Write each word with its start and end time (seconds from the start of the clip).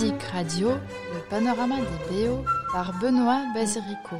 Musique 0.00 0.22
Radio, 0.32 0.68
le 1.12 1.20
panorama 1.28 1.74
des 1.74 2.28
BO 2.28 2.44
par 2.72 2.96
Benoît 3.00 3.42
Basirico. 3.52 4.14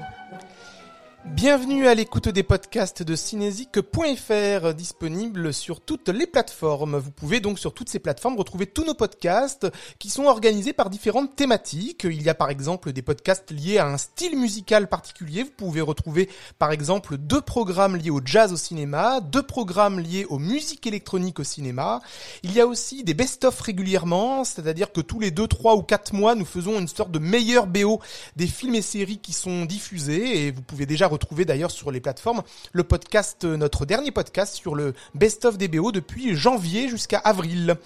Bienvenue 1.40 1.86
à 1.86 1.94
l'écoute 1.94 2.28
des 2.28 2.42
podcasts 2.42 3.04
de 3.04 3.14
cinésique.fr 3.14 4.74
disponibles 4.74 5.54
sur 5.54 5.80
toutes 5.80 6.08
les 6.08 6.26
plateformes. 6.26 6.96
Vous 6.96 7.12
pouvez 7.12 7.38
donc 7.38 7.60
sur 7.60 7.72
toutes 7.72 7.88
ces 7.88 8.00
plateformes 8.00 8.36
retrouver 8.36 8.66
tous 8.66 8.84
nos 8.84 8.94
podcasts 8.94 9.68
qui 10.00 10.10
sont 10.10 10.24
organisés 10.24 10.72
par 10.72 10.90
différentes 10.90 11.36
thématiques. 11.36 12.02
Il 12.02 12.20
y 12.24 12.28
a 12.28 12.34
par 12.34 12.50
exemple 12.50 12.92
des 12.92 13.02
podcasts 13.02 13.52
liés 13.52 13.78
à 13.78 13.86
un 13.86 13.98
style 13.98 14.36
musical 14.36 14.88
particulier. 14.88 15.44
Vous 15.44 15.52
pouvez 15.56 15.80
retrouver 15.80 16.28
par 16.58 16.72
exemple 16.72 17.16
deux 17.16 17.40
programmes 17.40 17.94
liés 17.94 18.10
au 18.10 18.20
jazz 18.24 18.52
au 18.52 18.56
cinéma, 18.56 19.20
deux 19.20 19.44
programmes 19.44 20.00
liés 20.00 20.26
aux 20.28 20.40
musiques 20.40 20.88
électroniques 20.88 21.38
au 21.38 21.44
cinéma. 21.44 22.00
Il 22.42 22.52
y 22.52 22.60
a 22.60 22.66
aussi 22.66 23.04
des 23.04 23.14
best-of 23.14 23.60
régulièrement, 23.60 24.42
c'est-à-dire 24.42 24.90
que 24.90 25.00
tous 25.00 25.20
les 25.20 25.30
deux, 25.30 25.46
trois 25.46 25.76
ou 25.76 25.82
quatre 25.82 26.14
mois, 26.14 26.34
nous 26.34 26.44
faisons 26.44 26.80
une 26.80 26.88
sorte 26.88 27.12
de 27.12 27.20
meilleur 27.20 27.68
BO 27.68 28.00
des 28.34 28.48
films 28.48 28.74
et 28.74 28.82
séries 28.82 29.18
qui 29.18 29.32
sont 29.32 29.66
diffusés 29.66 30.46
et 30.46 30.50
vous 30.50 30.62
pouvez 30.62 30.84
déjà 30.84 31.06
retrouver 31.06 31.27
d'ailleurs 31.44 31.70
sur 31.70 31.90
les 31.90 32.00
plateformes 32.00 32.42
le 32.72 32.84
podcast, 32.84 33.44
euh, 33.44 33.56
notre 33.56 33.86
dernier 33.86 34.10
podcast 34.10 34.54
sur 34.54 34.74
le 34.74 34.94
best-of 35.14 35.58
des 35.58 35.68
BO 35.68 35.92
depuis 35.92 36.34
janvier 36.34 36.88
jusqu'à 36.88 37.18
avril. 37.18 37.76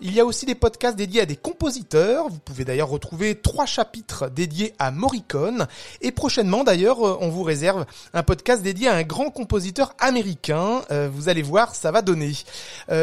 Il 0.00 0.12
y 0.12 0.20
a 0.20 0.24
aussi 0.24 0.46
des 0.46 0.54
podcasts 0.54 0.96
dédiés 0.96 1.22
à 1.22 1.26
des 1.26 1.36
compositeurs. 1.36 2.28
Vous 2.28 2.38
pouvez 2.38 2.64
d'ailleurs 2.64 2.88
retrouver 2.88 3.34
trois 3.34 3.66
chapitres 3.66 4.28
dédiés 4.28 4.74
à 4.78 4.90
Morricone. 4.90 5.66
Et 6.00 6.12
prochainement 6.12 6.64
d'ailleurs, 6.64 7.06
euh, 7.06 7.18
on 7.20 7.28
vous 7.28 7.42
réserve 7.42 7.86
un 8.14 8.22
podcast 8.22 8.62
dédié 8.62 8.88
à 8.88 8.94
un 8.94 9.02
grand 9.02 9.30
compositeur 9.30 9.94
américain. 9.98 10.82
Euh, 10.90 11.08
vous 11.12 11.28
allez 11.28 11.42
voir, 11.42 11.74
ça 11.74 11.90
va 11.90 12.02
donner. 12.02 12.32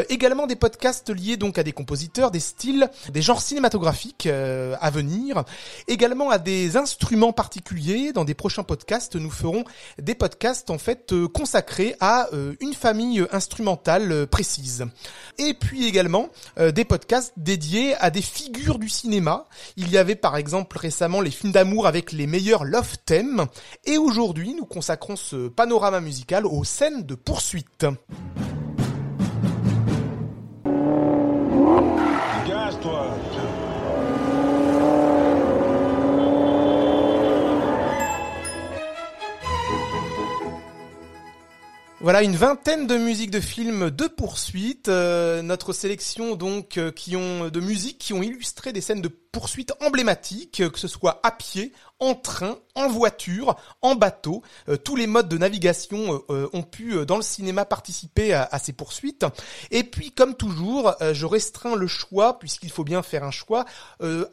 également 0.09 0.47
des 0.47 0.55
podcasts 0.55 1.09
liés 1.09 1.38
donc 1.38 1.58
à 1.58 1.64
des 1.64 1.72
compositeurs, 1.72 2.31
des 2.31 2.39
styles, 2.39 2.89
des 3.11 3.22
genres 3.22 3.42
cinématographiques 3.42 4.27
à 4.27 4.89
venir. 4.89 5.44
Également 5.88 6.30
à 6.30 6.38
des 6.38 6.77
instruments 6.77 7.33
particuliers. 7.33 8.14
Dans 8.14 8.25
des 8.25 8.33
prochains 8.33 8.64
podcasts, 8.64 9.16
nous 9.16 9.30
ferons 9.30 9.64
des 9.98 10.16
podcasts 10.16 10.70
en 10.70 10.78
fait 10.78 11.14
euh, 11.14 11.28
consacrés 11.28 11.95
à 12.00 12.28
euh, 12.34 12.56
une 12.59 12.73
famille 12.73 13.26
instrumentale 13.32 14.12
euh, 14.12 14.26
précise. 14.26 14.86
Et 15.38 15.54
puis 15.54 15.88
également 15.88 16.30
des 16.58 16.84
podcasts 16.84 17.34
dédiés 17.38 17.95
à 17.95 18.10
des 18.10 18.22
figures 18.22 18.78
du 18.78 18.90
cinéma. 18.90 19.45
Il 19.78 19.90
y 19.90 19.98
avait 19.98 20.16
par 20.16 20.36
exemple 20.36 20.78
récemment 20.78 21.22
les 21.22 21.32
films 21.32 21.54
d'amour 21.54 21.88
avec 21.88 22.12
les 22.12 22.28
meilleurs 22.28 22.66
love 22.66 22.98
thèmes. 23.06 23.45
Et 23.86 23.98
aujourd'hui, 23.98 24.54
nous 24.54 24.66
consacrons 24.66 25.16
ce 25.16 25.48
panorama 25.48 26.02
musical 26.02 26.45
aux 26.45 26.64
scènes 26.64 27.04
de 27.04 27.16
poursuite. 27.16 27.86
Voilà 42.02 42.23
une 42.23 42.38
vingtaine 42.38 42.88
de 42.88 42.97
musiques 42.97 43.30
de 43.30 43.42
films 43.42 43.89
de 43.89 44.08
poursuite. 44.08 44.88
Euh, 44.88 45.42
notre 45.42 45.73
sélection 45.73 46.36
donc 46.36 46.78
euh, 46.78 46.92
qui 46.92 47.17
ont 47.17 47.50
de 47.50 47.59
musiques 47.59 47.97
qui 47.97 48.14
ont 48.14 48.23
illustré 48.23 48.72
des 48.72 48.80
scènes 48.80 49.02
de 49.02 49.09
poursuite 49.31 49.73
emblématiques, 49.81 50.63
que 50.72 50.80
ce 50.80 50.88
soit 50.88 51.19
à 51.23 51.31
pied, 51.31 51.73
en 51.99 52.16
train, 52.16 52.58
en 52.75 52.88
voiture, 52.88 53.55
en 53.81 53.95
bateau. 53.95 54.41
Euh, 54.69 54.77
tous 54.77 54.95
les 54.95 55.08
modes 55.08 55.30
de 55.30 55.38
navigation 55.38 56.23
ont 56.30 56.63
pu 56.63 57.05
dans 57.05 57.17
le 57.17 57.21
cinéma 57.21 57.66
participer 57.66 58.33
à, 58.33 58.47
à, 58.52 58.59
ces 58.59 58.73
poursuites. 58.73 59.25
Et 59.71 59.83
puis 59.83 60.11
comme 60.11 60.36
toujours, 60.36 60.95
je 61.11 61.26
restreins 61.26 61.76
le 61.76 61.87
choix 61.87 62.39
puisqu'il 62.39 62.71
faut 62.71 62.83
bien 62.83 63.02
faire 63.02 63.23
un 63.23 63.31
choix 63.31 63.65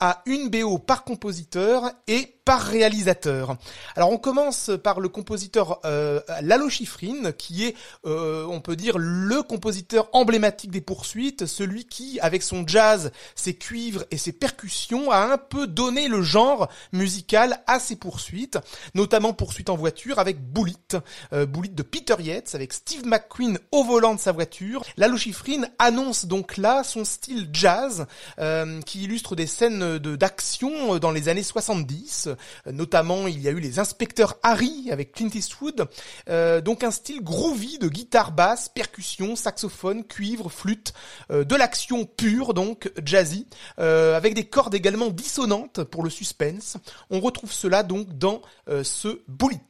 à 0.00 0.22
une 0.26 0.48
BO 0.48 0.78
par 0.78 1.04
compositeur 1.04 1.90
et 2.06 2.36
par 2.46 2.62
réalisateur. 2.62 3.56
Alors 3.96 4.12
on 4.12 4.18
commence 4.18 4.70
par 4.82 5.00
le 5.00 5.08
compositeur 5.08 5.80
euh, 5.84 6.20
Lalo 6.42 6.70
Schifrin, 6.70 7.32
qui 7.32 7.64
est, 7.64 7.74
euh, 8.06 8.46
on 8.48 8.60
peut 8.60 8.76
dire, 8.76 8.98
le 8.98 9.42
compositeur 9.42 10.08
emblématique 10.12 10.70
des 10.70 10.80
poursuites, 10.80 11.46
celui 11.46 11.86
qui, 11.86 12.20
avec 12.20 12.44
son 12.44 12.64
jazz, 12.64 13.10
ses 13.34 13.54
cuivres 13.54 14.04
et 14.12 14.16
ses 14.16 14.30
percussions, 14.30 14.85
a 15.10 15.32
un 15.32 15.38
peu 15.38 15.66
donné 15.66 16.08
le 16.08 16.22
genre 16.22 16.68
musical 16.92 17.62
à 17.66 17.78
ses 17.78 17.96
poursuites, 17.96 18.58
notamment 18.94 19.32
poursuites 19.32 19.70
en 19.70 19.76
voiture 19.76 20.18
avec 20.18 20.40
Bullet, 20.40 20.74
euh, 21.32 21.46
de 21.46 21.82
Peter 21.82 22.16
Yates, 22.18 22.54
avec 22.54 22.72
Steve 22.72 23.06
McQueen 23.06 23.58
au 23.72 23.84
volant 23.84 24.14
de 24.14 24.20
sa 24.20 24.32
voiture. 24.32 24.82
Lalo 24.96 25.16
Schifrin 25.16 25.62
annonce 25.78 26.26
donc 26.26 26.56
là 26.56 26.84
son 26.84 27.04
style 27.04 27.48
jazz, 27.52 28.06
euh, 28.38 28.80
qui 28.82 29.04
illustre 29.04 29.36
des 29.36 29.46
scènes 29.46 29.98
d'action 29.98 30.98
dans 30.98 31.10
les 31.10 31.28
années 31.28 31.42
70, 31.42 32.28
Notamment, 32.66 33.26
il 33.26 33.40
y 33.40 33.48
a 33.48 33.50
eu 33.50 33.60
les 33.60 33.78
inspecteurs 33.78 34.36
Harry 34.42 34.90
avec 34.90 35.12
Clint 35.12 35.30
Eastwood. 35.34 35.88
Euh, 36.28 36.60
donc 36.60 36.84
un 36.84 36.90
style 36.90 37.22
groovy 37.22 37.78
de 37.78 37.88
guitare 37.88 38.32
basse, 38.32 38.68
percussion, 38.68 39.36
saxophone, 39.36 40.04
cuivre, 40.04 40.50
flûte, 40.50 40.92
euh, 41.30 41.44
de 41.44 41.54
l'action 41.54 42.04
pure 42.04 42.54
donc 42.54 42.90
jazzy, 43.04 43.46
euh, 43.78 44.16
avec 44.16 44.34
des 44.34 44.44
cordes 44.44 44.74
également 44.76 45.08
dissonantes 45.08 45.82
pour 45.82 46.04
le 46.04 46.10
suspense. 46.10 46.76
On 47.10 47.20
retrouve 47.20 47.52
cela 47.52 47.82
donc 47.82 48.16
dans 48.16 48.42
ce 48.82 49.20
Bullet. 49.28 49.60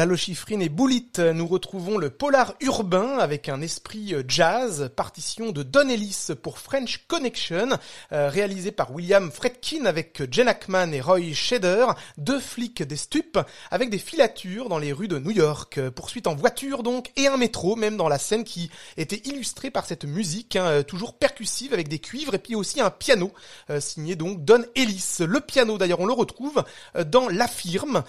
Après 0.00 0.06
la 0.06 0.12
Lochifrine 0.12 0.62
et 0.62 0.70
Boulit, 0.70 1.12
nous 1.34 1.46
retrouvons 1.46 1.98
le 1.98 2.08
polar 2.08 2.54
urbain 2.60 3.18
avec 3.18 3.50
un 3.50 3.60
esprit 3.60 4.14
euh, 4.14 4.22
jazz, 4.26 4.90
partition 4.96 5.52
de 5.52 5.62
Don 5.62 5.90
Ellis 5.90 6.28
pour 6.42 6.58
French 6.58 7.04
Connection, 7.06 7.68
euh, 8.12 8.30
réalisé 8.30 8.72
par 8.72 8.94
William 8.94 9.30
Fredkin 9.30 9.84
avec 9.84 10.22
Jen 10.32 10.48
Ackman 10.48 10.92
et 10.92 11.02
Roy 11.02 11.34
Shader, 11.34 11.84
deux 12.16 12.40
flics 12.40 12.82
des 12.82 12.96
stupes 12.96 13.38
avec 13.70 13.90
des 13.90 13.98
filatures 13.98 14.70
dans 14.70 14.78
les 14.78 14.94
rues 14.94 15.06
de 15.06 15.18
New 15.18 15.32
York. 15.32 15.76
Euh, 15.76 15.90
poursuite 15.90 16.26
en 16.26 16.34
voiture 16.34 16.82
donc 16.82 17.10
et 17.16 17.26
un 17.26 17.36
métro 17.36 17.76
même 17.76 17.98
dans 17.98 18.08
la 18.08 18.18
scène 18.18 18.44
qui 18.44 18.70
était 18.96 19.20
illustrée 19.28 19.70
par 19.70 19.84
cette 19.84 20.06
musique 20.06 20.56
hein, 20.56 20.82
toujours 20.82 21.12
percussive 21.12 21.74
avec 21.74 21.88
des 21.88 21.98
cuivres 21.98 22.34
et 22.34 22.38
puis 22.38 22.54
aussi 22.54 22.80
un 22.80 22.90
piano 22.90 23.32
signé 23.80 24.16
donc 24.16 24.46
Don 24.46 24.64
Ellis. 24.74 25.16
Le 25.20 25.40
piano 25.40 25.76
d'ailleurs 25.76 26.00
on 26.00 26.06
le 26.06 26.14
retrouve 26.14 26.64
dans 27.06 27.28
La 27.28 27.48
Firme, 27.48 28.02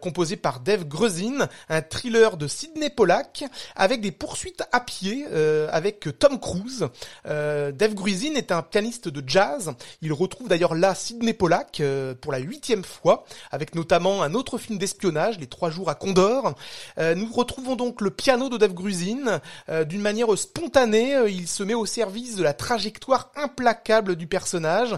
composé 0.00 0.36
par 0.36 0.58
Dave 0.58 0.84
Grezin, 0.88 1.35
un 1.68 1.82
thriller 1.82 2.36
de 2.36 2.46
Sidney 2.46 2.90
Pollack 2.90 3.44
avec 3.74 4.00
des 4.00 4.12
poursuites 4.12 4.62
à 4.72 4.80
pied 4.80 5.26
euh, 5.32 5.68
avec 5.70 6.08
Tom 6.18 6.38
Cruise. 6.38 6.88
Euh, 7.26 7.72
Dave 7.72 7.94
Grezin 7.94 8.34
est 8.34 8.52
un 8.52 8.62
pianiste 8.62 9.08
de 9.08 9.22
jazz. 9.26 9.72
Il 10.02 10.12
retrouve 10.12 10.48
d'ailleurs 10.48 10.74
là 10.74 10.94
Sidney 10.94 11.32
Pollack 11.32 11.80
euh, 11.80 12.14
pour 12.14 12.32
la 12.32 12.38
huitième 12.38 12.84
fois, 12.84 13.24
avec 13.50 13.74
notamment 13.74 14.22
un 14.22 14.34
autre 14.34 14.58
film 14.58 14.78
d'espionnage, 14.78 15.38
Les 15.38 15.46
Trois 15.46 15.70
Jours 15.70 15.90
à 15.90 15.94
Condor. 15.94 16.54
Nous 16.98 17.32
retrouvons 17.32 17.76
donc 17.76 18.00
le 18.00 18.10
piano 18.10 18.48
de 18.48 18.56
Dave 18.56 18.72
Gruzin 18.72 19.40
d'une 19.84 20.00
manière 20.00 20.36
spontanée. 20.36 21.16
il 21.28 21.48
se 21.48 21.62
met 21.62 21.74
au 21.74 21.86
service 21.86 22.36
de 22.36 22.42
la 22.42 22.52
trajectoire 22.52 23.30
implacable 23.36 24.16
du 24.16 24.26
personnage. 24.26 24.96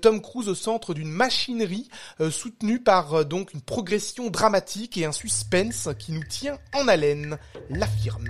Tom 0.00 0.20
Cruise 0.20 0.48
au 0.48 0.54
centre 0.54 0.94
d'une 0.94 1.10
machinerie 1.10 1.88
soutenue 2.30 2.80
par 2.80 3.24
donc 3.24 3.52
une 3.54 3.60
progression 3.60 4.30
dramatique 4.30 4.96
et 4.96 5.04
un 5.04 5.12
suspense 5.12 5.77
qui 5.98 6.12
nous 6.12 6.24
tient 6.24 6.58
en 6.74 6.88
haleine, 6.88 7.38
l'affirme. 7.70 8.28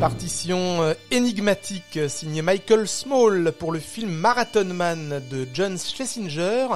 Partition 0.00 0.82
euh, 0.82 0.94
énigmatique 1.10 1.98
euh, 1.98 2.08
signée 2.08 2.40
Michael 2.40 2.88
Small 2.88 3.52
pour 3.52 3.70
le 3.70 3.78
film 3.78 4.10
Marathon 4.10 4.64
Man 4.64 5.22
de 5.30 5.46
John 5.52 5.78
Schlesinger 5.78 6.68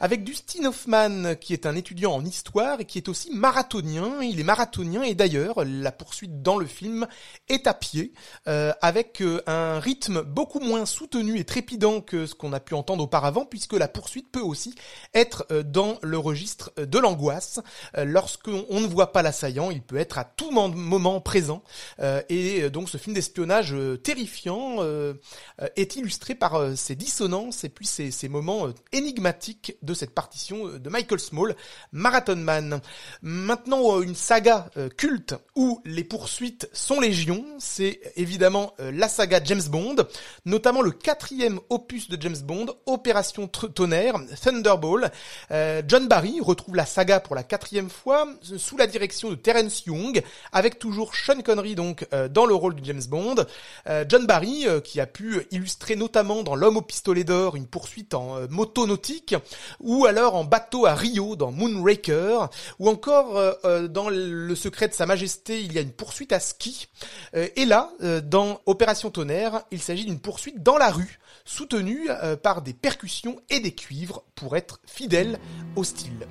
avec 0.00 0.24
Dustin 0.24 0.64
Hoffman 0.64 1.34
qui 1.38 1.52
est 1.52 1.66
un 1.66 1.76
étudiant 1.76 2.12
en 2.12 2.24
histoire 2.24 2.80
et 2.80 2.86
qui 2.86 2.96
est 2.96 3.10
aussi 3.10 3.34
marathonien. 3.34 4.22
Il 4.22 4.40
est 4.40 4.44
marathonien 4.44 5.02
et 5.02 5.14
d'ailleurs 5.14 5.62
la 5.66 5.92
poursuite 5.92 6.40
dans 6.40 6.56
le 6.56 6.64
film 6.64 7.06
est 7.50 7.66
à 7.66 7.74
pied 7.74 8.14
euh, 8.48 8.72
avec 8.80 9.22
un 9.46 9.78
rythme 9.78 10.22
beaucoup 10.22 10.60
moins 10.60 10.86
soutenu 10.86 11.38
et 11.38 11.44
trépidant 11.44 12.00
que 12.00 12.24
ce 12.24 12.34
qu'on 12.34 12.54
a 12.54 12.60
pu 12.60 12.72
entendre 12.72 13.04
auparavant 13.04 13.44
puisque 13.44 13.74
la 13.74 13.88
poursuite 13.88 14.32
peut 14.32 14.40
aussi 14.40 14.74
être 15.12 15.46
dans 15.66 15.98
le 16.00 16.16
registre 16.16 16.72
de 16.78 16.98
l'angoisse. 16.98 17.60
Lorsqu'on 17.94 18.80
ne 18.80 18.86
voit 18.86 19.12
pas 19.12 19.20
l'assaillant, 19.20 19.70
il 19.70 19.82
peut 19.82 19.98
être 19.98 20.16
à 20.16 20.24
tout 20.24 20.50
moment 20.50 21.20
présent 21.20 21.62
et 22.30 22.69
donc 22.70 22.88
ce 22.88 22.96
film 22.96 23.14
d'espionnage 23.14 23.72
euh, 23.72 23.96
terrifiant 23.96 24.76
euh, 24.78 25.14
euh, 25.60 25.68
est 25.76 25.96
illustré 25.96 26.34
par 26.34 26.76
ces 26.76 26.94
dissonances 26.94 27.64
et 27.64 27.68
puis 27.68 27.86
ces, 27.86 28.28
moments 28.28 28.68
énigmatiques 28.92 29.76
de 29.82 29.92
cette 29.92 30.14
partition 30.14 30.78
de 30.78 30.90
Michael 30.90 31.18
Small, 31.18 31.56
Marathon 31.90 32.36
Man. 32.36 32.80
Maintenant, 33.22 34.00
une 34.00 34.14
saga 34.14 34.70
culte 34.96 35.34
où 35.56 35.80
les 35.84 36.04
poursuites 36.04 36.68
sont 36.72 37.00
légion, 37.00 37.44
c'est 37.58 38.00
évidemment 38.16 38.74
la 38.78 39.08
saga 39.08 39.40
James 39.42 39.62
Bond, 39.68 39.96
notamment 40.44 40.82
le 40.82 40.92
quatrième 40.92 41.58
opus 41.70 42.08
de 42.08 42.20
James 42.20 42.38
Bond, 42.44 42.66
Opération 42.86 43.48
Tonnerre, 43.48 44.14
Thunderball. 44.40 45.10
John 45.88 46.06
Barry 46.06 46.40
retrouve 46.40 46.76
la 46.76 46.86
saga 46.86 47.18
pour 47.18 47.34
la 47.34 47.42
quatrième 47.42 47.90
fois 47.90 48.28
sous 48.42 48.76
la 48.76 48.86
direction 48.86 49.30
de 49.30 49.34
Terence 49.34 49.84
Young, 49.86 50.22
avec 50.52 50.78
toujours 50.78 51.16
Sean 51.16 51.40
Connery 51.42 51.74
donc 51.74 52.06
dans 52.30 52.46
le 52.46 52.54
rôle 52.60 52.74
du 52.74 52.84
James 52.84 53.02
Bond. 53.08 53.36
Euh, 53.88 54.04
John 54.08 54.26
Barry, 54.26 54.66
euh, 54.66 54.80
qui 54.80 55.00
a 55.00 55.06
pu 55.06 55.46
illustrer 55.50 55.96
notamment 55.96 56.42
dans 56.42 56.54
L'homme 56.54 56.76
au 56.76 56.82
pistolet 56.82 57.24
d'or 57.24 57.56
une 57.56 57.66
poursuite 57.66 58.14
en 58.14 58.36
euh, 58.36 58.46
moto 58.48 58.86
nautique, 58.86 59.34
ou 59.80 60.06
alors 60.06 60.34
en 60.34 60.44
bateau 60.44 60.86
à 60.86 60.94
Rio 60.94 61.36
dans 61.36 61.50
Moonraker, 61.50 62.50
ou 62.78 62.88
encore 62.88 63.40
dans 63.88 64.08
Le 64.08 64.54
secret 64.54 64.88
de 64.88 64.94
sa 64.94 65.06
majesté, 65.06 65.60
il 65.62 65.72
y 65.72 65.78
a 65.78 65.80
une 65.80 65.92
poursuite 65.92 66.32
à 66.32 66.40
ski. 66.40 66.88
et 67.34 67.64
là, 67.64 67.90
dans 68.24 68.60
Opération 68.66 69.10
Tonnerre, 69.10 69.62
il 69.70 69.80
s'agit 69.80 70.04
d'une 70.04 70.20
poursuite 70.20 70.62
dans 70.62 70.76
la 70.76 70.90
rue, 70.90 71.18
soutenue 71.44 72.08
par 72.42 72.62
des 72.62 72.74
percussions 72.74 73.40
et 73.48 73.60
des 73.60 73.74
cuivres 73.74 74.22
pour 74.34 74.56
être 74.56 74.80
fidèle 74.86 75.38
au 75.76 75.84
style. 75.84 76.26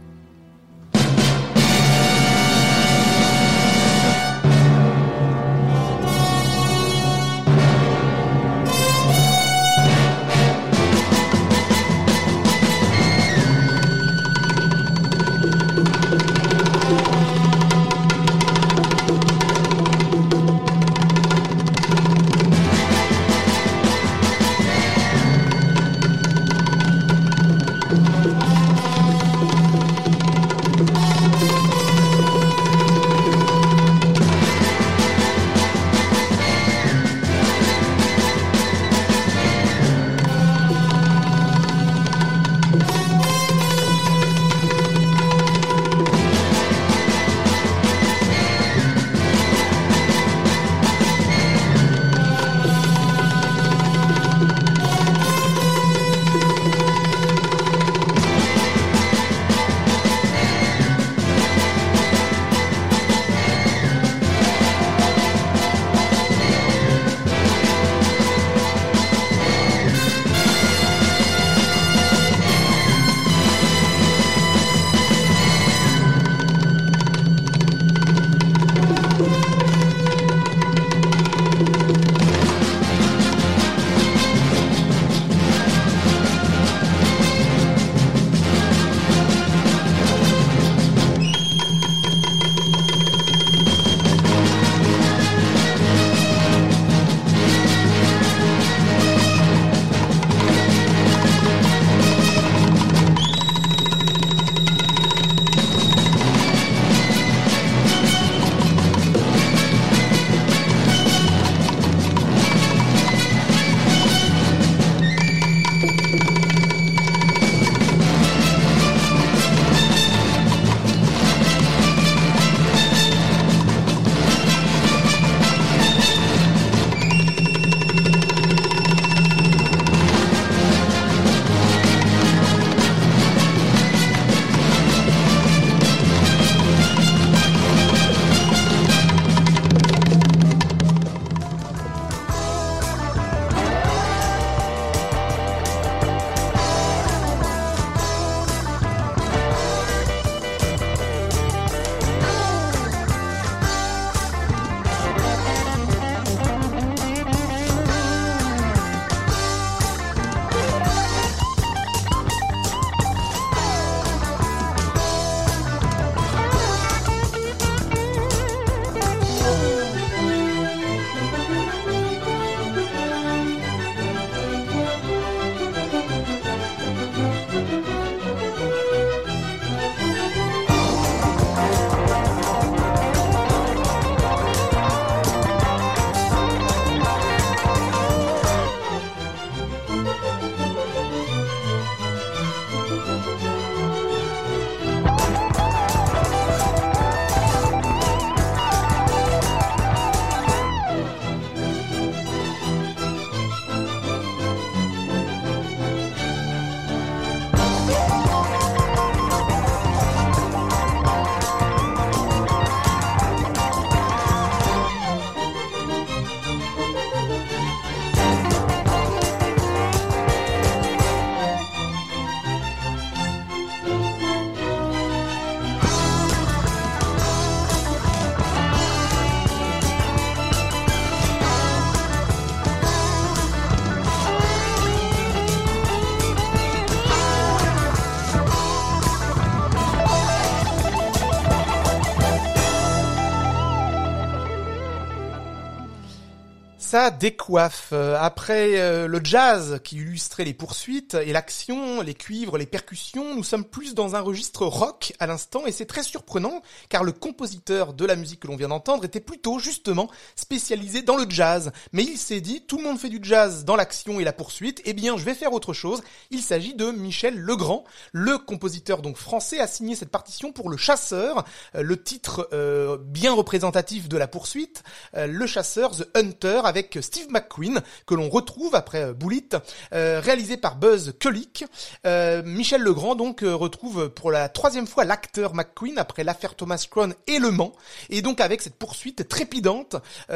Ça 247.00 247.12
décoiffe. 247.12 247.92
Euh, 247.94 248.18
Après 248.20 248.78
euh, 248.78 249.08
le 249.08 249.22
jazz 249.24 249.80
qui 249.86 249.96
illustrait 249.96 250.44
les 250.44 250.54
poursuites 250.54 251.14
et 251.14 251.32
l'action, 251.32 252.02
les 252.02 252.14
cuivres, 252.14 252.58
les 252.58 252.66
percussions, 252.66 253.36
nous 253.36 253.44
sommes 253.46 253.64
plus 253.64 253.94
dans 253.94 254.18
un 254.18 254.20
registre 254.20 254.66
rock 254.66 255.14
à 255.18 255.26
l'instant 255.26 255.66
et 255.66 255.72
c'est 255.72 255.86
très 255.86 256.04
surprenant 256.04 256.62
car 256.90 257.06
le 257.06 257.14
compositeur 257.14 257.94
de 257.94 258.06
la 258.06 258.18
musique 258.18 258.42
que 258.42 258.48
l'on 258.48 258.58
vient 258.58 258.68
d'entendre 258.68 259.06
était 259.06 259.22
plutôt 259.22 259.60
justement 259.60 260.10
spécialisé 260.36 261.02
dans 261.02 261.16
le 261.16 261.26
jazz. 261.30 261.72
Mais 261.94 262.04
il 262.04 262.18
s'est 262.18 262.42
dit, 262.42 262.66
tout 262.68 262.80
le 262.80 262.84
monde 262.84 263.00
fait 263.00 263.08
du 263.08 263.22
jazz 263.24 263.64
dans 263.64 263.78
l'action 263.78 264.20
et 264.20 264.26
la 264.26 264.34
poursuite, 264.34 264.82
eh 264.84 264.92
bien 264.92 265.16
je 265.16 265.24
vais 265.24 265.36
faire 265.36 265.54
autre 265.54 265.72
chose. 265.72 266.02
Il 266.32 266.42
s'agit 266.42 266.74
de 266.74 266.92
Michel 266.92 267.40
Legrand, 267.40 267.86
le 268.12 268.38
compositeur 268.38 269.02
donc 269.02 269.16
français 269.16 269.62
a 269.62 269.68
signé 269.68 269.96
cette 269.96 270.12
partition 270.12 270.52
pour 270.52 270.70
Le 270.70 270.76
Chasseur, 270.76 271.46
euh, 271.76 271.82
le 271.82 272.04
titre 272.04 272.50
euh, 272.52 272.98
bien 273.00 273.32
représentatif 273.32 274.10
de 274.10 274.18
la 274.18 274.28
poursuite, 274.28 274.84
euh, 275.16 275.28
Le 275.28 275.48
Chasseur, 275.48 275.92
The 275.92 276.06
Hunter, 276.14 276.64
avec 276.66 276.89
Steve 277.02 277.28
McQueen, 277.30 277.82
que 278.06 278.16
l'on 278.16 278.30
retrouve 278.30 278.76
après 278.76 279.04
euh, 279.04 279.14
Bullitt, 279.14 279.56
euh, 279.94 280.20
réalisé 280.24 280.58
par 280.58 280.76
Buzz 280.76 281.14
Kulik. 281.20 281.66
Euh, 282.06 282.42
Michel 282.44 282.82
Legrand 282.82 283.16
donc 283.16 283.42
retrouve 283.42 284.10
pour 284.10 284.32
la 284.32 284.50
troisième 284.50 284.88
fois 284.88 285.04
l'acteur 285.04 285.54
McQueen 285.54 285.98
après 285.98 286.24
l'affaire 286.24 286.56
Thomas 286.56 286.86
Crown 286.90 287.14
et 287.28 287.40
Le 287.40 287.52
Mans, 287.52 287.74
et 288.10 288.22
donc 288.22 288.42
avec 288.42 288.62
cette 288.62 288.76
poursuite 288.76 289.28
trépidante 289.28 289.96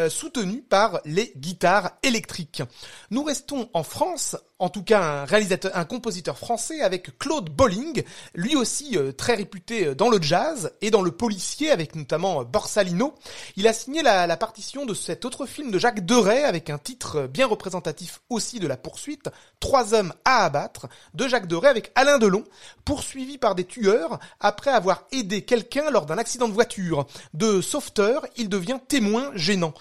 soutenue 0.09 0.61
par 0.61 1.01
les 1.05 1.33
guitares 1.37 1.91
électriques. 2.03 2.63
Nous 3.11 3.23
restons 3.23 3.69
en 3.73 3.83
France, 3.83 4.35
en 4.63 4.69
tout 4.69 4.81
cas 4.81 5.01
un 5.01 5.25
réalisateur, 5.25 5.75
un 5.75 5.83
compositeur 5.83 6.37
français 6.37 6.79
avec 6.79 7.17
Claude 7.19 7.49
Bolling, 7.49 8.03
lui 8.33 8.55
aussi 8.55 8.97
euh, 8.97 9.11
très 9.11 9.35
réputé 9.35 9.87
euh, 9.87 9.93
dans 9.93 10.09
le 10.09 10.21
jazz 10.21 10.71
et 10.79 10.89
dans 10.89 11.01
le 11.01 11.11
policier 11.11 11.69
avec 11.69 11.95
notamment 11.95 12.39
euh, 12.39 12.43
Borsalino. 12.45 13.13
Il 13.57 13.67
a 13.67 13.73
signé 13.73 14.01
la, 14.01 14.25
la 14.25 14.37
partition 14.37 14.85
de 14.85 14.93
cet 14.93 15.25
autre 15.25 15.45
film 15.45 15.69
de 15.69 15.77
Jacques 15.77 16.05
Deray 16.05 16.45
avec 16.45 16.69
un 16.69 16.77
titre 16.77 17.27
bien 17.27 17.45
représentatif 17.45 18.21
aussi 18.29 18.61
de 18.61 18.67
la 18.67 18.77
poursuite, 18.77 19.29
Trois 19.59 19.93
hommes 19.93 20.13
à 20.23 20.45
abattre, 20.45 20.87
de 21.13 21.27
Jacques 21.27 21.47
Deray 21.47 21.69
avec 21.69 21.91
Alain 21.95 22.17
Delon, 22.17 22.45
poursuivi 22.85 23.37
par 23.37 23.55
des 23.55 23.65
tueurs 23.65 24.19
après 24.39 24.71
avoir 24.71 25.03
aidé 25.11 25.43
quelqu'un 25.43 25.89
lors 25.89 26.05
d'un 26.05 26.17
accident 26.17 26.47
de 26.47 26.53
voiture. 26.53 27.05
De 27.33 27.59
sauveteur, 27.61 28.25
il 28.37 28.49
devient 28.49 28.79
témoin 28.87 29.31
gênant. 29.35 29.73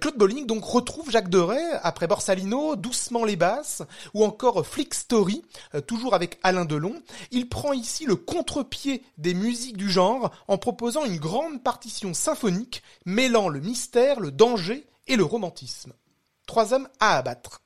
Claude 0.00 0.16
Bolling 0.16 0.46
donc 0.46 0.64
retrouve 0.64 1.10
Jacques 1.10 1.30
Deray 1.30 1.64
après 1.82 2.06
Borsalino, 2.06 2.76
Doucement 2.76 3.24
les 3.24 3.36
basses, 3.36 3.82
ou 4.12 4.23
encore 4.24 4.66
Flick 4.66 4.94
Story, 4.94 5.42
euh, 5.74 5.80
toujours 5.80 6.14
avec 6.14 6.38
Alain 6.42 6.64
Delon. 6.64 6.94
Il 7.30 7.48
prend 7.48 7.72
ici 7.72 8.06
le 8.06 8.16
contre-pied 8.16 9.02
des 9.18 9.34
musiques 9.34 9.76
du 9.76 9.90
genre 9.90 10.30
en 10.48 10.58
proposant 10.58 11.04
une 11.04 11.18
grande 11.18 11.62
partition 11.62 12.14
symphonique 12.14 12.82
mêlant 13.04 13.48
le 13.48 13.60
mystère, 13.60 14.20
le 14.20 14.30
danger 14.30 14.86
et 15.06 15.16
le 15.16 15.24
romantisme. 15.24 15.92
Trois 16.46 16.74
hommes 16.74 16.88
à 17.00 17.16
abattre. 17.16 17.60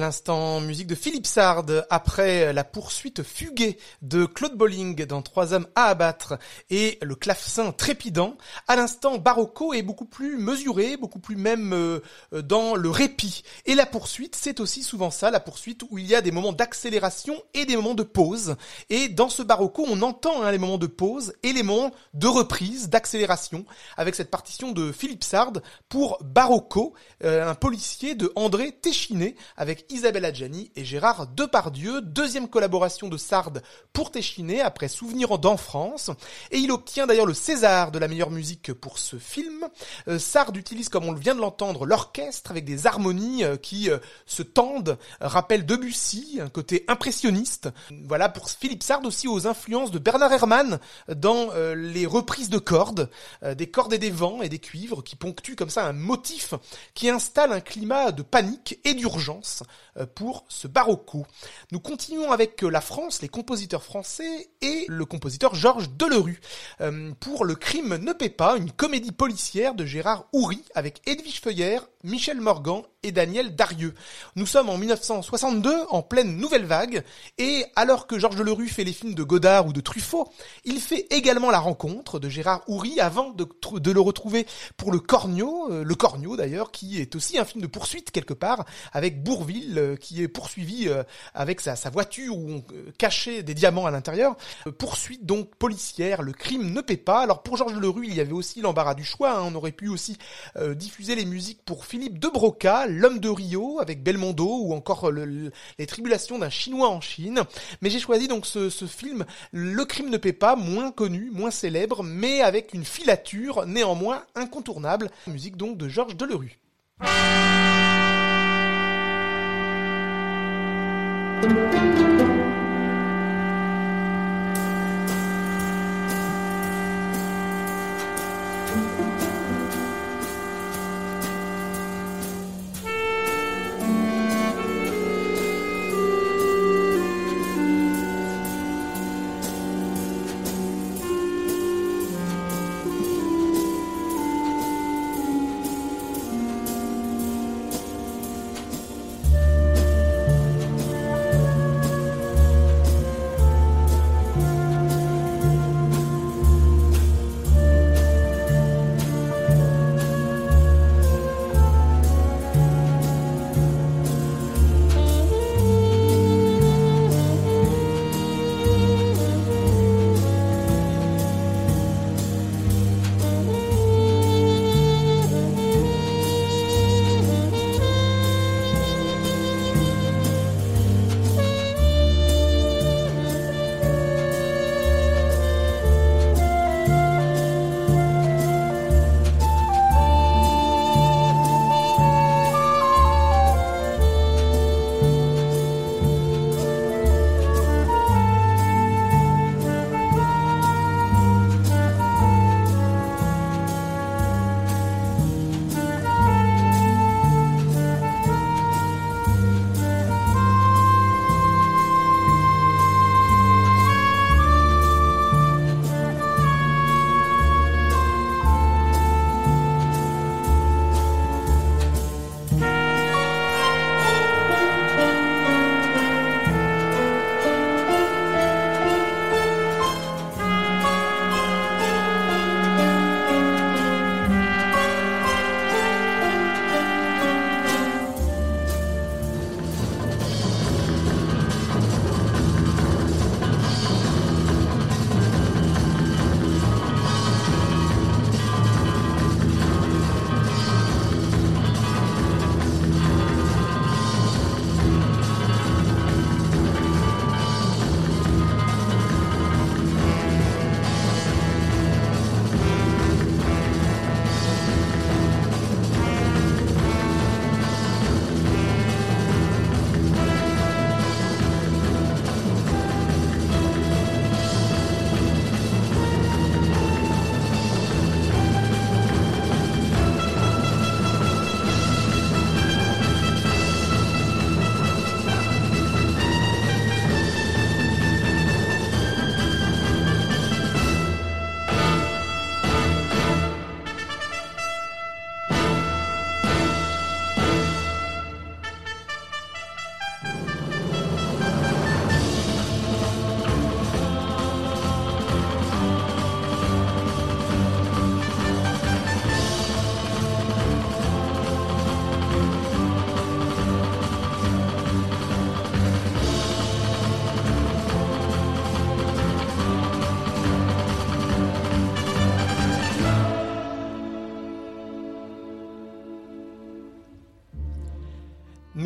L'instant, 0.00 0.60
musique 0.60 0.86
de 0.86 0.94
Philippe 0.94 1.26
Sard, 1.26 1.66
après 1.90 2.52
la 2.52 2.64
poursuite 2.64 3.22
fuguée 3.22 3.78
de 4.02 4.24
Claude 4.24 4.56
Bolling 4.56 5.04
dans 5.04 5.22
Trois 5.22 5.52
hommes 5.52 5.66
à 5.74 5.86
abattre 5.86 6.38
et 6.70 6.98
le 7.02 7.14
clavecin 7.14 7.70
trépidant. 7.72 8.36
À 8.66 8.76
l'instant, 8.76 9.18
Barocco 9.18 9.74
est 9.74 9.82
beaucoup 9.82 10.06
plus 10.06 10.38
mesuré, 10.38 10.96
beaucoup 10.96 11.18
plus 11.18 11.36
même 11.36 11.72
euh, 11.72 12.00
dans 12.32 12.74
le 12.74 12.90
répit. 12.90 13.42
Et 13.66 13.74
la 13.74 13.86
poursuite, 13.86 14.36
c'est 14.36 14.60
aussi 14.60 14.82
souvent 14.82 15.10
ça, 15.10 15.30
la 15.30 15.40
poursuite 15.40 15.82
où 15.90 15.98
il 15.98 16.06
y 16.06 16.14
a 16.14 16.20
des 16.20 16.32
moments 16.32 16.52
d'accélération 16.52 17.42
et 17.54 17.66
des 17.66 17.76
moments 17.76 17.94
de 17.94 18.02
pause. 18.02 18.56
Et 18.88 19.08
dans 19.08 19.28
ce 19.28 19.42
Barocco, 19.42 19.84
on 19.88 20.02
entend 20.02 20.42
hein, 20.42 20.50
les 20.50 20.58
moments 20.58 20.78
de 20.78 20.86
pause 20.86 21.34
et 21.42 21.52
les 21.52 21.62
moments 21.62 21.92
de 22.14 22.26
reprise, 22.26 22.88
d'accélération, 22.88 23.64
avec 23.96 24.14
cette 24.14 24.30
partition 24.30 24.72
de 24.72 24.92
Philippe 24.92 25.24
Sard 25.24 25.52
pour 25.88 26.18
Barocco, 26.22 26.94
euh, 27.24 27.48
un 27.48 27.54
policier 27.54 28.14
de 28.14 28.32
André 28.34 28.72
Téchiné, 28.72 29.36
avec 29.56 29.84
Isabelle 30.00 30.24
Adjani 30.24 30.72
et 30.76 30.84
Gérard 30.86 31.26
Depardieu, 31.26 32.00
deuxième 32.00 32.48
collaboration 32.48 33.08
de 33.08 33.18
Sard 33.18 33.52
pour 33.92 34.10
Téchiné 34.10 34.62
après 34.62 34.88
Souvenir 34.88 35.38
France. 35.58 36.10
Et 36.50 36.56
il 36.56 36.72
obtient 36.72 37.06
d'ailleurs 37.06 37.26
le 37.26 37.34
César 37.34 37.92
de 37.92 37.98
la 37.98 38.08
meilleure 38.08 38.30
musique 38.30 38.72
pour 38.72 38.98
ce 38.98 39.16
film. 39.16 39.68
Euh, 40.08 40.18
Sard 40.18 40.52
utilise, 40.56 40.88
comme 40.88 41.04
on 41.04 41.12
vient 41.12 41.34
de 41.34 41.40
l'entendre, 41.42 41.84
l'orchestre 41.84 42.50
avec 42.50 42.64
des 42.64 42.86
harmonies 42.86 43.44
euh, 43.44 43.58
qui 43.58 43.90
euh, 43.90 43.98
se 44.24 44.42
tendent, 44.42 44.96
rappellent 45.20 45.66
Debussy, 45.66 46.38
un 46.40 46.48
côté 46.48 46.86
impressionniste. 46.88 47.68
Voilà 48.06 48.30
pour 48.30 48.48
Philippe 48.48 48.82
Sard 48.82 49.04
aussi 49.04 49.28
aux 49.28 49.46
influences 49.46 49.90
de 49.90 49.98
Bernard 49.98 50.32
Herrmann 50.32 50.78
dans 51.14 51.50
les 51.74 52.06
reprises 52.06 52.48
de 52.48 52.58
cordes, 52.58 53.10
des 53.42 53.70
cordes 53.70 53.92
et 53.92 53.98
des 53.98 54.10
vents 54.10 54.40
et 54.40 54.48
des 54.48 54.60
cuivres 54.60 55.02
qui 55.02 55.16
ponctuent 55.16 55.56
comme 55.56 55.68
ça 55.68 55.84
un 55.84 55.92
motif 55.92 56.54
qui 56.94 57.10
installe 57.10 57.52
un 57.52 57.60
climat 57.60 58.12
de 58.12 58.22
panique 58.22 58.78
et 58.84 58.94
d'urgence 58.94 59.62
pour 60.06 60.44
ce 60.48 60.68
barocco. 60.68 61.26
Nous 61.72 61.80
continuons 61.80 62.32
avec 62.32 62.62
la 62.62 62.80
France, 62.80 63.22
les 63.22 63.28
compositeurs 63.28 63.82
français 63.82 64.50
et 64.62 64.84
le 64.88 65.04
compositeur 65.04 65.54
Georges 65.54 65.90
Delerue 65.96 66.40
euh, 66.80 67.12
pour 67.20 67.44
Le 67.44 67.54
crime 67.54 67.96
ne 67.96 68.12
paie 68.12 68.28
pas, 68.28 68.56
une 68.56 68.72
comédie 68.72 69.12
policière 69.12 69.74
de 69.74 69.84
Gérard 69.84 70.26
Houry 70.32 70.62
avec 70.74 71.00
Edwige 71.06 71.40
Feuillère, 71.40 71.86
Michel 72.02 72.40
Morgan 72.40 72.82
et 73.02 73.12
Daniel 73.12 73.54
Darieux. 73.54 73.94
Nous 74.36 74.46
sommes 74.46 74.68
en 74.68 74.78
1962, 74.78 75.84
en 75.90 76.02
pleine 76.02 76.36
nouvelle 76.36 76.64
vague, 76.64 77.02
et 77.38 77.64
alors 77.76 78.06
que 78.06 78.18
Georges 78.18 78.36
Delerue 78.36 78.68
fait 78.68 78.84
les 78.84 78.92
films 78.92 79.14
de 79.14 79.22
Godard 79.22 79.66
ou 79.66 79.72
de 79.72 79.80
Truffaut, 79.80 80.30
il 80.64 80.80
fait 80.80 81.06
également 81.10 81.50
la 81.50 81.58
rencontre 81.58 82.18
de 82.18 82.28
Gérard 82.28 82.62
Houry 82.68 83.00
avant 83.00 83.30
de, 83.30 83.46
le 83.90 84.00
retrouver 84.00 84.46
pour 84.76 84.92
Le 84.92 84.98
Cornio, 84.98 85.70
euh, 85.70 85.84
Le 85.84 85.94
Cornio 85.94 86.36
d'ailleurs, 86.36 86.70
qui 86.70 87.00
est 87.00 87.14
aussi 87.16 87.38
un 87.38 87.44
film 87.44 87.62
de 87.62 87.66
poursuite 87.66 88.10
quelque 88.10 88.34
part, 88.34 88.64
avec 88.92 89.22
Bourville 89.22 89.78
euh, 89.78 89.96
qui 89.96 90.22
est 90.22 90.28
poursuivi 90.28 90.88
avec 91.34 91.60
sa, 91.60 91.74
voiture 91.90 92.36
où 92.36 92.50
on 92.50 92.64
cachait 92.98 93.42
des 93.42 93.54
diamants 93.54 93.86
à 93.86 93.90
l'intérieur. 93.90 94.36
poursuite 94.78 95.26
donc 95.26 95.54
policière, 95.56 96.22
le 96.22 96.32
crime 96.32 96.72
ne 96.72 96.80
paie 96.80 96.96
pas. 96.96 97.20
Alors 97.20 97.42
pour 97.42 97.56
Georges 97.56 97.74
Leroux, 97.74 98.02
il 98.02 98.14
y 98.14 98.20
avait 98.20 98.32
aussi 98.32 98.60
l'embarras 98.60 98.94
du 98.94 99.04
choix. 99.04 99.32
Hein. 99.32 99.42
On 99.44 99.54
aurait 99.54 99.72
pu 99.72 99.88
aussi 99.88 100.16
euh, 100.56 100.74
diffuser 100.74 101.14
les 101.14 101.24
musiques 101.24 101.62
pour 101.64 101.84
Philippe 101.90 102.20
de 102.20 102.28
Broca, 102.28 102.86
L'homme 102.86 103.18
de 103.18 103.28
Rio 103.28 103.80
avec 103.80 104.04
Belmondo 104.04 104.60
ou 104.62 104.74
encore 104.74 105.10
Les 105.10 105.86
tribulations 105.88 106.38
d'un 106.38 106.48
Chinois 106.48 106.88
en 106.88 107.00
Chine. 107.00 107.42
Mais 107.82 107.90
j'ai 107.90 107.98
choisi 107.98 108.28
donc 108.28 108.46
ce, 108.46 108.70
film 108.86 109.24
Le 109.50 109.84
crime 109.84 110.08
ne 110.08 110.16
paie 110.16 110.32
pas, 110.32 110.54
moins 110.54 110.92
connu, 110.92 111.30
moins 111.32 111.50
célèbre, 111.50 112.04
mais 112.04 112.42
avec 112.42 112.74
une 112.74 112.84
filature 112.84 113.66
néanmoins 113.66 114.22
incontournable. 114.36 115.10
Musique 115.26 115.56
donc 115.56 115.78
de 115.78 115.88
Georges 115.88 116.14
Delerue. 116.14 116.60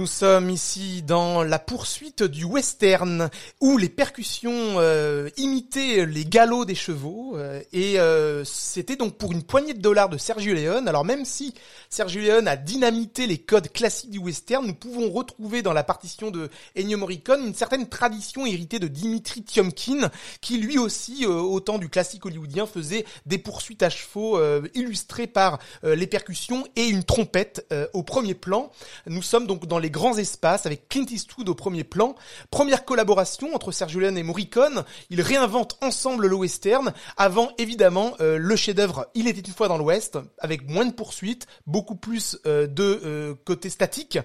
Nous 0.05 0.09
sommes 0.09 0.51
ici 0.51 1.01
dans 1.01 1.43
la 1.43 1.59
poursuite 1.59 2.23
du 2.23 2.45
western 2.45 3.31
où 3.63 3.79
les 3.79 3.89
percussions 3.89 4.53
euh, 4.77 5.31
imitaient 5.39 6.05
les 6.05 6.27
galops 6.27 6.67
des 6.67 6.75
chevaux 6.75 7.24
et 7.73 8.01
euh, 8.01 8.43
c'était 8.45 8.97
donc 8.97 9.19
pour 9.19 9.33
une 9.33 9.43
poignée 9.43 9.75
de 9.75 9.83
dollars 9.83 10.09
de 10.09 10.17
Sergio 10.17 10.55
Leone. 10.55 10.89
Alors 10.89 11.05
même 11.05 11.27
si 11.27 11.53
Sergio 11.91 12.23
Leone 12.23 12.49
a 12.49 12.57
dynamité 12.57 13.27
les 13.27 13.37
codes 13.37 13.71
classiques 13.71 14.11
du 14.11 14.19
western, 14.19 14.67
nous 14.67 14.75
pouvons 14.75 15.11
retrouver 15.11 15.61
dans 15.61 15.75
la 15.75 15.85
partition 15.85 16.31
de 16.31 16.49
Ennio 16.79 16.97
Morricone 16.97 17.47
une 17.47 17.55
certaine 17.55 17.89
tradition 17.89 18.47
héritée 18.47 18.79
de 18.79 18.89
Dimitri 18.89 19.43
Tiomkin 19.43 20.11
qui 20.41 20.57
lui 20.57 20.79
aussi 20.79 21.27
au 21.27 21.61
temps 21.61 21.79
du 21.79 21.91
classique 21.91 22.25
hollywoodien 22.25 22.67
faisait 22.67 23.05
des 23.27 23.39
poursuites 23.39 23.83
à 23.83 23.91
chevaux 23.91 24.41
illustrées 24.75 25.27
par 25.27 25.59
les 25.83 26.07
percussions 26.07 26.65
et 26.77 26.87
une 26.87 27.05
trompette 27.05 27.67
au 27.93 28.03
premier 28.03 28.35
plan. 28.35 28.71
Nous 29.07 29.23
sommes 29.23 29.47
donc 29.47 29.67
dans 29.67 29.75
dans 29.75 29.81
les 29.81 29.91
grands 29.91 30.17
espaces 30.17 30.67
avec 30.67 30.89
Clint 30.89 31.07
Eastwood 31.11 31.49
au 31.49 31.57
premier 31.57 31.83
plan. 31.83 32.15
Première 32.53 32.85
collaboration 32.85 33.57
entre 33.57 33.73
Sergio 33.73 33.99
Leone 33.99 34.17
et 34.17 34.23
Morricone. 34.23 34.85
Ils 35.11 35.21
réinventent 35.21 35.77
ensemble 35.83 36.29
le 36.29 36.37
western 36.37 36.93
avant 37.25 37.53
évidemment 37.57 38.13
euh, 38.21 38.37
le 38.37 38.55
chef-d'œuvre 38.55 39.07
Il 39.15 39.29
était 39.29 39.41
une 39.41 39.55
fois 39.55 39.67
dans 39.67 39.79
l'Ouest 39.79 40.19
avec 40.39 40.69
moins 40.69 40.85
de 40.85 40.93
poursuites, 40.93 41.47
beaucoup 41.67 41.95
plus 41.95 42.39
euh, 42.45 42.67
de 42.67 43.01
euh, 43.03 43.35
côté 43.47 43.71
statique. 43.71 44.19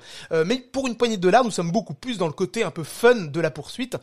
mais 0.46 0.58
pour 0.58 0.86
une 0.86 0.98
poignée 0.98 1.16
de 1.16 1.22
dollars, 1.22 1.46
nous 1.46 1.52
sommes 1.52 1.72
beaucoup 1.72 1.94
plus 1.94 2.18
dans 2.18 2.28
le 2.28 2.34
côté 2.34 2.62
un 2.62 2.72
peu 2.72 2.84
fun 2.84 3.16
de 3.16 3.40
la 3.40 3.52
poursuite 3.52 3.96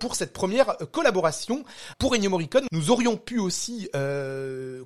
pour 0.00 0.16
cette 0.16 0.32
première 0.32 0.76
collaboration. 0.90 1.64
Pour 1.98 2.14
Ennio 2.14 2.28
Morricone, 2.28 2.66
nous 2.72 2.90
aurions 2.90 3.16
pu 3.16 3.38
aussi 3.38 3.88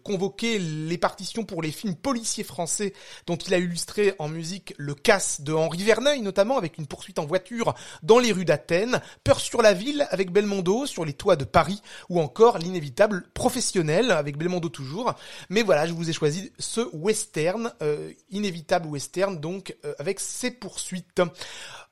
convoquer 0.02 0.58
les 0.58 0.98
partitions 0.98 1.44
pour 1.44 1.62
les 1.62 1.70
films 1.70 1.94
policiers 1.94 2.44
français 2.44 2.92
dont 3.26 3.36
il 3.36 3.54
a 3.54 3.58
illustré 3.58 4.14
en 4.18 4.28
musique 4.28 4.74
le 4.76 4.94
casse 4.94 5.40
de 5.40 5.52
Henri 5.52 5.82
Verneuil 5.82 6.20
notamment 6.20 6.58
avec 6.58 6.78
une 6.78 6.86
poursuite 6.86 7.18
en 7.18 7.26
voiture 7.26 7.74
dans 8.02 8.18
les 8.18 8.32
rues 8.32 8.44
d'Athènes, 8.44 9.00
Peur 9.22 9.40
sur 9.40 9.62
la 9.62 9.72
ville 9.72 10.06
avec 10.10 10.30
Belmondo 10.30 10.86
sur 10.86 11.04
les 11.04 11.14
toits 11.14 11.36
de 11.36 11.44
Paris 11.44 11.80
ou 12.08 12.20
encore 12.20 12.58
l'inévitable 12.58 13.24
professionnel 13.54 14.10
avec 14.10 14.36
Belmondo 14.36 14.68
toujours. 14.68 15.14
Mais 15.48 15.62
voilà, 15.62 15.86
je 15.86 15.92
vous 15.92 16.10
ai 16.10 16.12
choisi 16.12 16.50
ce 16.58 16.80
western, 16.92 17.72
euh, 17.82 18.12
inévitable 18.30 18.88
western 18.88 19.38
donc 19.38 19.76
euh, 19.84 19.94
avec 20.00 20.18
ses 20.18 20.50
poursuites. 20.50 21.22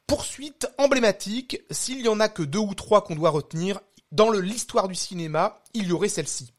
Poursuite 0.09 0.67
emblématique, 0.77 1.63
s'il 1.71 2.01
y 2.01 2.09
en 2.09 2.19
a 2.19 2.29
que 2.29 2.43
deux 2.43 2.59
ou 2.59 2.75
trois 2.75 3.05
qu'on 3.05 3.15
doit 3.15 3.31
retenir, 3.31 3.79
dans 4.11 4.33
l'histoire 4.33 4.89
du 4.89 4.97
cinéma, 4.97 5.63
il 5.73 5.87
y 5.87 5.93
aurait 5.93 6.09
celle-ci. 6.09 6.53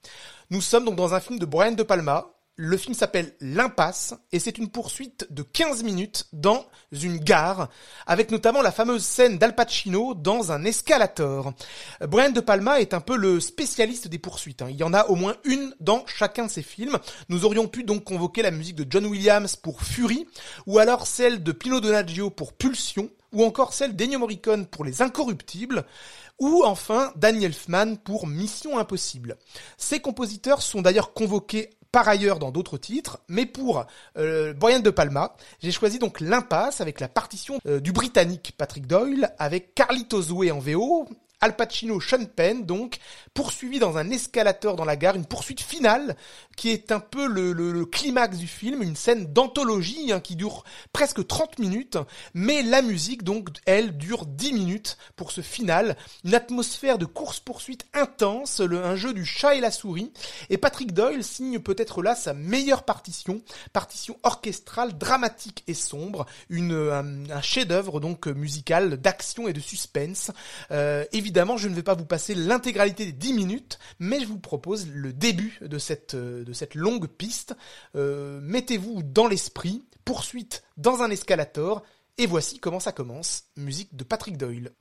Nous 0.50 0.62
sommes 0.62 0.86
donc 0.86 0.96
dans 0.96 1.14
un 1.14 1.20
film 1.20 1.38
de 1.38 1.46
Brian 1.46 1.74
De 1.74 1.84
Palma, 1.84 2.32
le 2.56 2.78
film 2.78 2.94
s'appelle 2.94 3.34
L'impasse 3.42 4.14
et 4.32 4.38
c'est 4.38 4.60
une 4.60 4.70
poursuite 4.70 5.26
de 5.32 5.42
15 5.42 5.82
minutes 5.84 6.26
dans 6.34 6.66
une 6.92 7.18
gare 7.18 7.70
avec 8.06 8.30
notamment 8.30 8.62
la 8.62 8.72
fameuse 8.72 9.04
scène 9.04 9.40
d'Al 9.40 9.56
Pacino 9.56 10.14
dans 10.14 10.52
un 10.52 10.64
escalator. 10.64 11.54
Brian 12.02 12.30
De 12.30 12.42
Palma 12.42 12.80
est 12.80 12.94
un 12.94 13.02
peu 13.02 13.18
le 13.18 13.40
spécialiste 13.40 14.08
des 14.08 14.20
poursuites. 14.20 14.62
Hein. 14.62 14.68
Il 14.70 14.76
y 14.76 14.84
en 14.84 14.94
a 14.94 15.06
au 15.08 15.16
moins 15.16 15.36
une 15.46 15.74
dans 15.80 16.06
chacun 16.06 16.46
de 16.46 16.52
ses 16.52 16.62
films. 16.62 17.00
Nous 17.28 17.44
aurions 17.44 17.68
pu 17.68 17.84
donc 17.84 18.04
convoquer 18.04 18.44
la 18.44 18.52
musique 18.52 18.76
de 18.76 18.86
John 18.88 19.08
Williams 19.08 19.56
pour 19.56 19.82
Fury 19.82 20.28
ou 20.68 20.78
alors 20.78 21.08
celle 21.08 21.42
de 21.42 21.52
Pino 21.52 21.82
Donaggio 21.82 22.30
pour 22.30 22.54
Pulsion 22.54 23.10
ou 23.32 23.44
encore 23.44 23.74
celle 23.74 23.96
d'Ennio 23.96 24.20
Morricone 24.20 24.68
pour 24.68 24.86
Les 24.86 25.02
Incorruptibles, 25.02 25.84
ou 26.38 26.64
enfin 26.64 27.12
Daniel 27.16 27.46
Elfman 27.46 27.96
pour 27.98 28.28
Mission 28.28 28.78
Impossible. 28.78 29.38
Ces 29.76 30.00
compositeurs 30.00 30.62
sont 30.62 30.84
d'ailleurs 30.84 31.14
convoqués 31.14 31.72
par 31.94 32.10
ailleurs 32.10 32.40
dans 32.40 32.52
d'autres 32.52 32.80
titres, 32.80 33.20
mais 33.30 33.46
pour 33.46 33.86
euh, 34.18 34.54
De 34.54 34.90
Palma, 34.90 35.36
j'ai 35.62 35.72
choisi 35.72 36.00
donc 36.00 36.20
l'impasse 36.20 36.82
avec 36.82 37.00
la 37.00 37.08
partition 37.08 37.60
euh, 37.68 37.80
du 37.80 37.94
britannique 37.94 38.56
Patrick 38.58 38.88
Doyle, 38.88 39.32
avec 39.38 39.76
Carlitos 39.76 40.32
Way 40.32 40.50
en 40.50 40.60
VO, 40.60 41.08
Al 41.44 41.58
Pacino, 41.58 42.00
Sean 42.00 42.24
Penn, 42.24 42.66
donc, 42.66 43.00
poursuivi 43.34 43.78
dans 43.78 43.98
un 43.98 44.10
escalator 44.12 44.78
dans 44.78 44.86
la 44.86 44.96
gare, 44.96 45.18
une 45.18 45.26
poursuite 45.26 45.60
finale 45.60 46.16
qui 46.56 46.70
est 46.70 46.94
un 46.94 47.02
peu 47.02 47.28
le, 47.28 47.84
climax 47.86 48.38
du 48.38 48.48
film, 48.48 48.82
une 48.82 48.96
scène 48.96 49.26
d'anthologie 49.26 50.14
hein, 50.14 50.22
qui 50.22 50.38
dure 50.38 50.64
presque 50.94 51.28
30 51.28 51.60
minutes, 51.60 51.98
mais 52.34 52.64
la 52.64 52.82
musique, 52.82 53.24
donc, 53.24 53.50
elle, 53.66 53.98
dure 53.98 54.26
10 54.26 54.54
minutes 54.54 54.98
pour 55.18 55.32
ce 55.32 55.42
final, 55.42 55.98
une 56.24 56.34
atmosphère 56.34 56.98
de 56.98 57.06
course-poursuite 57.06 57.88
intense, 57.94 58.62
le, 58.62 58.82
un 58.86 58.96
jeu 58.96 59.14
du 59.14 59.26
chat 59.26 59.56
et 59.56 59.60
la 59.60 59.72
souris, 59.72 60.14
et 60.50 60.58
Patrick 60.58 60.94
Doyle 60.94 61.26
signe 61.26 61.60
peut-être 61.60 62.02
là 62.02 62.16
sa 62.16 62.34
meilleure 62.34 62.84
partition, 62.84 63.42
partition 63.74 64.18
orchestrale, 64.24 64.98
dramatique 64.98 65.66
et 65.68 65.74
sombre, 65.74 66.26
une, 66.50 66.72
un, 66.72 67.42
chef-d'œuvre 67.42 68.00
donc 68.00 68.28
musical 68.28 68.96
d'action 68.96 69.50
et 69.50 69.54
de 69.54 69.60
suspense, 69.60 70.32
euh, 70.72 71.04
évidemment 71.12 71.33
Évidemment, 71.34 71.58
je 71.58 71.68
ne 71.68 71.74
vais 71.74 71.82
pas 71.82 71.96
vous 71.96 72.06
passer 72.06 72.36
l'intégralité 72.36 73.08
des 73.08 73.12
10 73.12 73.34
minutes, 73.34 73.80
mais 73.98 74.20
je 74.20 74.28
vous 74.28 74.38
propose 74.38 74.88
le 74.88 75.12
début 75.14 75.58
de 75.64 75.80
cette, 75.80 76.14
euh, 76.14 76.46
longue 76.76 77.08
piste. 77.08 77.56
Euh, 77.96 78.40
mettez-vous 78.44 79.02
dans 79.02 79.26
l'esprit, 79.26 79.84
poursuite 80.06 80.64
dans 80.78 81.02
un 81.02 81.10
escalator, 81.10 81.82
et 82.20 82.28
voici 82.28 82.60
comment 82.60 82.80
ça 82.80 82.92
commence. 82.92 83.46
Musique 83.58 83.96
de 83.96 84.04
Patrick 84.04 84.38
Doyle. 84.38 84.74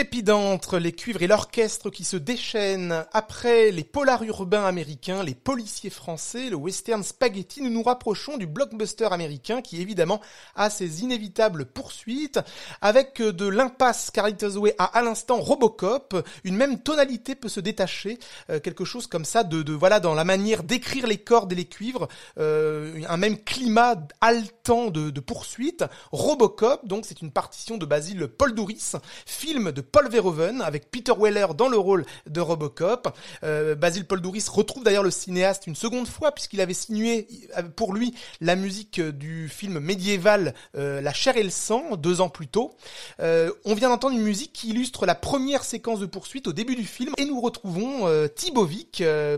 Musique 0.00 0.09
euh, 0.20 0.58
trépidante, 0.58 0.72
les 0.74 0.92
cuivres 0.92 1.22
et 1.22 1.26
l'orchestre 1.26 1.90
qui 1.90 2.04
se 2.04 2.16
déchaînent. 2.16 3.04
Après 3.12 3.70
les 3.70 3.84
polars 3.84 4.22
urbains 4.22 4.64
américains, 4.64 5.22
les 5.22 5.34
policiers 5.34 5.90
français, 5.90 6.50
le 6.50 6.56
western 6.56 7.02
spaghetti, 7.02 7.62
nous 7.62 7.70
nous 7.70 7.82
rapprochons 7.82 8.36
du 8.36 8.46
blockbuster 8.46 9.08
américain 9.12 9.62
qui 9.62 9.80
évidemment 9.80 10.20
a 10.56 10.68
ses 10.70 11.02
inévitables 11.02 11.66
poursuites. 11.66 12.40
Avec 12.80 13.20
euh, 13.20 13.32
de 13.32 13.46
l'impasse 13.46 14.10
Carlitos 14.10 14.58
Way 14.58 14.74
à 14.78 14.90
à 14.90 15.02
l'instant 15.02 15.38
Robocop, 15.38 16.28
une 16.44 16.56
même 16.56 16.80
tonalité 16.80 17.34
peut 17.34 17.48
se 17.48 17.60
détacher, 17.60 18.18
euh, 18.50 18.60
quelque 18.60 18.84
chose 18.84 19.06
comme 19.06 19.24
ça 19.24 19.44
de, 19.44 19.62
de 19.62 19.72
voilà 19.72 20.00
dans 20.00 20.14
la 20.14 20.24
manière 20.24 20.62
d'écrire 20.64 21.06
les 21.06 21.18
cordes 21.18 21.52
et 21.52 21.56
les 21.56 21.64
cuivres, 21.66 22.08
un 22.36 23.16
même 23.16 23.38
climat 23.38 23.96
haletant 24.20 24.90
de, 24.90 25.10
de 25.10 25.20
poursuite. 25.20 25.84
Robocop, 26.12 26.86
donc 26.86 27.04
c'est 27.06 27.22
une 27.22 27.30
partition 27.30 27.76
de 27.76 27.86
Basile 27.86 28.26
Paul 28.26 28.54
Douris 28.54 28.92
film 29.26 29.72
de 29.72 29.80
Paul 29.80 30.09
Verhoeven 30.10 30.60
avec 30.62 30.90
Peter 30.90 31.12
Weller 31.18 31.54
dans 31.54 31.68
le 31.68 31.78
rôle 31.78 32.04
de 32.28 32.40
Robocop. 32.40 33.16
Euh, 33.44 33.74
Basil 33.74 34.04
Paul 34.04 34.20
Douris 34.20 34.44
retrouve 34.52 34.84
d'ailleurs 34.84 35.02
le 35.02 35.10
cinéaste 35.10 35.66
une 35.66 35.76
seconde 35.76 36.06
fois 36.06 36.32
puisqu'il 36.32 36.60
avait 36.60 36.74
signé 36.74 37.26
euh, 37.56 37.62
pour 37.62 37.94
lui 37.94 38.14
la 38.40 38.56
musique 38.56 39.00
du 39.00 39.48
film 39.48 39.78
médiéval 39.78 40.54
euh, 40.76 41.00
La 41.00 41.12
chair 41.12 41.36
et 41.36 41.42
le 41.42 41.50
sang 41.50 41.96
deux 41.96 42.20
ans 42.20 42.28
plus 42.28 42.46
tôt. 42.46 42.74
Euh, 43.20 43.50
on 43.64 43.74
vient 43.74 43.88
d'entendre 43.88 44.16
une 44.16 44.22
musique 44.22 44.52
qui 44.52 44.70
illustre 44.70 45.06
la 45.06 45.14
première 45.14 45.64
séquence 45.64 46.00
de 46.00 46.06
poursuite 46.06 46.46
au 46.46 46.52
début 46.52 46.76
du 46.76 46.84
film 46.84 47.12
et 47.18 47.24
nous 47.24 47.40
retrouvons 47.40 48.06
euh, 48.06 48.26
Thibaut 48.28 48.68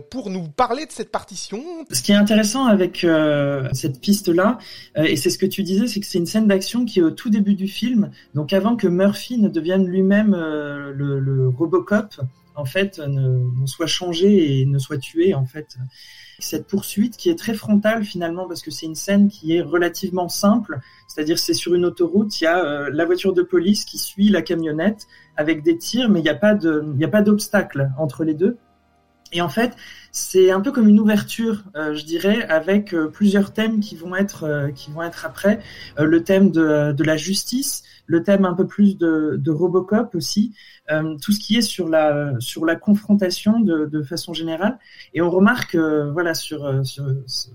pour 0.09 0.29
nous 0.29 0.47
parler 0.49 0.85
de 0.85 0.91
cette 0.91 1.11
partition. 1.11 1.63
Ce 1.91 2.01
qui 2.01 2.11
est 2.11 2.15
intéressant 2.15 2.65
avec 2.65 3.05
cette 3.71 3.99
piste-là, 4.01 4.57
et 4.95 5.15
c'est 5.15 5.29
ce 5.29 5.37
que 5.37 5.45
tu 5.45 5.63
disais, 5.63 5.87
c'est 5.87 5.99
que 6.01 6.05
c'est 6.05 6.17
une 6.17 6.25
scène 6.25 6.47
d'action 6.47 6.85
qui 6.85 6.99
est 6.99 7.01
au 7.01 7.11
tout 7.11 7.29
début 7.29 7.55
du 7.55 7.67
film, 7.67 8.11
donc 8.35 8.53
avant 8.53 8.75
que 8.75 8.87
Murphy 8.87 9.37
ne 9.37 9.47
devienne 9.47 9.87
lui-même 9.87 10.33
euh, 10.63 11.19
le, 11.19 11.49
Robocop, 11.49 12.21
en 12.55 12.65
fait, 12.65 12.99
ne, 12.99 13.65
soit 13.65 13.87
changé 13.87 14.61
et 14.61 14.65
ne 14.65 14.79
soit 14.79 14.97
tué, 14.97 15.33
en 15.33 15.45
fait. 15.45 15.77
Cette 16.39 16.67
poursuite 16.67 17.15
qui 17.17 17.29
est 17.29 17.37
très 17.37 17.53
frontale 17.53 18.03
finalement 18.03 18.47
parce 18.47 18.61
que 18.61 18.71
c'est 18.71 18.85
une 18.85 18.95
scène 18.95 19.29
qui 19.29 19.55
est 19.55 19.61
relativement 19.61 20.29
simple, 20.29 20.79
c'est-à-dire 21.07 21.37
c'est 21.37 21.53
sur 21.53 21.75
une 21.75 21.85
autoroute, 21.85 22.41
il 22.41 22.45
y 22.45 22.47
a 22.47 22.63
euh, 22.63 22.89
la 22.91 23.05
voiture 23.05 23.33
de 23.33 23.43
police 23.43 23.85
qui 23.85 23.97
suit 23.97 24.29
la 24.29 24.41
camionnette 24.41 25.07
avec 25.37 25.63
des 25.63 25.77
tirs, 25.77 26.09
mais 26.09 26.19
il 26.19 26.23
n'y 26.23 26.29
a 26.29 27.07
pas 27.07 27.21
d'obstacle 27.21 27.91
entre 27.97 28.23
les 28.23 28.33
deux. 28.33 28.57
Et 29.31 29.41
en 29.41 29.49
fait, 29.49 29.75
c'est 30.11 30.51
un 30.51 30.61
peu 30.61 30.71
comme 30.71 30.87
une 30.87 30.99
ouverture, 30.99 31.63
euh, 31.75 31.95
je 31.95 32.03
dirais, 32.03 32.43
avec 32.49 32.95
plusieurs 33.13 33.53
thèmes 33.53 33.79
qui 33.79 33.95
vont 33.95 34.15
être 34.15 34.69
qui 34.75 34.91
vont 34.91 35.01
être 35.03 35.25
après. 35.25 35.59
le 35.97 36.23
thème 36.23 36.51
de 36.51 37.03
la 37.03 37.17
justice, 37.17 37.83
le 38.13 38.21
thème 38.21 38.45
un 38.45 38.53
peu 38.53 38.67
plus 38.67 38.95
de, 38.97 39.51
Robocop 39.51 40.13
aussi, 40.13 40.53
euh, 40.91 41.15
tout 41.21 41.31
ce 41.31 41.39
qui 41.39 41.57
est 41.57 41.61
sur 41.61 41.89
la 41.89 42.33
sur 42.39 42.63
la 42.65 42.75
confrontation 42.75 43.59
de, 43.59 43.85
de 43.85 44.03
façon 44.03 44.33
générale. 44.33 44.77
Et 45.13 45.21
on 45.21 45.31
remarque, 45.31 45.75
euh, 45.75 46.11
voilà, 46.11 46.33
sur, 46.35 46.63
euh, 46.65 46.83
sur, 46.83 47.05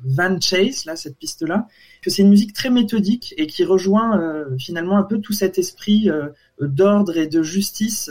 Van 0.05 0.41
Chase, 0.41 0.85
là, 0.85 0.97
cette 0.97 1.17
piste-là, 1.17 1.69
que 2.03 2.11
c'est 2.11 2.23
une 2.23 2.31
musique 2.31 2.55
très 2.55 2.71
méthodique 2.71 3.35
et 3.37 3.47
qui 3.47 3.65
rejoint 3.65 4.11
finalement 4.59 4.97
un 4.99 5.03
peu 5.03 5.19
tout 5.19 5.33
cet 5.33 5.59
esprit 5.59 6.09
d'ordre 6.61 7.17
et 7.17 7.27
de 7.27 7.43
justice 7.43 8.11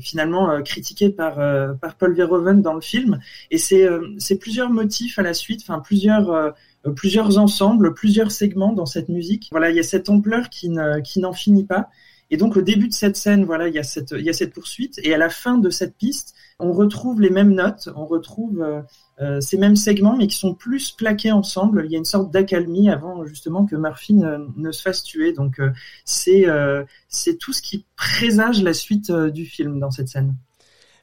finalement 0.00 0.62
critiqué 0.62 1.08
par 1.10 1.36
par 1.80 1.96
Paul 1.96 2.14
Verhoeven 2.14 2.60
dans 2.60 2.74
le 2.74 2.82
film. 2.82 3.20
Et 3.50 3.58
c'est 3.58 3.88
c'est 4.18 4.38
plusieurs 4.38 4.70
motifs 4.70 5.18
à 5.18 5.22
la 5.22 5.34
suite, 5.34 5.60
enfin 5.62 5.80
plusieurs 5.80 6.54
plusieurs 6.94 7.38
ensembles, 7.38 7.94
plusieurs 7.94 8.30
segments 8.30 8.72
dans 8.72 8.86
cette 8.86 9.08
musique. 9.08 9.48
Voilà, 9.50 9.70
il 9.70 9.76
y 9.76 9.80
a 9.80 9.84
cette 9.84 10.08
ampleur 10.08 10.50
qui 10.50 10.68
ne, 10.68 11.00
qui 11.00 11.20
n'en 11.20 11.32
finit 11.32 11.64
pas. 11.64 11.88
Et 12.30 12.36
donc 12.36 12.56
au 12.56 12.60
début 12.60 12.88
de 12.88 12.92
cette 12.92 13.16
scène, 13.16 13.44
voilà, 13.44 13.68
il 13.68 13.74
y 13.74 13.78
a 13.78 13.82
cette 13.82 14.52
poursuite 14.52 15.00
et 15.02 15.14
à 15.14 15.18
la 15.18 15.30
fin 15.30 15.56
de 15.56 15.70
cette 15.70 15.96
piste, 15.96 16.34
on 16.58 16.72
retrouve 16.72 17.22
les 17.22 17.30
mêmes 17.30 17.54
notes, 17.54 17.88
on 17.96 18.04
retrouve 18.04 18.60
euh, 18.60 18.82
euh, 19.22 19.40
ces 19.40 19.56
mêmes 19.56 19.76
segments 19.76 20.14
mais 20.14 20.26
qui 20.26 20.36
sont 20.36 20.54
plus 20.54 20.90
plaqués 20.90 21.32
ensemble. 21.32 21.84
Il 21.86 21.92
y 21.92 21.94
a 21.94 21.98
une 21.98 22.04
sorte 22.04 22.30
d'accalmie 22.30 22.90
avant 22.90 23.24
justement 23.24 23.64
que 23.64 23.76
Murphy 23.76 24.12
ne, 24.12 24.46
ne 24.56 24.70
se 24.72 24.82
fasse 24.82 25.02
tuer. 25.02 25.32
Donc 25.32 25.58
c'est 26.04 26.44
c'est 27.08 27.38
tout 27.38 27.54
ce 27.54 27.62
qui 27.62 27.86
présage 27.96 28.62
la 28.62 28.74
suite 28.74 29.10
du 29.10 29.46
film 29.46 29.80
dans 29.80 29.90
cette 29.90 30.08
scène. 30.08 30.34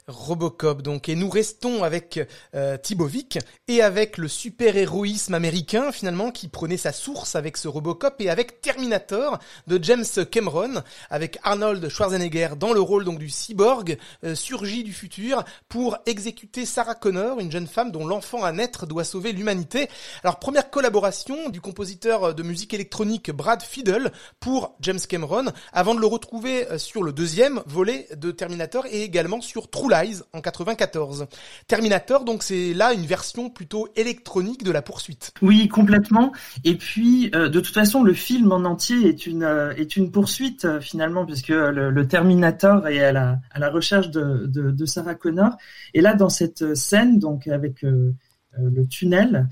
Robocop 0.08 0.82
donc 0.82 1.08
et 1.08 1.16
nous 1.16 1.28
restons 1.28 1.82
avec 1.82 2.20
euh, 2.54 2.76
Thibovic 2.76 3.40
et 3.66 3.82
avec 3.82 4.18
le 4.18 4.28
super-héroïsme 4.28 5.34
américain 5.34 5.90
finalement 5.90 6.30
qui 6.30 6.46
prenait 6.46 6.76
sa 6.76 6.92
source 6.92 7.34
avec 7.34 7.56
ce 7.56 7.66
Robocop 7.66 8.14
et 8.20 8.30
avec 8.30 8.60
Terminator 8.60 9.40
de 9.66 9.82
James 9.82 10.04
Cameron 10.30 10.84
avec 11.10 11.40
Arnold 11.42 11.88
Schwarzenegger 11.88 12.50
dans 12.56 12.72
le 12.72 12.80
rôle 12.80 13.04
donc 13.04 13.18
du 13.18 13.28
cyborg 13.28 13.98
euh, 14.22 14.36
surgi 14.36 14.84
du 14.84 14.92
futur 14.92 15.42
pour 15.68 15.98
exécuter 16.06 16.66
Sarah 16.66 16.94
Connor, 16.94 17.40
une 17.40 17.50
jeune 17.50 17.66
femme 17.66 17.90
dont 17.90 18.06
l'enfant 18.06 18.44
à 18.44 18.52
naître 18.52 18.86
doit 18.86 19.02
sauver 19.02 19.32
l'humanité. 19.32 19.88
Alors 20.22 20.38
première 20.38 20.70
collaboration 20.70 21.48
du 21.48 21.60
compositeur 21.60 22.32
de 22.32 22.42
musique 22.44 22.72
électronique 22.74 23.32
Brad 23.32 23.60
Fiddle 23.60 24.12
pour 24.38 24.76
James 24.82 25.00
Cameron 25.00 25.46
avant 25.72 25.96
de 25.96 26.00
le 26.00 26.06
retrouver 26.06 26.68
euh, 26.68 26.78
sur 26.78 27.02
le 27.02 27.12
deuxième 27.12 27.60
volet 27.66 28.06
de 28.14 28.30
Terminator 28.30 28.86
et 28.86 29.02
également 29.02 29.40
sur 29.40 29.68
True 29.68 29.95
en 30.32 30.40
94. 30.40 31.26
Terminator, 31.66 32.24
donc 32.24 32.42
c'est 32.42 32.74
là 32.74 32.92
une 32.92 33.06
version 33.06 33.50
plutôt 33.50 33.88
électronique 33.96 34.64
de 34.64 34.70
la 34.70 34.82
poursuite. 34.82 35.32
Oui, 35.42 35.68
complètement. 35.68 36.32
Et 36.64 36.76
puis, 36.76 37.30
euh, 37.34 37.48
de 37.48 37.60
toute 37.60 37.74
façon, 37.74 38.02
le 38.02 38.14
film 38.14 38.52
en 38.52 38.64
entier 38.64 39.08
est 39.08 39.26
une 39.26 39.42
euh, 39.42 39.74
est 39.76 39.96
une 39.96 40.10
poursuite 40.10 40.64
euh, 40.64 40.80
finalement, 40.80 41.24
puisque 41.24 41.48
le, 41.48 42.06
Terminator 42.06 42.86
est 42.88 43.04
à 43.04 43.12
la 43.12 43.38
à 43.50 43.58
la 43.58 43.70
recherche 43.70 44.10
de, 44.10 44.46
de, 44.46 44.86
Sarah 44.86 45.14
Connor. 45.14 45.56
Et 45.94 46.00
là, 46.00 46.14
dans 46.14 46.28
cette 46.28 46.74
scène, 46.74 47.18
donc 47.18 47.48
avec 47.48 47.82
le 47.82 48.86
tunnel. 48.88 49.48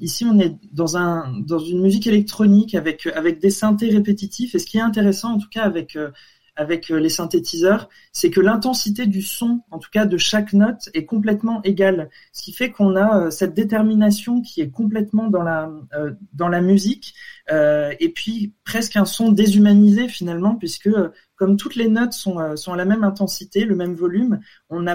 ici, 0.00 0.24
on 0.24 0.38
est 0.38 0.56
dans 0.72 0.96
un 0.96 1.32
dans 1.40 1.58
une 1.58 1.82
musique 1.82 2.06
électronique 2.06 2.74
avec 2.74 3.06
avec 3.06 3.40
des 3.40 3.50
synthés 3.50 3.90
répétitifs. 3.90 4.54
Et 4.54 4.58
ce 4.58 4.66
qui 4.66 4.78
est 4.78 4.82
intéressant, 4.82 5.34
en 5.34 5.38
tout 5.38 5.50
cas, 5.50 5.62
avec 5.62 5.96
avec 6.56 6.90
euh, 6.90 6.98
les 6.98 7.08
synthétiseurs, 7.08 7.88
c'est 8.12 8.30
que 8.30 8.40
l'intensité 8.40 9.06
du 9.06 9.22
son, 9.22 9.60
en 9.70 9.78
tout 9.78 9.88
cas 9.90 10.04
de 10.04 10.16
chaque 10.18 10.52
note, 10.52 10.90
est 10.94 11.04
complètement 11.04 11.62
égale. 11.62 12.10
Ce 12.32 12.42
qui 12.42 12.52
fait 12.52 12.70
qu'on 12.70 12.94
a 12.96 13.26
euh, 13.26 13.30
cette 13.30 13.54
détermination 13.54 14.42
qui 14.42 14.60
est 14.60 14.70
complètement 14.70 15.28
dans 15.28 15.42
la 15.42 15.70
euh, 15.94 16.12
dans 16.34 16.48
la 16.48 16.60
musique, 16.60 17.14
et 18.00 18.08
puis 18.14 18.54
presque 18.64 18.96
un 18.96 19.04
son 19.04 19.30
déshumanisé 19.30 20.08
finalement, 20.08 20.54
puisque 20.54 20.88
comme 21.34 21.58
toutes 21.58 21.74
les 21.74 21.88
notes 21.88 22.14
sont, 22.14 22.56
sont 22.56 22.72
à 22.72 22.76
la 22.76 22.86
même 22.86 23.04
intensité, 23.04 23.66
le 23.66 23.74
même 23.74 23.94
volume, 23.94 24.40
on 24.70 24.80
n'en 24.80 24.86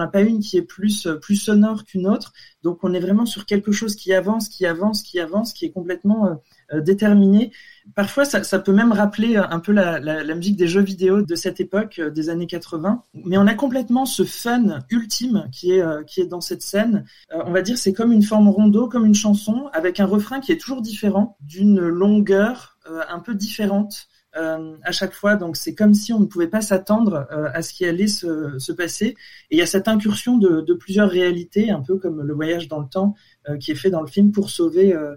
a 0.00 0.06
pas 0.06 0.20
une 0.20 0.38
qui 0.38 0.56
est 0.56 0.62
plus 0.62 1.08
plus 1.20 1.34
sonore 1.34 1.84
qu'une 1.84 2.06
autre. 2.06 2.32
Donc 2.62 2.84
on 2.84 2.94
est 2.94 3.00
vraiment 3.00 3.26
sur 3.26 3.44
quelque 3.44 3.72
chose 3.72 3.96
qui 3.96 4.12
avance, 4.12 4.48
qui 4.48 4.66
avance, 4.66 5.02
qui 5.02 5.18
avance, 5.18 5.52
qui 5.52 5.64
est 5.64 5.72
complètement 5.72 6.40
déterminé. 6.72 7.52
Parfois, 7.94 8.24
ça, 8.24 8.58
peut 8.58 8.72
même 8.72 8.92
rappeler 8.92 9.36
un 9.36 9.60
peu 9.60 9.72
la, 9.72 10.34
musique 10.34 10.56
des 10.56 10.66
jeux 10.66 10.82
vidéo 10.82 11.22
de 11.22 11.34
cette 11.34 11.60
époque, 11.60 11.98
euh, 11.98 12.10
des 12.10 12.30
années 12.30 12.46
80. 12.46 13.02
Mais 13.24 13.38
on 13.38 13.46
a 13.46 13.54
complètement 13.54 14.06
ce 14.06 14.24
fun 14.24 14.80
ultime 14.90 15.48
qui 15.52 15.72
est, 15.72 15.82
euh, 15.82 16.02
qui 16.02 16.20
est 16.20 16.26
dans 16.26 16.40
cette 16.40 16.62
scène. 16.62 17.04
Euh, 17.32 17.42
on 17.46 17.52
va 17.52 17.62
dire 17.62 17.78
c'est 17.78 17.92
comme 17.92 18.12
une 18.12 18.22
forme 18.22 18.48
rondo, 18.48 18.88
comme 18.88 19.06
une 19.06 19.14
chanson, 19.14 19.68
avec 19.72 20.00
un 20.00 20.06
refrain 20.06 20.40
qui 20.40 20.52
est 20.52 20.60
toujours 20.60 20.82
différent, 20.82 21.36
d'une 21.40 21.80
longueur 21.80 22.78
un 23.08 23.18
peu 23.18 23.34
différente. 23.34 24.08
à 24.34 24.92
chaque 24.92 25.14
fois. 25.14 25.36
Donc 25.36 25.56
c'est 25.56 25.74
comme 25.74 25.94
si 25.94 26.12
on 26.12 26.20
ne 26.20 26.26
pouvait 26.26 26.46
pas 26.46 26.60
s'attendre 26.60 27.26
à 27.54 27.62
ce 27.62 27.72
qui 27.72 27.86
allait 27.86 28.06
se, 28.06 28.58
se, 28.58 28.70
passer. 28.70 29.16
Et 29.50 29.56
il 29.56 29.58
y 29.58 29.62
a 29.62 29.66
cette 29.66 29.88
incursion 29.88 30.36
de, 30.36 30.74
plusieurs 30.74 31.08
réalités, 31.08 31.70
un 31.70 31.80
peu 31.80 31.96
comme 31.96 32.20
le 32.20 32.34
voyage 32.34 32.68
dans 32.68 32.80
le 32.80 32.86
temps 32.86 33.14
qui 33.60 33.70
est 33.70 33.76
fait 33.76 33.88
dans 33.88 34.02
le 34.02 34.08
film 34.08 34.32
pour 34.32 34.50
sauver 34.50 34.92
euh, 34.92 35.16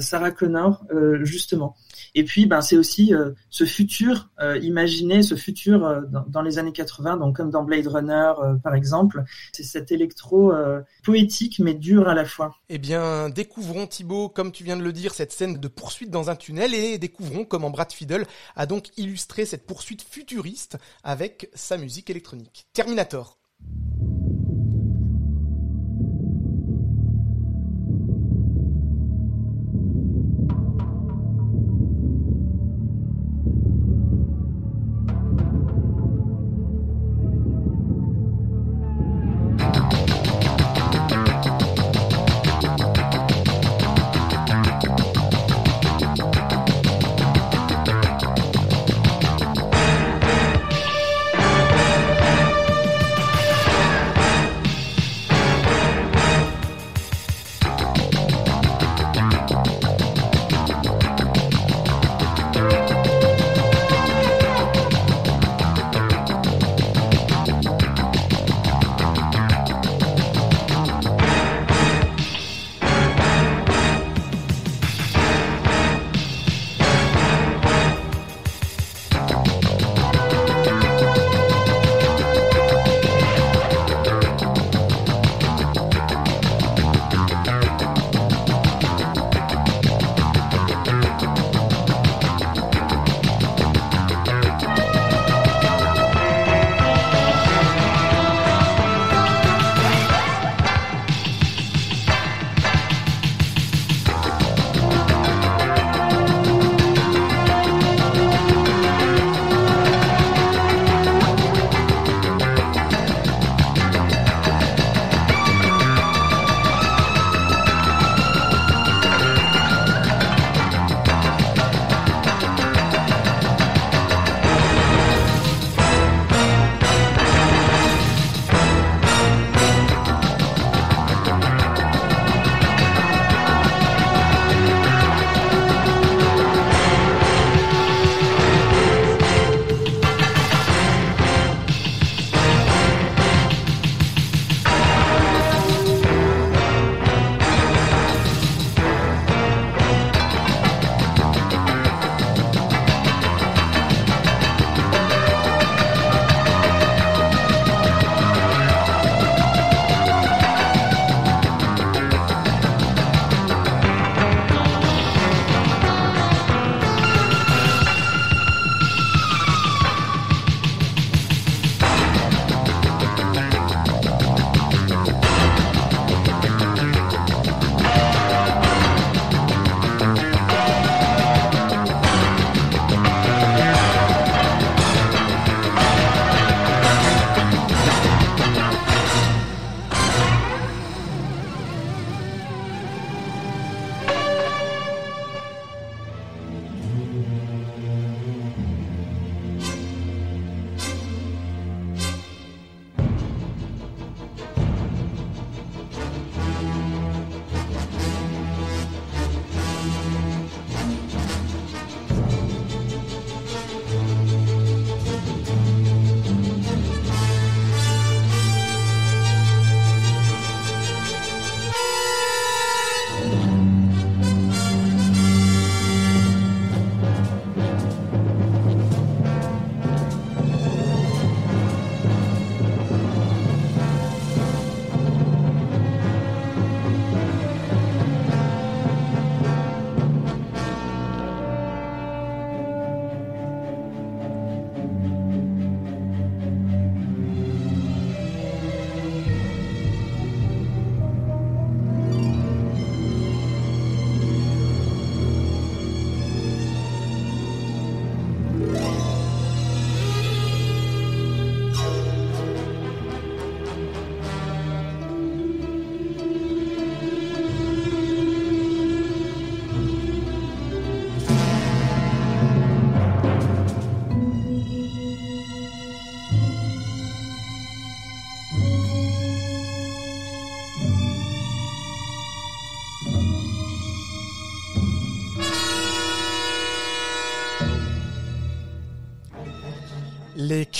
Sarah 0.00 0.30
Connor 0.30 0.84
euh, 0.92 1.24
justement. 1.24 1.76
Et 2.14 2.24
puis, 2.24 2.46
ben, 2.46 2.60
c'est 2.60 2.76
aussi 2.76 3.14
euh, 3.14 3.30
ce 3.50 3.64
futur 3.64 4.30
imaginé, 4.62 5.22
ce 5.22 5.34
futur 5.34 6.02
dans, 6.28 6.42
les 6.42 6.58
années 6.58 6.72
80, 6.72 7.16
donc 7.16 7.36
comme 7.36 7.50
dans 7.50 7.64
Blade 7.64 7.86
Runner 7.86 8.32
par 8.62 8.74
exemple. 8.74 9.24
C'est 9.52 9.62
cet 9.62 9.92
électro 9.92 10.52
poétique 11.04 11.58
mais 11.58 11.74
dur 11.74 12.08
à 12.08 12.14
la 12.14 12.24
fois. 12.24 12.54
Eh 12.68 12.78
bien, 12.78 13.28
découvrons 13.28 13.86
Thibaut, 13.86 14.28
comme 14.28 14.52
tu 14.52 14.64
viens 14.64 14.76
de 14.76 14.82
le 14.82 14.92
dire, 14.92 15.14
cette 15.14 15.32
scène 15.32 15.58
de 15.58 15.68
poursuite 15.68 16.10
dans 16.10 16.30
un 16.30 16.36
tunnel 16.36 16.74
et 16.74 16.98
découvrons 16.98 17.44
comment 17.44 17.70
Brad 17.70 17.92
Fiddle 17.92 18.24
a 18.56 18.66
donc 18.66 18.90
illustré 18.96 19.44
cette 19.44 19.66
poursuite 19.66 20.02
futuriste 20.02 20.78
avec 21.02 21.50
sa 21.54 21.76
musique 21.76 22.10
électronique. 22.10 22.66
Terminator. 22.72 23.38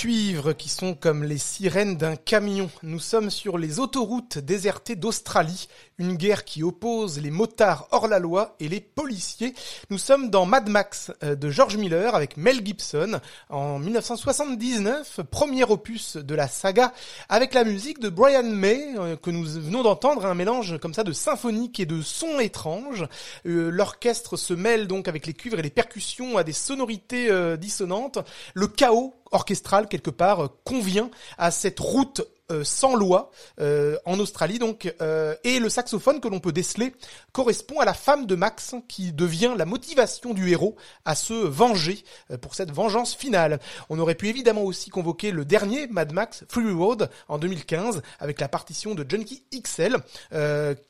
Les 0.05 0.28
qui 0.57 0.69
sont 0.69 0.95
comme 0.95 1.25
les 1.25 1.39
sirènes 1.39 1.97
d'un 1.97 2.15
camion. 2.15 2.71
Nous 2.83 3.01
sommes 3.01 3.31
sur 3.31 3.59
les 3.59 3.81
autoroutes 3.81 4.39
désertées 4.39 4.95
d'Australie, 4.95 5.69
une 5.99 6.15
guerre 6.15 6.45
qui 6.45 6.63
oppose 6.63 7.19
les 7.21 7.33
motards 7.33 7.89
hors 7.91 8.07
la 8.07 8.21
loi 8.21 8.55
et 8.61 8.69
les 8.69 8.81
policiers. 8.81 9.53
Nous 9.91 9.99
sommes 9.99 10.31
dans 10.31 10.47
Mad 10.47 10.69
Max 10.69 11.11
euh, 11.25 11.35
de 11.35 11.51
George 11.51 11.77
Miller 11.77 12.15
avec 12.15 12.37
Mel 12.37 12.65
Gibson 12.65 13.21
en 13.49 13.81
1979, 13.81 15.21
premier 15.31 15.65
opus 15.65 16.17
de 16.17 16.35
la 16.37 16.47
saga, 16.47 16.93
avec 17.29 17.53
la 17.53 17.65
musique 17.65 17.99
de 17.99 18.09
Brian 18.09 18.45
May 18.45 18.95
euh, 18.97 19.17
que 19.17 19.31
nous 19.31 19.45
venons 19.45 19.83
d'entendre, 19.83 20.25
un 20.25 20.35
mélange 20.35 20.79
comme 20.79 20.95
ça 20.95 21.03
de 21.03 21.13
symphonique 21.13 21.81
et 21.81 21.87
de 21.87 22.01
sons 22.01 22.39
étranges. 22.39 23.07
Euh, 23.47 23.71
l'orchestre 23.71 24.37
se 24.37 24.55
mêle 24.55 24.87
donc 24.87 25.09
avec 25.09 25.27
les 25.27 25.35
cuivres 25.35 25.59
et 25.59 25.63
les 25.63 25.71
percussions 25.71 26.39
à 26.39 26.45
des 26.45 26.53
sonorités 26.53 27.29
dissonantes. 27.59 28.19
Le 28.55 28.69
chaos 28.69 29.15
orchestral 29.33 29.89
quelque 29.89 30.11
part 30.11 30.28
euh, 30.37 30.49
convient 30.65 31.11
à 31.39 31.51
cette 31.51 31.81
route 31.81 32.23
euh, 32.51 32.65
sans 32.65 32.97
loi 32.97 33.31
euh, 33.61 33.99
en 34.07 34.19
Australie 34.19 34.59
donc 34.59 34.91
euh, 35.03 35.35
et 35.45 35.59
le 35.59 35.69
saxophone 35.69 36.19
que 36.19 36.29
l'on 36.29 36.41
peut 36.41 36.51
déceler 36.51 36.95
correspond 37.33 37.79
à 37.79 37.85
la 37.85 37.93
femme 37.93 38.25
de 38.25 38.35
Max 38.35 38.75
qui 38.89 39.13
devient 39.13 39.53
la 39.55 39.67
motivation 39.67 40.33
du 40.33 40.51
héros 40.51 40.75
à 41.05 41.15
se 41.15 41.35
venger 41.35 42.03
pour 42.41 42.55
cette 42.55 42.71
vengeance 42.71 43.15
finale. 43.15 43.61
On 43.91 43.99
aurait 43.99 44.15
pu 44.15 44.29
évidemment 44.29 44.63
aussi 44.63 44.89
convoquer 44.89 45.31
le 45.31 45.45
dernier 45.45 45.89
Mad 45.89 46.15
Max 46.15 46.45
Fury 46.49 46.73
Road 46.73 47.11
en 47.29 47.37
2015 47.37 48.01
avec 48.19 48.41
la 48.41 48.49
partition 48.49 48.95
de 48.95 49.05
Junkie 49.07 49.43
XL 49.55 49.99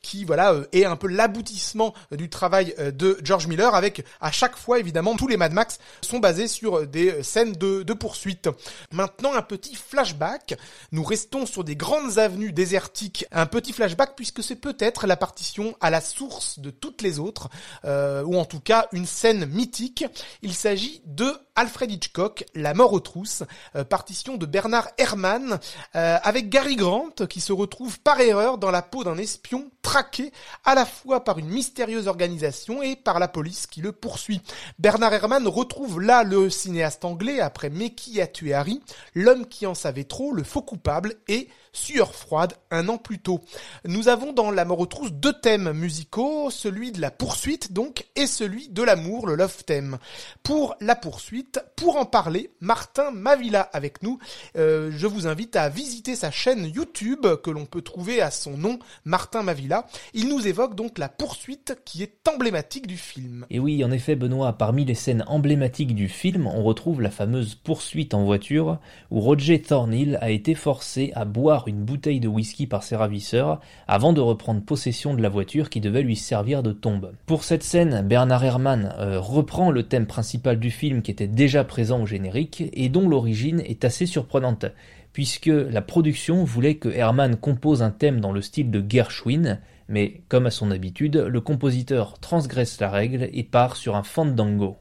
qui 0.00 0.24
voilà 0.24 0.54
est 0.70 0.84
un 0.84 0.96
peu 0.96 1.08
l'aboutissement 1.08 1.92
du 2.12 2.30
travail 2.30 2.72
de 2.78 3.18
George 3.24 3.48
Miller 3.48 3.74
avec 3.74 4.04
à 4.20 4.30
chaque 4.30 4.56
fois 4.56 4.78
évidemment 4.78 5.16
tous 5.16 5.26
les 5.26 5.36
Mad 5.36 5.52
Max 5.52 5.80
sont 6.02 6.20
basés 6.20 6.46
sur 6.46 6.86
des 6.86 7.24
scènes 7.24 7.52
de, 7.52 7.82
de 7.82 7.92
poursuite. 7.94 8.48
Maintenant 8.92 9.34
un 9.34 9.42
petit 9.42 9.74
flashback, 9.74 10.56
nous 10.92 11.02
restons 11.02 11.47
sur 11.48 11.64
des 11.64 11.76
grandes 11.76 12.18
avenues 12.18 12.52
désertiques. 12.52 13.26
Un 13.32 13.46
petit 13.46 13.72
flashback 13.72 14.14
puisque 14.16 14.42
c'est 14.42 14.56
peut-être 14.56 15.06
la 15.06 15.16
partition 15.16 15.76
à 15.80 15.90
la 15.90 16.00
source 16.00 16.58
de 16.58 16.70
toutes 16.70 17.02
les 17.02 17.18
autres, 17.18 17.48
euh, 17.84 18.22
ou 18.24 18.36
en 18.36 18.44
tout 18.44 18.60
cas 18.60 18.86
une 18.92 19.06
scène 19.06 19.46
mythique. 19.46 20.04
Il 20.42 20.54
s'agit 20.54 21.02
de 21.06 21.32
Alfred 21.58 21.90
Hitchcock, 21.90 22.44
La 22.54 22.72
mort 22.72 22.92
aux 22.92 23.00
trousses, 23.00 23.42
euh, 23.74 23.82
partition 23.82 24.36
de 24.36 24.46
Bernard 24.46 24.90
Herrmann, 24.96 25.58
euh, 25.96 26.18
avec 26.22 26.50
Gary 26.50 26.76
Grant 26.76 27.10
qui 27.28 27.40
se 27.40 27.52
retrouve 27.52 27.98
par 27.98 28.20
erreur 28.20 28.58
dans 28.58 28.70
la 28.70 28.80
peau 28.80 29.02
d'un 29.02 29.18
espion 29.18 29.68
traqué 29.82 30.30
à 30.64 30.76
la 30.76 30.86
fois 30.86 31.24
par 31.24 31.38
une 31.38 31.48
mystérieuse 31.48 32.06
organisation 32.06 32.80
et 32.80 32.94
par 32.94 33.18
la 33.18 33.26
police 33.26 33.66
qui 33.66 33.80
le 33.80 33.90
poursuit. 33.90 34.40
Bernard 34.78 35.12
Herrmann 35.12 35.48
retrouve 35.48 36.00
là 36.00 36.22
le 36.22 36.48
cinéaste 36.48 37.04
anglais 37.04 37.40
après 37.40 37.70
Mais 37.70 37.90
qui 37.90 38.20
a 38.20 38.28
tué 38.28 38.54
Harry, 38.54 38.80
l'homme 39.16 39.44
qui 39.44 39.66
en 39.66 39.74
savait 39.74 40.04
trop, 40.04 40.32
le 40.32 40.44
faux 40.44 40.62
coupable 40.62 41.16
et 41.26 41.48
Sueur 41.72 42.12
froide 42.12 42.54
un 42.72 42.88
an 42.88 42.98
plus 42.98 43.20
tôt. 43.20 43.40
Nous 43.84 44.08
avons 44.08 44.32
dans 44.32 44.50
La 44.50 44.64
mort 44.64 44.80
aux 44.80 44.86
trousses 44.86 45.12
deux 45.12 45.32
thèmes 45.32 45.72
musicaux, 45.72 46.50
celui 46.50 46.90
de 46.90 47.00
la 47.00 47.12
poursuite 47.12 47.72
donc 47.72 48.06
et 48.16 48.26
celui 48.26 48.68
de 48.68 48.82
l'amour, 48.82 49.26
le 49.26 49.36
love 49.36 49.64
theme. 49.64 49.98
Pour 50.42 50.74
la 50.80 50.96
poursuite, 50.96 51.47
pour 51.76 51.96
en 51.96 52.04
parler, 52.04 52.50
Martin 52.60 53.10
Mavila 53.10 53.60
avec 53.60 54.02
nous. 54.02 54.18
Euh, 54.56 54.90
je 54.94 55.06
vous 55.06 55.26
invite 55.26 55.56
à 55.56 55.68
visiter 55.68 56.14
sa 56.14 56.30
chaîne 56.30 56.66
YouTube 56.66 57.26
que 57.42 57.50
l'on 57.50 57.66
peut 57.66 57.82
trouver 57.82 58.20
à 58.20 58.30
son 58.30 58.56
nom, 58.56 58.78
Martin 59.04 59.42
Mavila. 59.42 59.86
Il 60.14 60.28
nous 60.28 60.46
évoque 60.46 60.74
donc 60.74 60.98
la 60.98 61.08
poursuite 61.08 61.76
qui 61.84 62.02
est 62.02 62.28
emblématique 62.28 62.86
du 62.86 62.96
film. 62.96 63.46
Et 63.50 63.58
oui, 63.58 63.84
en 63.84 63.90
effet, 63.90 64.16
Benoît, 64.16 64.52
parmi 64.52 64.84
les 64.84 64.94
scènes 64.94 65.24
emblématiques 65.28 65.94
du 65.94 66.08
film, 66.08 66.46
on 66.46 66.62
retrouve 66.62 67.00
la 67.00 67.10
fameuse 67.10 67.54
poursuite 67.54 68.14
en 68.14 68.24
voiture 68.24 68.78
où 69.10 69.20
Roger 69.20 69.60
Thornhill 69.62 70.18
a 70.20 70.30
été 70.30 70.54
forcé 70.54 71.12
à 71.14 71.24
boire 71.24 71.68
une 71.68 71.84
bouteille 71.84 72.20
de 72.20 72.28
whisky 72.28 72.66
par 72.66 72.82
ses 72.82 72.96
ravisseurs 72.96 73.60
avant 73.86 74.12
de 74.12 74.20
reprendre 74.20 74.62
possession 74.62 75.14
de 75.14 75.22
la 75.22 75.28
voiture 75.28 75.70
qui 75.70 75.80
devait 75.80 76.02
lui 76.02 76.16
servir 76.16 76.62
de 76.62 76.72
tombe. 76.72 77.12
Pour 77.26 77.44
cette 77.44 77.62
scène, 77.62 78.02
Bernard 78.06 78.44
Herrmann 78.44 78.94
euh, 78.98 79.20
reprend 79.20 79.70
le 79.70 79.84
thème 79.84 80.06
principal 80.06 80.58
du 80.58 80.70
film 80.70 81.02
qui 81.02 81.10
était 81.10 81.26
déjà 81.38 81.62
présent 81.62 82.02
au 82.02 82.06
générique 82.06 82.64
et 82.72 82.88
dont 82.88 83.08
l'origine 83.08 83.60
est 83.60 83.84
assez 83.84 84.06
surprenante 84.06 84.66
puisque 85.12 85.46
la 85.46 85.82
production 85.82 86.42
voulait 86.42 86.74
que 86.74 86.88
Herrmann 86.88 87.36
compose 87.36 87.80
un 87.80 87.92
thème 87.92 88.20
dans 88.20 88.32
le 88.32 88.42
style 88.42 88.72
de 88.72 88.84
Gershwin, 88.86 89.60
mais 89.88 90.20
comme 90.28 90.46
à 90.46 90.50
son 90.50 90.72
habitude, 90.72 91.16
le 91.16 91.40
compositeur 91.40 92.18
transgresse 92.18 92.80
la 92.80 92.90
règle 92.90 93.30
et 93.32 93.44
part 93.44 93.76
sur 93.76 93.94
un 93.94 94.02
fandango. 94.02 94.78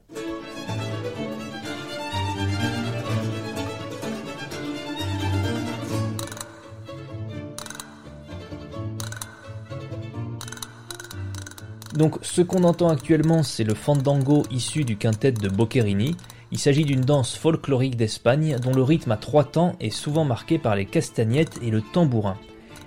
Donc 11.96 12.18
ce 12.24 12.42
qu'on 12.42 12.64
entend 12.64 12.90
actuellement, 12.90 13.44
c'est 13.44 13.64
le 13.64 13.76
fandango 13.76 14.44
issu 14.50 14.86
du 14.86 14.98
quintet 14.98 15.32
de 15.32 15.50
Boccherini. 15.50 16.16
Il 16.52 16.60
s'agit 16.60 16.86
d'une 16.86 17.02
danse 17.02 17.36
folklorique 17.36 17.98
d'Espagne 17.98 18.58
dont 18.62 18.74
le 18.74 18.84
rythme 18.84 19.12
à 19.12 19.18
trois 19.18 19.44
temps 19.44 19.76
est 19.82 19.90
souvent 19.90 20.24
marqué 20.24 20.58
par 20.58 20.76
les 20.76 20.86
castagnettes 20.86 21.60
et 21.62 21.72
le 21.72 21.82
tambourin. 21.82 22.38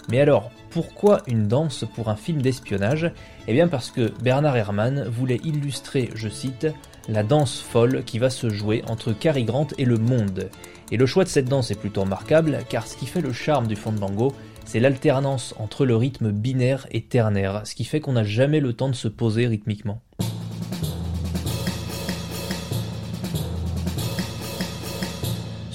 Mais 0.09 0.21
alors, 0.21 0.51
pourquoi 0.71 1.23
une 1.27 1.47
danse 1.47 1.85
pour 1.95 2.09
un 2.09 2.17
film 2.17 2.41
d'espionnage? 2.41 3.13
Eh 3.49 3.53
bien 3.53 3.69
parce 3.69 3.91
que 3.91 4.13
Bernard 4.23 4.57
Herrmann 4.57 5.05
voulait 5.09 5.41
illustrer, 5.45 6.09
je 6.15 6.29
cite, 6.29 6.69
la 7.09 7.23
danse 7.23 7.61
folle 7.61 8.03
qui 8.05 8.19
va 8.19 8.31
se 8.31 8.49
jouer 8.49 8.83
entre 8.89 9.13
Cary 9.13 9.45
Grant 9.45 9.69
et 9.77 9.85
le 9.85 9.99
monde. 9.99 10.49
Et 10.91 10.97
le 10.97 11.07
choix 11.07 11.25
de 11.25 11.29
cette 11.29 11.49
danse 11.49 11.71
est 11.71 11.79
plutôt 11.79 12.03
remarquable 12.03 12.61
car 12.69 12.87
ce 12.87 12.97
qui 12.97 13.07
fait 13.07 13.21
le 13.21 13.33
charme 13.33 13.67
du 13.67 13.77
fandango, 13.77 14.33
c'est 14.65 14.81
l'alternance 14.81 15.55
entre 15.59 15.85
le 15.85 15.97
rythme 15.97 16.31
binaire 16.31 16.87
et 16.93 17.03
ternaire, 17.03 17.63
ce 17.65 17.75
qui 17.75 17.85
fait 17.85 18.01
qu'on 18.01 18.13
n'a 18.13 18.25
jamais 18.25 18.61
le 18.61 18.73
temps 18.73 18.89
de 18.89 18.95
se 18.95 19.09
poser 19.09 19.47
rythmiquement. 19.47 20.01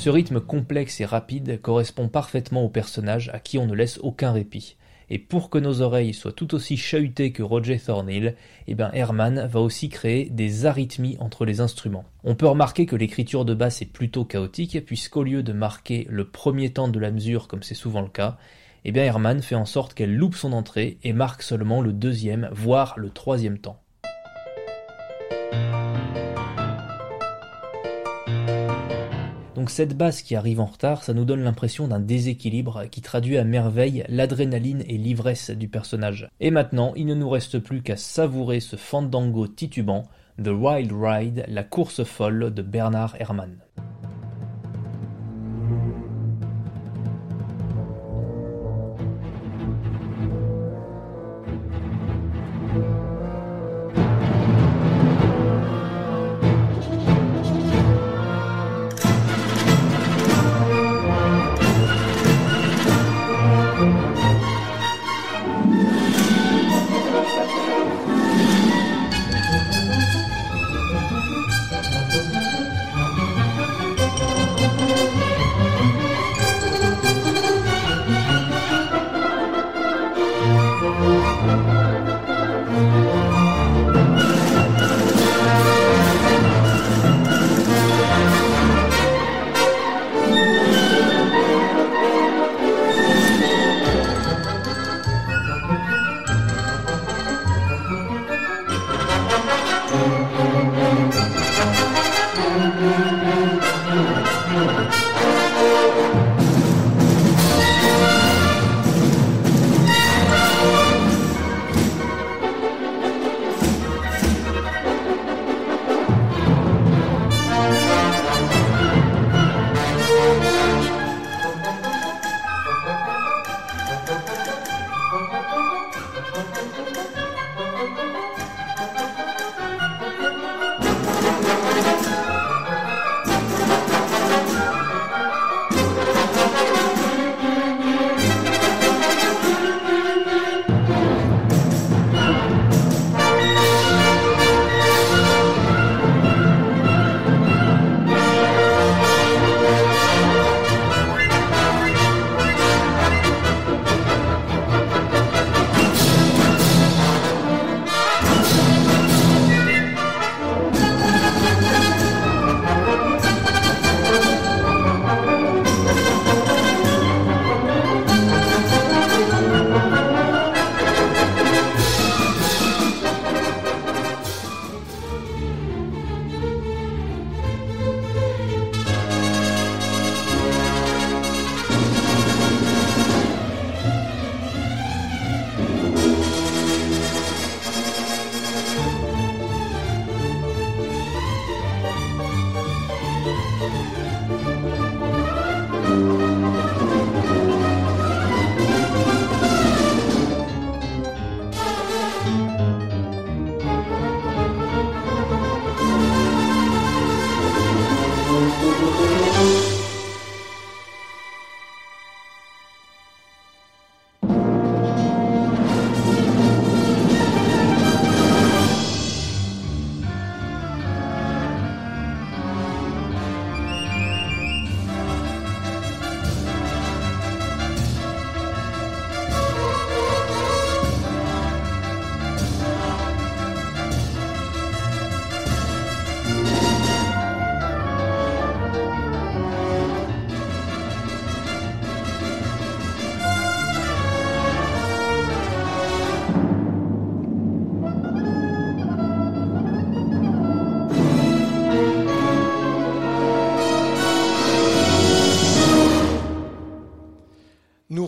Ce 0.05 0.11
rythme 0.11 0.39
complexe 0.39 1.01
et 1.01 1.05
rapide 1.05 1.59
correspond 1.63 2.09
parfaitement 2.09 2.63
au 2.63 2.69
personnage 2.69 3.31
à 3.33 3.39
qui 3.39 3.57
on 3.57 3.65
ne 3.65 3.73
laisse 3.73 3.97
aucun 4.03 4.31
répit. 4.31 4.77
Et 5.09 5.17
pour 5.17 5.49
que 5.49 5.57
nos 5.57 5.81
oreilles 5.81 6.13
soient 6.13 6.31
tout 6.31 6.53
aussi 6.53 6.77
chahutées 6.77 7.31
que 7.31 7.41
Roger 7.41 7.79
Thornhill, 7.79 8.35
eh 8.67 8.75
ben 8.75 8.91
Herman 8.93 9.47
va 9.47 9.59
aussi 9.61 9.89
créer 9.89 10.29
des 10.29 10.67
arythmies 10.67 11.17
entre 11.19 11.43
les 11.43 11.59
instruments. 11.59 12.05
On 12.23 12.35
peut 12.35 12.45
remarquer 12.45 12.85
que 12.85 12.95
l'écriture 12.95 13.45
de 13.45 13.55
basse 13.55 13.81
est 13.81 13.91
plutôt 13.91 14.25
chaotique, 14.25 14.85
puisqu'au 14.85 15.23
lieu 15.23 15.41
de 15.41 15.53
marquer 15.53 16.05
le 16.07 16.29
premier 16.29 16.71
temps 16.71 16.87
de 16.87 16.99
la 16.99 17.09
mesure 17.09 17.47
comme 17.47 17.63
c'est 17.63 17.73
souvent 17.73 18.01
le 18.01 18.09
cas, 18.09 18.37
eh 18.83 18.91
bien 18.91 19.05
Herman 19.05 19.41
fait 19.41 19.55
en 19.55 19.65
sorte 19.65 19.95
qu'elle 19.95 20.15
loupe 20.15 20.35
son 20.35 20.53
entrée 20.53 20.99
et 21.01 21.13
marque 21.13 21.41
seulement 21.41 21.81
le 21.81 21.93
deuxième, 21.93 22.47
voire 22.51 22.93
le 22.97 23.09
troisième 23.09 23.57
temps. 23.57 23.81
Donc 29.65 29.71
cette 29.71 29.97
basse 29.97 30.21
qui 30.21 30.35
arrive 30.35 30.59
en 30.59 30.65
retard, 30.65 31.03
ça 31.03 31.15
nous 31.15 31.25
donne 31.25 31.41
l'impression 31.41 31.87
d'un 31.87 31.99
déséquilibre 31.99 32.83
qui 32.91 33.01
traduit 33.01 33.39
à 33.39 33.43
merveille 33.43 34.05
l'adrénaline 34.09 34.83
et 34.87 34.95
l'ivresse 34.95 35.49
du 35.49 35.67
personnage. 35.67 36.29
Et 36.39 36.51
maintenant, 36.51 36.93
il 36.95 37.07
ne 37.07 37.15
nous 37.15 37.27
reste 37.27 37.57
plus 37.57 37.81
qu'à 37.81 37.97
savourer 37.97 38.59
ce 38.59 38.75
fandango 38.75 39.47
titubant, 39.47 40.03
The 40.37 40.49
Wild 40.49 40.91
Ride, 40.91 41.45
la 41.47 41.63
course 41.63 42.03
folle 42.03 42.53
de 42.53 42.61
Bernard 42.61 43.15
Herrmann. 43.19 43.57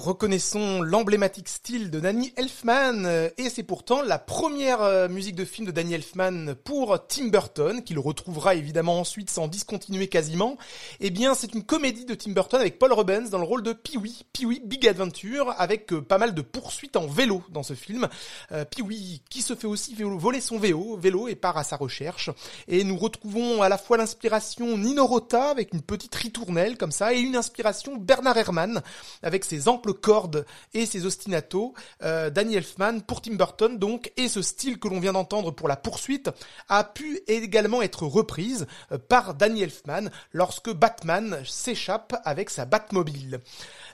Reconnaissons 0.07 0.81
l'emblématique 0.81 1.49
style 1.49 1.91
de 1.91 1.99
Danny 1.99 2.31
Elfman 2.37 3.03
euh, 3.05 3.29
et 3.37 3.49
c'est 3.49 3.63
pourtant 3.63 4.01
la 4.01 4.17
première 4.17 4.81
euh, 4.81 5.09
musique 5.09 5.35
de 5.35 5.43
film 5.43 5.67
de 5.67 5.71
Danny 5.71 5.95
Elfman 5.95 6.55
pour 6.63 6.97
Tim 7.07 7.27
Burton 7.27 7.83
qu'il 7.83 7.99
retrouvera 7.99 8.55
évidemment 8.55 9.01
ensuite 9.01 9.29
sans 9.29 9.49
discontinuer 9.49 10.07
quasiment. 10.07 10.55
Eh 11.01 11.09
bien, 11.09 11.33
c'est 11.33 11.53
une 11.53 11.63
comédie 11.63 12.05
de 12.05 12.15
Tim 12.15 12.31
Burton 12.31 12.61
avec 12.61 12.79
Paul 12.79 12.93
Rubens 12.93 13.29
dans 13.29 13.37
le 13.37 13.43
rôle 13.43 13.63
de 13.63 13.73
Pee-wee, 13.73 14.23
Pee-wee 14.31 14.61
Big 14.63 14.87
Adventure 14.87 15.53
avec 15.57 15.91
euh, 15.91 16.01
pas 16.01 16.17
mal 16.17 16.33
de 16.33 16.41
poursuites 16.41 16.95
en 16.95 17.07
vélo 17.07 17.43
dans 17.49 17.63
ce 17.63 17.73
film. 17.73 18.07
Pee-wee 18.71 19.21
qui 19.29 19.41
se 19.41 19.55
fait 19.55 19.67
aussi 19.67 19.93
voler 19.99 20.39
son 20.39 20.57
vélo, 20.57 20.95
vélo 20.95 21.27
et 21.27 21.35
part 21.35 21.57
à 21.57 21.65
sa 21.65 21.75
recherche 21.75 22.29
et 22.69 22.85
nous 22.85 22.97
retrouvons 22.97 23.61
à 23.61 23.67
la 23.67 23.77
fois 23.77 23.97
l'inspiration 23.97 24.77
Nino 24.77 25.05
Rota 25.05 25.49
avec 25.49 25.73
une 25.73 25.81
petite 25.81 26.15
ritournelle 26.15 26.77
comme 26.77 26.91
ça 26.91 27.13
et 27.13 27.19
une 27.19 27.35
inspiration 27.35 27.97
Bernard 27.97 28.37
Herrmann 28.37 28.81
avec 29.21 29.43
ses 29.43 29.67
amples 29.67 29.96
cordes 29.97 30.45
et 30.73 30.85
ses 30.85 31.05
ostinatos. 31.05 31.73
Euh, 32.03 32.29
Danny 32.29 32.55
Elfman 32.55 33.01
pour 33.01 33.21
Tim 33.21 33.35
Burton 33.35 33.77
donc 33.77 34.11
et 34.17 34.29
ce 34.29 34.41
style 34.41 34.79
que 34.79 34.87
l'on 34.87 34.99
vient 34.99 35.13
d'entendre 35.13 35.51
pour 35.51 35.67
la 35.67 35.75
poursuite 35.75 36.29
a 36.69 36.83
pu 36.83 37.19
également 37.27 37.81
être 37.81 38.05
reprise 38.05 38.67
euh, 38.91 38.97
par 38.97 39.33
Danny 39.33 39.63
Elfman 39.63 40.09
lorsque 40.33 40.71
Batman 40.71 41.41
s'échappe 41.45 42.15
avec 42.23 42.49
sa 42.49 42.65
Batmobile. 42.65 43.41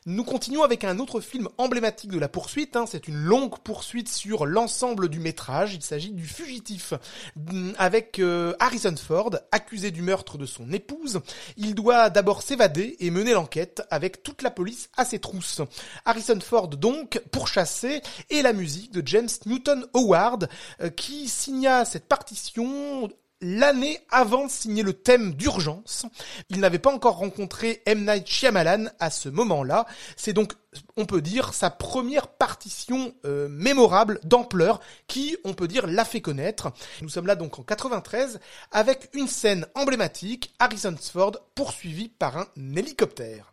Nous 0.05 0.25
continuons 0.25 0.63
avec 0.63 0.83
un 0.83 0.99
autre 0.99 1.21
film 1.21 1.47
emblématique 1.57 2.11
de 2.11 2.19
la 2.19 2.27
poursuite. 2.27 2.75
Hein. 2.75 2.85
C'est 2.89 3.07
une 3.07 3.15
longue 3.15 3.57
poursuite 3.59 4.09
sur 4.09 4.45
l'ensemble 4.45 5.07
du 5.07 5.19
métrage. 5.19 5.75
Il 5.75 5.81
s'agit 5.81 6.11
du 6.11 6.25
Fugitif 6.25 6.93
mm, 7.37 7.71
avec 7.77 8.19
euh, 8.19 8.53
Harrison 8.59 8.95
Ford, 8.97 9.31
accusé 9.51 9.91
du 9.91 10.01
meurtre 10.01 10.37
de 10.37 10.45
son 10.45 10.71
épouse. 10.73 11.21
Il 11.55 11.73
doit 11.73 12.09
d'abord 12.09 12.41
s'évader 12.41 12.97
et 12.99 13.11
mener 13.11 13.33
l'enquête 13.33 13.81
avec 13.89 14.23
toute 14.23 14.41
la 14.41 14.51
police 14.51 14.89
à 14.97 15.05
ses 15.05 15.19
trousses. 15.19 15.61
Harrison 16.05 16.39
Ford 16.39 16.67
donc 16.69 17.21
pourchassé 17.31 18.01
et 18.29 18.41
la 18.41 18.53
musique 18.53 18.91
de 18.91 19.05
James 19.05 19.29
Newton 19.45 19.85
Howard 19.93 20.49
euh, 20.81 20.89
qui 20.89 21.27
signa 21.27 21.85
cette 21.85 22.07
partition 22.07 23.09
l'année 23.43 23.99
avant 24.09 24.45
de 24.45 24.51
signer 24.51 24.83
le 24.83 24.93
thème 24.93 25.33
d'urgence. 25.33 26.05
Il 26.49 26.59
n'avait 26.59 26.79
pas 26.79 26.93
encore 26.93 27.17
rencontré 27.17 27.83
M. 27.85 28.05
Night 28.05 28.27
Shyamalan 28.27 28.85
à 28.99 29.09
ce 29.09 29.29
moment-là. 29.29 29.85
C'est 30.15 30.33
donc, 30.33 30.53
on 30.97 31.05
peut 31.05 31.21
dire, 31.21 31.53
sa 31.53 31.69
première 31.69 32.27
partition 32.27 33.13
euh, 33.25 33.47
mémorable 33.49 34.19
d'ampleur 34.23 34.79
qui, 35.07 35.37
on 35.43 35.53
peut 35.53 35.67
dire, 35.67 35.87
l'a 35.87 36.05
fait 36.05 36.21
connaître. 36.21 36.71
Nous 37.01 37.09
sommes 37.09 37.27
là 37.27 37.35
donc 37.35 37.59
en 37.59 37.63
93 37.63 38.39
avec 38.71 39.09
une 39.13 39.27
scène 39.27 39.67
emblématique, 39.75 40.53
Harrison 40.59 40.95
Ford 40.99 41.33
poursuivi 41.53 42.07
par 42.07 42.37
un 42.37 42.47
hélicoptère. 42.75 43.52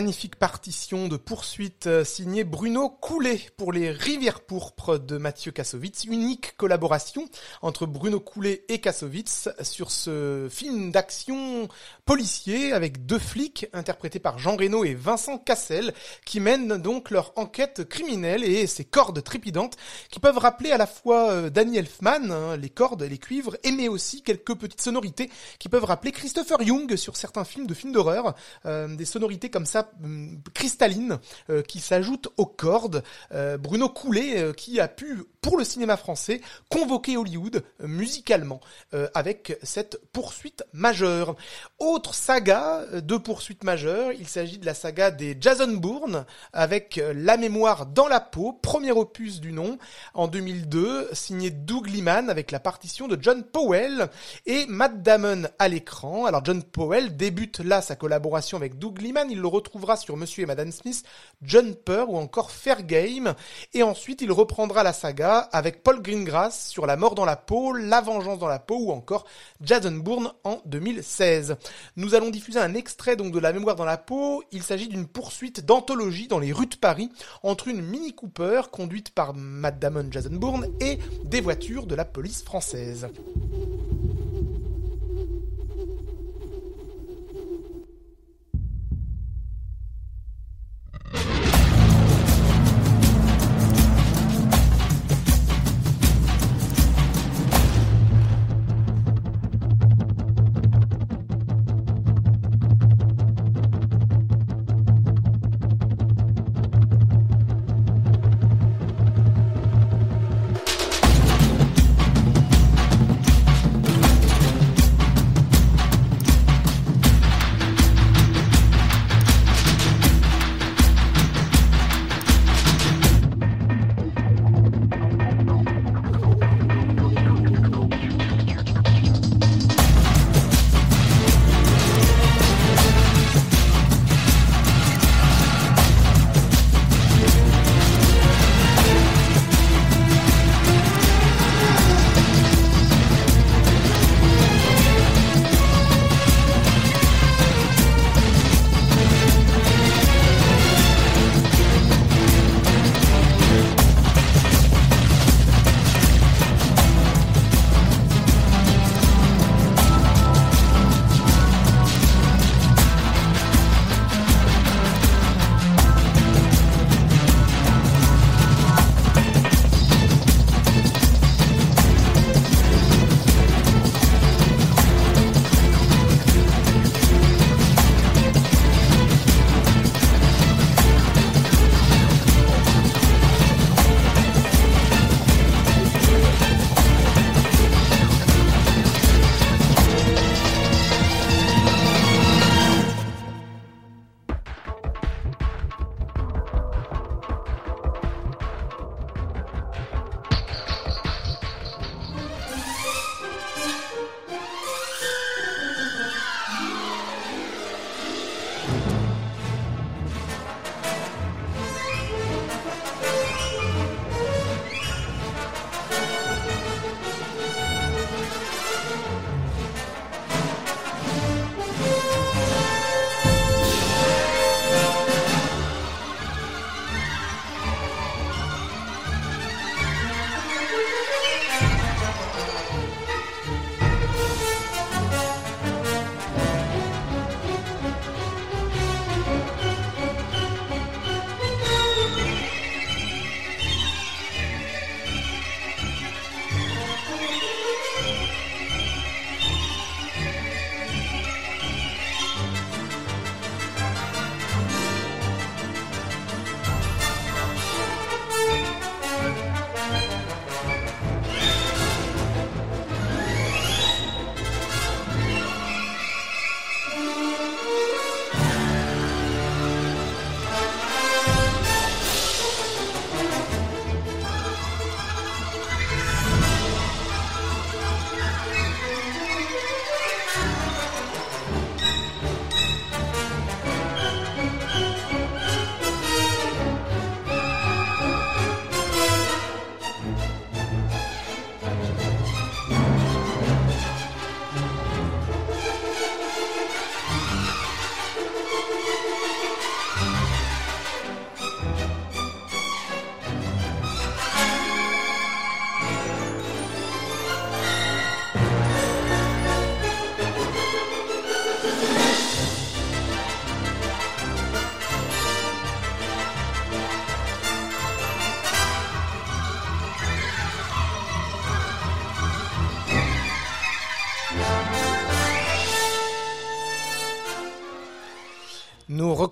Magnifique 0.00 0.36
partition 0.36 1.08
de 1.08 1.16
poursuite 1.16 1.88
euh, 1.88 2.04
signée 2.04 2.44
Bruno 2.44 2.88
Coulet 2.88 3.40
pour 3.56 3.72
les 3.72 3.90
Rivières 3.90 4.42
pourpres 4.42 4.96
de 4.96 5.18
Mathieu 5.18 5.50
Kassovitz. 5.50 6.04
Unique 6.04 6.56
collaboration 6.56 7.28
entre 7.62 7.84
Bruno 7.84 8.20
Coulet 8.20 8.64
et 8.68 8.80
Kassovitz 8.80 9.48
sur 9.60 9.90
ce 9.90 10.46
film 10.52 10.92
d'action 10.92 11.66
policier 12.08 12.72
avec 12.72 13.04
deux 13.04 13.18
flics 13.18 13.66
interprétés 13.74 14.18
par 14.18 14.38
Jean 14.38 14.56
Reno 14.56 14.82
et 14.82 14.94
Vincent 14.94 15.36
Cassel 15.36 15.92
qui 16.24 16.40
mènent 16.40 16.78
donc 16.78 17.10
leur 17.10 17.34
enquête 17.36 17.86
criminelle 17.86 18.42
et 18.42 18.66
ces 18.66 18.86
cordes 18.86 19.22
trépidantes 19.22 19.76
qui 20.10 20.18
peuvent 20.18 20.38
rappeler 20.38 20.72
à 20.72 20.78
la 20.78 20.86
fois 20.86 21.32
euh, 21.32 21.50
Danny 21.50 21.76
Elfman, 21.76 22.30
hein, 22.30 22.56
les 22.56 22.70
cordes, 22.70 23.02
les 23.02 23.18
cuivres, 23.18 23.58
et 23.62 23.72
mais 23.72 23.88
aussi 23.88 24.22
quelques 24.22 24.54
petites 24.54 24.80
sonorités 24.80 25.28
qui 25.58 25.68
peuvent 25.68 25.84
rappeler 25.84 26.12
Christopher 26.12 26.62
Young 26.62 26.96
sur 26.96 27.14
certains 27.14 27.44
films 27.44 27.66
de 27.66 27.74
films 27.74 27.92
d'horreur, 27.92 28.34
euh, 28.64 28.88
des 28.96 29.04
sonorités 29.04 29.50
comme 29.50 29.66
ça 29.66 29.90
hum, 30.02 30.40
cristallines 30.54 31.18
euh, 31.50 31.60
qui 31.60 31.78
s'ajoutent 31.78 32.28
aux 32.38 32.46
cordes. 32.46 33.02
Bruno 33.60 33.90
Coulet 33.90 34.52
qui 34.56 34.80
a 34.80 34.88
pu 34.88 35.24
pour 35.40 35.58
le 35.58 35.64
cinéma 35.64 35.96
français 35.96 36.40
convoquer 36.68 37.16
Hollywood 37.16 37.62
musicalement 37.80 38.60
avec 39.14 39.56
cette 39.62 40.00
poursuite 40.12 40.64
majeure. 40.72 41.36
Autre 41.78 42.14
saga 42.14 42.84
de 42.92 43.16
poursuite 43.16 43.64
majeure, 43.64 44.12
il 44.12 44.28
s'agit 44.28 44.58
de 44.58 44.66
la 44.66 44.74
saga 44.74 45.10
des 45.10 45.36
Jason 45.40 45.72
Bourne 45.72 46.24
avec 46.52 47.00
La 47.14 47.36
mémoire 47.36 47.86
dans 47.86 48.08
la 48.08 48.20
peau, 48.20 48.52
premier 48.52 48.92
opus 48.92 49.40
du 49.40 49.52
nom 49.52 49.78
en 50.14 50.28
2002, 50.28 51.10
signé 51.12 51.50
Doug 51.50 51.88
Liman 51.88 52.30
avec 52.30 52.50
la 52.50 52.60
partition 52.60 53.08
de 53.08 53.18
John 53.20 53.42
Powell 53.44 54.08
et 54.46 54.66
Matt 54.66 55.02
Damon 55.02 55.44
à 55.58 55.68
l'écran. 55.68 56.26
Alors 56.26 56.44
John 56.44 56.62
Powell 56.62 57.16
débute 57.16 57.60
là 57.60 57.82
sa 57.82 57.96
collaboration 57.96 58.56
avec 58.56 58.78
Doug 58.78 59.00
Liman, 59.00 59.30
il 59.30 59.40
le 59.40 59.48
retrouvera 59.48 59.96
sur 59.96 60.16
Monsieur 60.16 60.42
et 60.42 60.46
Madame 60.46 60.72
Smith, 60.72 61.04
Jumper 61.42 62.04
ou 62.08 62.16
encore 62.16 62.50
Fair 62.50 62.82
Game, 62.82 63.34
et 63.74 63.82
ensuite 63.82 64.20
il 64.20 64.32
reprendra 64.32 64.82
la 64.82 64.92
saga 64.92 65.27
avec 65.28 65.82
Paul 65.82 66.00
Greengrass 66.00 66.68
sur 66.68 66.86
La 66.86 66.96
mort 66.96 67.14
dans 67.14 67.24
la 67.24 67.36
peau, 67.36 67.72
La 67.72 68.00
vengeance 68.00 68.38
dans 68.38 68.48
la 68.48 68.58
peau 68.58 68.78
ou 68.78 68.92
encore 68.92 69.26
Jason 69.60 69.92
Bourne 69.92 70.32
en 70.44 70.60
2016. 70.66 71.56
Nous 71.96 72.14
allons 72.14 72.30
diffuser 72.30 72.58
un 72.58 72.74
extrait 72.74 73.16
donc 73.16 73.32
de 73.32 73.38
La 73.38 73.52
mémoire 73.52 73.76
dans 73.76 73.84
la 73.84 73.98
peau, 73.98 74.42
il 74.52 74.62
s'agit 74.62 74.88
d'une 74.88 75.06
poursuite 75.06 75.64
d'anthologie 75.64 76.28
dans 76.28 76.38
les 76.38 76.52
rues 76.52 76.66
de 76.66 76.76
Paris 76.76 77.10
entre 77.42 77.68
une 77.68 77.82
Mini 77.82 78.14
Cooper 78.14 78.62
conduite 78.72 79.10
par 79.10 79.34
Matt 79.34 79.78
Damon, 79.78 80.08
Jason 80.10 80.34
Bourne 80.34 80.68
et 80.80 80.98
des 81.24 81.40
voitures 81.40 81.86
de 81.86 81.94
la 81.94 82.04
police 82.04 82.42
française. 82.42 83.08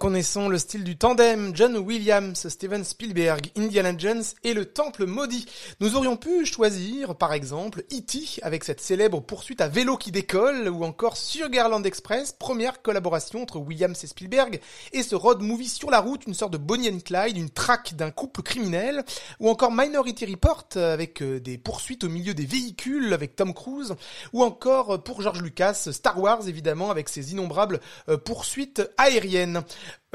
Reconnaissons 0.06 0.48
le 0.48 0.58
style 0.58 0.84
du 0.84 0.96
tandem 0.96 1.50
John 1.52 1.76
Williams, 1.76 2.46
Steven 2.46 2.84
Spielberg, 2.84 3.50
Indiana 3.56 3.92
Jones 3.98 4.22
et 4.44 4.54
le 4.54 4.66
Temple 4.66 5.04
maudit. 5.04 5.46
Nous 5.80 5.96
aurions 5.96 6.16
pu 6.16 6.46
choisir, 6.46 7.16
par 7.16 7.32
exemple, 7.32 7.80
E.T. 7.92 8.38
avec 8.42 8.62
cette 8.62 8.80
célèbre 8.80 9.18
poursuite 9.18 9.60
à 9.60 9.66
vélo 9.66 9.96
qui 9.96 10.12
décolle, 10.12 10.68
ou 10.68 10.84
encore 10.84 11.16
Garland 11.50 11.82
Express, 11.82 12.30
première 12.30 12.82
collaboration 12.82 13.42
entre 13.42 13.58
Williams 13.58 14.04
et 14.04 14.06
Spielberg, 14.06 14.60
et 14.92 15.02
ce 15.02 15.16
road 15.16 15.42
movie 15.42 15.66
sur 15.66 15.90
la 15.90 15.98
route, 15.98 16.24
une 16.28 16.34
sorte 16.34 16.52
de 16.52 16.58
Bonnie 16.58 16.88
and 16.88 17.00
Clyde, 17.04 17.36
une 17.36 17.50
traque 17.50 17.94
d'un 17.94 18.12
couple 18.12 18.42
criminel, 18.42 19.04
ou 19.40 19.48
encore 19.50 19.72
Minority 19.72 20.24
Report 20.26 20.68
avec 20.76 21.20
euh, 21.20 21.40
des 21.40 21.58
poursuites 21.58 22.04
au 22.04 22.08
milieu 22.08 22.32
des 22.32 22.46
véhicules 22.46 23.12
avec 23.12 23.34
Tom 23.34 23.52
Cruise, 23.52 23.96
ou 24.32 24.44
encore 24.44 24.94
euh, 24.94 24.98
pour 24.98 25.20
George 25.20 25.42
Lucas, 25.42 25.88
Star 25.90 26.20
Wars 26.20 26.46
évidemment 26.46 26.92
avec 26.92 27.08
ses 27.08 27.32
innombrables 27.32 27.80
euh, 28.08 28.16
poursuites 28.16 28.88
aériennes. 28.98 29.64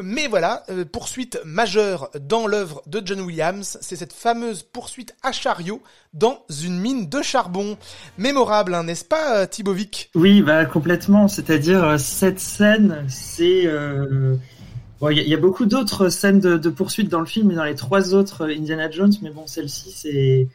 Mais 0.02 0.28
voilà, 0.28 0.64
euh, 0.70 0.86
poursuite 0.86 1.40
majeure 1.46 2.10
dans 2.20 2.48
l'œuvre 2.48 2.82
de 2.88 3.02
John 3.04 3.22
Williams, 3.22 3.78
c'est 3.82 3.96
cette 3.96 4.14
fameuse 4.14 4.64
poursuite 4.64 5.16
à 5.22 5.32
chariot 5.32 5.82
dans 6.14 6.46
une 6.64 6.80
mine 6.80 7.10
de 7.10 7.22
charbon. 7.22 7.78
Mémorable, 8.18 8.74
hein, 8.74 8.84
n'est-ce 8.84 9.06
pas 9.06 9.38
euh, 9.38 9.46
Thibovic 9.46 10.10
Oui, 10.16 10.42
bah 10.42 10.66
complètement. 10.66 11.28
C'est-à-dire 11.28 11.84
euh, 11.84 11.98
cette 11.98 12.40
scène, 12.40 13.06
c'est 13.08 13.68
Bon, 15.00 15.10
il 15.10 15.18
y, 15.18 15.34
a 15.34 15.38
beaucoup 15.38 15.66
d'autres 15.66 16.10
scènes 16.10 16.40
de, 16.40 16.70
poursuite 16.70 17.10
dans 17.10 17.22
le 17.22 17.26
film, 17.26 17.48
mais 17.48 17.56
dans 17.56 17.64
les 17.64 17.74
trois 17.74 18.14
autres 18.14 18.48
Indiana 18.52 18.88
Jones, 18.92 19.12
mais 19.24 19.32
bon, 19.32 19.48
celle-ci, 19.48 19.92
c'est, 19.92 20.48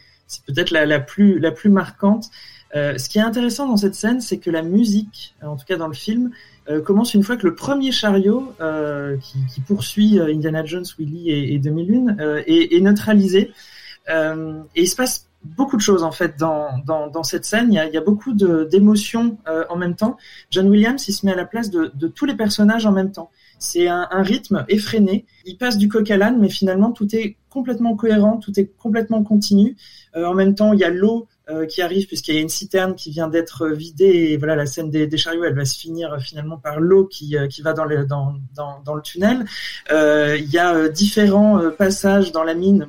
peut-être 0.47 0.71
la, 0.71 1.01
plus, 1.01 1.41
la 1.41 1.51
plus 1.51 1.69
marquante. 1.69 2.31
Euh, 2.75 2.99
ce 2.99 3.09
qui 3.09 3.19
est 3.19 3.23
intéressant 3.23 3.69
dans 3.69 3.77
cette 3.77 3.95
scène, 3.95 4.21
c'est 4.21 4.39
que 4.39 4.51
la 4.51 4.63
musique, 4.63 5.35
en 5.43 5.57
tout 5.57 5.65
cas 5.65 5.77
dans 5.77 5.89
le 5.89 5.95
film, 5.95 6.33
euh, 6.69 6.81
commence 6.83 7.15
une 7.15 7.23
fois 7.23 7.37
que 7.37 7.47
le 7.47 7.55
premier 7.55 7.93
chariot 7.93 8.53
euh, 8.61 9.17
qui, 9.19 9.61
poursuit 9.61 10.19
euh, 10.19 10.33
Indiana 10.35 10.65
Jones, 10.65 10.85
Willy 10.99 11.31
et, 11.31 11.55
et 11.55 11.59
2001 11.59 12.19
euh, 12.19 12.43
est, 12.47 12.81
neutralisé. 12.81 13.53
et 14.09 14.83
il 14.83 14.89
se 14.89 14.97
passe 14.97 15.29
beaucoup 15.45 15.77
de 15.77 15.83
choses 15.83 16.03
en 16.03 16.11
fait 16.11 16.37
dans, 16.39 16.71
dans, 16.85 17.23
cette 17.23 17.45
scène. 17.45 17.73
Il 17.73 17.77
y 17.77 17.97
a, 17.97 18.01
beaucoup 18.01 18.33
d'émotions 18.33 19.39
en 19.69 19.77
même 19.77 19.95
temps. 19.95 20.17
John 20.51 20.69
Williams, 20.69 21.07
il 21.07 21.13
se 21.13 21.25
met 21.25 21.33
à 21.33 21.37
la 21.37 21.45
place 21.45 21.71
de, 21.71 22.09
tous 22.09 22.25
les 22.25 22.35
personnages 22.35 22.85
en 22.85 22.93
même 22.93 23.13
temps. 23.13 23.31
C'est 23.59 23.87
un, 23.87 24.09
un, 24.11 24.23
rythme 24.23 24.65
effréné. 24.69 25.25
Il 25.45 25.57
passe 25.57 25.79
du 25.79 25.89
coq 25.89 26.11
à 26.11 26.17
l'âne, 26.17 26.41
mais 26.41 26.49
finalement 26.49 26.91
tout 26.91 27.15
est 27.15 27.37
complètement 27.49 27.95
cohérent, 27.95 28.39
tout 28.39 28.59
est 28.59 28.73
complètement 28.77 29.23
continu. 29.23 29.77
en 30.17 30.35
même 30.35 30.57
temps, 30.57 30.73
il 30.73 30.81
y 30.81 30.85
a 30.85 30.91
l'eau 30.91 31.29
euh, 31.29 31.36
qui 31.69 31.81
arrive 31.81 32.07
puisqu'il 32.07 32.35
y 32.35 32.39
a 32.39 32.41
une 32.41 32.49
citerne 32.49 32.95
qui 32.97 33.11
vient 33.11 33.29
d'être 33.29 33.69
vidée 33.69 34.33
et 34.33 34.37
voilà 34.37 34.57
la 34.57 34.67
scène 34.67 34.91
des, 34.91 35.17
chariots 35.17 35.45
elle 35.45 35.55
va 35.55 35.65
se 35.65 35.79
finir 35.79 36.13
euh, 36.13 36.19
finalement 36.19 36.57
par 36.57 36.81
l'eau 36.81 37.07
qui, 37.07 37.37
euh, 37.37 37.47
qui 37.47 37.63
va 37.63 37.73
dans 37.73 37.85
le, 37.85 38.05
dans, 38.05 38.35
dans, 38.55 38.95
le 38.95 39.03
tunnel. 39.03 39.45
Euh, 39.93 40.37
il 40.39 40.51
y 40.51 40.59
a 40.59 40.89
différents 40.89 41.71
passages 41.71 42.33
dans 42.33 42.45
la 42.45 42.55
mine 42.55 42.89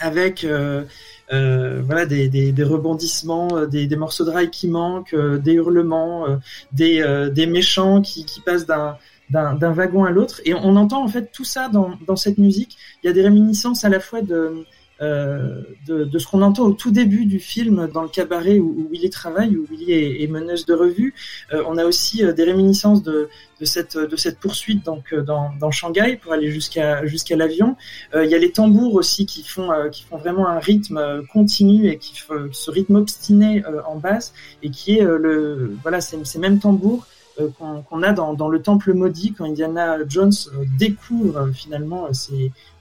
avec 0.00 0.44
euh, 0.44 0.84
voilà 1.30 2.06
des, 2.06 2.28
des, 2.28 2.52
des 2.52 2.64
rebondissements, 2.64 3.66
des, 3.66 3.86
des, 3.86 3.96
morceaux 3.96 4.24
de 4.24 4.30
rail 4.30 4.50
qui 4.50 4.68
manquent, 4.68 5.14
des 5.14 5.54
hurlements, 5.54 6.26
des, 6.72 7.28
des 7.32 7.46
méchants 7.46 8.02
qui, 8.02 8.24
qui 8.24 8.40
passent 8.40 8.66
d'un 8.66 8.96
d'un 9.28 9.72
wagon 9.72 10.04
à 10.04 10.12
l'autre 10.12 10.40
et 10.44 10.54
on 10.54 10.76
entend 10.76 11.02
en 11.02 11.08
fait 11.08 11.32
tout 11.32 11.44
ça 11.44 11.68
dans, 11.68 11.98
dans 12.06 12.14
cette 12.14 12.38
musique. 12.38 12.76
Il 13.02 13.08
y 13.08 13.10
a 13.10 13.12
des 13.12 13.22
réminiscences 13.22 13.84
à 13.84 13.88
la 13.88 13.98
fois 13.98 14.22
de 14.22 14.64
euh, 15.02 15.60
de, 15.86 16.04
de, 16.04 16.18
ce 16.18 16.26
qu'on 16.26 16.40
entend 16.40 16.64
au 16.64 16.72
tout 16.72 16.90
début 16.90 17.26
du 17.26 17.38
film 17.38 17.88
dans 17.92 18.02
le 18.02 18.08
cabaret 18.08 18.58
où, 18.58 18.74
où 18.78 18.88
Willy 18.90 19.10
travaille, 19.10 19.54
où 19.56 19.66
Willy 19.70 19.92
est, 19.92 20.22
est 20.22 20.26
meneuse 20.26 20.64
de 20.64 20.72
revue. 20.72 21.14
Euh, 21.52 21.62
on 21.68 21.76
a 21.76 21.84
aussi 21.84 22.24
euh, 22.24 22.32
des 22.32 22.44
réminiscences 22.44 23.02
de, 23.02 23.28
de, 23.60 23.64
cette, 23.66 23.98
de 23.98 24.16
cette 24.16 24.38
poursuite 24.38 24.84
donc 24.86 25.14
dans, 25.14 25.50
dans 25.60 25.70
Shanghai 25.70 26.18
pour 26.22 26.32
aller 26.32 26.50
jusqu'à 26.50 27.04
jusqu'à 27.04 27.36
l'avion. 27.36 27.76
Il 28.14 28.28
y 28.30 28.34
a 28.34 28.38
les 28.38 28.52
tambours 28.52 28.94
aussi 28.94 29.26
qui 29.26 29.42
font 29.42 29.70
qui 29.90 30.04
font 30.04 30.16
vraiment 30.16 30.48
un 30.48 30.58
rythme 30.58 31.22
continu 31.32 31.88
et 31.88 31.98
qui 31.98 32.14
ce 32.52 32.70
rythme 32.70 32.96
obstiné 32.96 33.62
en 33.86 33.96
basse 33.96 34.32
et 34.62 34.70
qui 34.70 34.98
est 34.98 35.02
le 35.02 35.76
voilà 35.82 36.00
ces, 36.00 36.22
ces 36.24 36.38
mêmes 36.38 36.58
tambours 36.58 37.06
euh, 37.38 37.48
qu'on 37.88 38.02
a 38.02 38.12
dans, 38.12 38.48
le 38.48 38.62
temple 38.62 38.94
maudit 38.94 39.34
quand 39.34 39.44
Indiana 39.44 39.98
Jones 40.08 40.32
euh, 40.54 40.64
découvre 40.78 41.36
euh, 41.36 41.52
finalement 41.52 42.08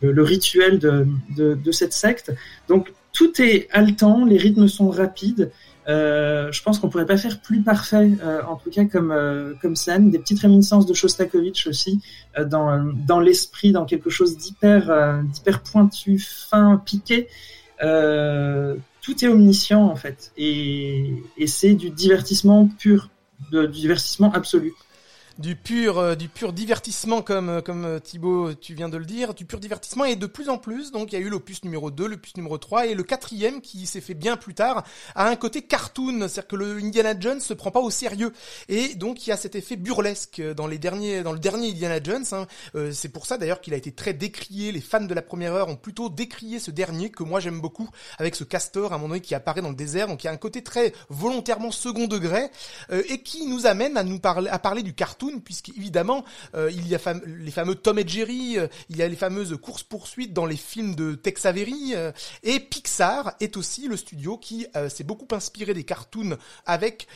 le, 0.02 0.24
rituel 0.24 0.80
de, 0.80 1.72
cette 1.72 1.94
secte. 1.94 2.34
Donc 2.70 2.94
tout 3.12 3.42
est 3.42 3.68
haletant, 3.72 4.24
les 4.24 4.38
rythmes 4.38 4.68
sont 4.68 4.90
rapides. 4.90 5.52
Je 5.88 6.64
pense 6.64 6.80
qu'on 6.80 6.90
pourrait 6.90 7.06
pas 7.06 7.18
faire 7.18 7.42
plus 7.42 7.62
parfait, 7.62 8.12
en 8.48 8.56
tout 8.56 8.70
cas 8.70 8.86
comme 8.86 9.14
comme 9.62 9.76
scène. 9.76 10.10
Des 10.10 10.20
petites 10.20 10.40
réminiscences 10.40 10.86
de 10.86 10.94
Shostakovich 10.94 11.68
aussi 11.68 12.02
dans 12.38 12.92
dans 13.08 13.20
l'esprit, 13.20 13.72
dans 13.72 13.86
quelque 13.86 14.10
chose 14.10 14.38
d'hyper 14.38 15.22
d'hyper 15.24 15.62
pointu, 15.62 16.18
fin, 16.20 16.82
piqué. 16.84 17.28
tout 17.80 19.26
est 19.26 19.28
omniscient 19.28 19.84
en 19.84 19.96
fait, 19.96 20.32
et, 20.38 21.14
et 21.38 21.48
c'est 21.48 21.74
du 21.74 21.90
divertissement 21.92 22.68
pur 22.68 23.10
de 23.52 23.66
divertissement 23.66 24.32
absolu 24.34 24.74
du 25.38 25.56
pur 25.58 25.98
euh, 25.98 26.16
du 26.16 26.30
pur 26.30 26.54
divertissement 26.54 27.22
comme 27.22 27.50
euh, 27.50 27.62
comme 27.62 27.84
euh, 27.84 28.00
Thibaut 28.00 28.54
tu 28.54 28.74
viens 28.74 28.88
de 28.88 28.98
le 28.98 29.06
dire 29.06 29.34
du 29.34 29.46
pur 29.46 29.60
divertissement. 29.60 30.06
Et 30.06 30.16
de 30.16 30.28
plus 30.28 30.50
en 30.50 30.58
plus 30.58 30.92
donc 30.92 31.12
il 31.12 31.20
y 31.20 31.22
a 31.22 31.26
eu 31.26 31.30
l'opus 31.30 31.64
numéro 31.64 31.92
2 31.92 32.08
l'opus 32.08 32.38
numéro 32.38 32.58
3 32.58 32.88
et 32.88 32.96
le 32.96 33.04
quatrième 33.04 33.60
qui 33.60 33.86
s'est 33.86 34.02
fait 34.02 34.14
bien 34.14 34.38
plus 34.38 34.54
tard 34.54 34.86
a 35.14 35.28
un 35.28 35.36
côté 35.36 35.62
cartoon. 35.62 36.20
C'est-à-dire 36.22 36.48
que 36.48 36.56
le 36.56 36.78
Indiana 36.78 37.14
Jones 37.20 37.42
se 37.42 37.54
prend 37.54 37.72
pas 37.72 37.82
au 37.82 37.90
sérieux. 37.90 38.32
Et 38.70 38.96
donc 38.96 39.28
il 39.28 39.32
y 39.32 39.34
a 39.34 39.38
cet 39.38 39.56
effet 39.56 39.76
burlesque 39.76 40.42
dans 40.56 40.68
les 40.68 40.78
derniers 40.78 41.22
dans 41.24 41.34
le 41.34 41.40
dernier 41.40 41.70
Indiana 41.70 42.00
Jones 42.02 42.26
hein. 42.32 42.48
c'est 42.92 43.10
pour 43.10 43.26
ça 43.26 43.38
d'ailleurs 43.38 43.60
qu'il 43.60 43.74
a 43.74 43.78
été 43.78 43.92
très 43.92 44.14
décrié. 44.14 44.72
Les 44.72 44.82
fans 44.82 45.02
de 45.02 45.14
la 45.14 45.22
première 45.22 45.54
heure 45.54 45.68
ont 45.68 45.76
plutôt 45.76 46.10
décrié 46.10 46.60
ce 46.60 46.72
dernier 46.72 47.10
que 47.10 47.24
moi 47.24 47.40
j'aime 47.40 47.60
beaucoup 47.60 47.90
avec 48.20 48.36
ce 48.36 48.44
castor 48.44 48.94
à 48.94 48.98
moment 48.98 49.10
donné 49.10 49.22
qui 49.22 49.36
apparaît 49.36 49.62
dans 49.62 49.70
le 49.70 49.76
désert. 49.76 50.08
Donc 50.08 50.24
il 50.24 50.28
y 50.28 50.30
a 50.30 50.34
un 50.34 50.38
côté 50.38 50.64
très 50.64 50.94
volontairement 51.10 51.72
second 51.72 52.08
degré 52.08 52.50
et 52.92 53.22
qui 53.22 53.46
nous 53.48 53.66
amène 53.66 53.98
à 53.98 54.04
nous 54.04 54.20
parler 54.20 54.50
à 54.50 54.60
parler 54.60 54.84
du 54.84 54.94
cartoon 54.94 55.25
puisqu'évidemment, 55.44 56.24
euh, 56.56 56.70
il 56.72 56.88
y 56.88 56.96
a 56.96 57.00
les 57.26 57.52
fameux 57.52 57.76
Tom 57.76 58.00
et 58.00 58.08
Jerry, 58.08 58.58
euh, 58.58 58.68
il 58.90 58.98
y 58.98 59.02
a 59.02 59.08
les 59.08 59.16
fameuses 59.16 59.58
courses-poursuites 59.62 60.34
dans 60.34 60.46
les 60.46 60.58
films 60.58 60.96
de 60.96 61.16
Tex 61.16 61.46
Avery, 61.46 61.94
euh, 61.96 62.12
et 62.44 62.60
Pixar 62.60 63.34
est 63.40 63.58
aussi 63.58 63.88
le 63.88 63.98
studio 63.98 64.38
qui 64.38 64.68
s'est 64.90 65.04
beaucoup 65.04 65.28
inspiré 65.34 65.74
des 65.74 65.84
cartoons 65.84 66.38
avec 66.66 67.08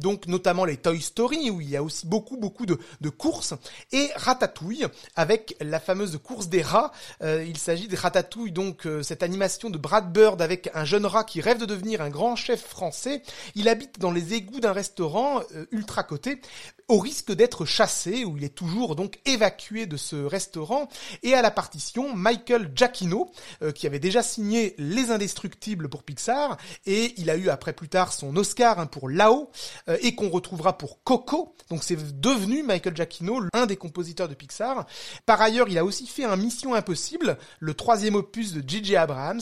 donc 0.00 0.26
notamment 0.26 0.64
les 0.64 0.76
Toy 0.76 1.00
Story, 1.00 1.50
où 1.50 1.60
il 1.60 1.70
y 1.70 1.76
a 1.76 1.82
aussi 1.82 2.06
beaucoup 2.06 2.36
beaucoup 2.36 2.66
de, 2.66 2.78
de 3.00 3.08
courses, 3.08 3.54
et 3.92 4.08
Ratatouille, 4.16 4.86
avec 5.16 5.56
la 5.60 5.80
fameuse 5.80 6.18
course 6.22 6.48
des 6.48 6.62
rats. 6.62 6.92
il 7.22 7.56
s'agit 7.56 7.88
de 7.88 7.96
Ratatouille, 7.96 8.52
donc 8.52 8.86
cette 9.02 9.22
animation 9.22 9.70
de 9.70 9.78
Brad 9.78 10.12
Bird 10.12 10.40
avec 10.40 10.70
un 10.74 10.84
jeune 10.84 11.06
rat 11.06 11.24
qui 11.24 11.40
rêve 11.40 11.58
de 11.58 11.66
devenir 11.66 12.00
un 12.00 12.10
grand 12.10 12.36
chef 12.36 12.62
français. 12.62 13.22
Il 13.54 13.68
habite 13.68 13.98
dans 13.98 14.12
les 14.12 14.34
égouts 14.34 14.60
d'un 14.60 14.72
restaurant 14.72 15.42
ultra 15.70 16.02
coté, 16.02 16.40
au 16.88 16.98
risque 16.98 17.32
d'être 17.32 17.41
chassé, 17.64 18.24
où 18.24 18.36
il 18.36 18.44
est 18.44 18.54
toujours 18.54 18.96
donc 18.96 19.18
évacué 19.24 19.86
de 19.86 19.96
ce 19.96 20.16
restaurant, 20.16 20.88
et 21.22 21.34
à 21.34 21.42
la 21.42 21.50
partition 21.50 22.14
Michael 22.14 22.72
Giacchino, 22.74 23.30
euh, 23.62 23.72
qui 23.72 23.86
avait 23.86 23.98
déjà 23.98 24.22
signé 24.22 24.74
Les 24.78 25.10
Indestructibles 25.10 25.88
pour 25.88 26.02
Pixar, 26.02 26.56
et 26.86 27.14
il 27.16 27.30
a 27.30 27.36
eu 27.36 27.48
après 27.48 27.72
plus 27.72 27.88
tard 27.88 28.12
son 28.12 28.36
Oscar 28.36 28.78
hein, 28.78 28.86
pour 28.86 29.08
Lao, 29.08 29.50
euh, 29.88 29.98
et 30.02 30.14
qu'on 30.14 30.30
retrouvera 30.30 30.78
pour 30.78 31.02
Coco, 31.02 31.54
donc 31.70 31.84
c'est 31.84 32.20
devenu 32.20 32.62
Michael 32.62 32.96
Giacchino, 32.96 33.40
l'un 33.54 33.66
des 33.66 33.76
compositeurs 33.76 34.28
de 34.28 34.34
Pixar. 34.34 34.86
Par 35.26 35.40
ailleurs, 35.40 35.68
il 35.68 35.78
a 35.78 35.84
aussi 35.84 36.06
fait 36.06 36.24
un 36.24 36.36
Mission 36.36 36.74
Impossible, 36.74 37.38
le 37.60 37.74
troisième 37.74 38.14
opus 38.14 38.52
de 38.52 38.62
J.J. 38.66 38.96
Abrams, 38.96 39.40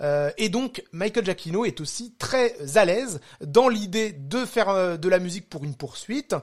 euh, 0.00 0.30
et 0.38 0.48
donc 0.48 0.82
Michael 0.92 1.24
Giacchino 1.24 1.64
est 1.64 1.80
aussi 1.80 2.14
très 2.18 2.76
à 2.76 2.84
l'aise 2.84 3.20
dans 3.40 3.68
l'idée 3.68 4.12
de 4.12 4.44
faire 4.44 4.98
de 4.98 5.08
la 5.08 5.18
musique 5.18 5.48
pour 5.48 5.64
une 5.64 5.74
poursuite, 5.74 6.34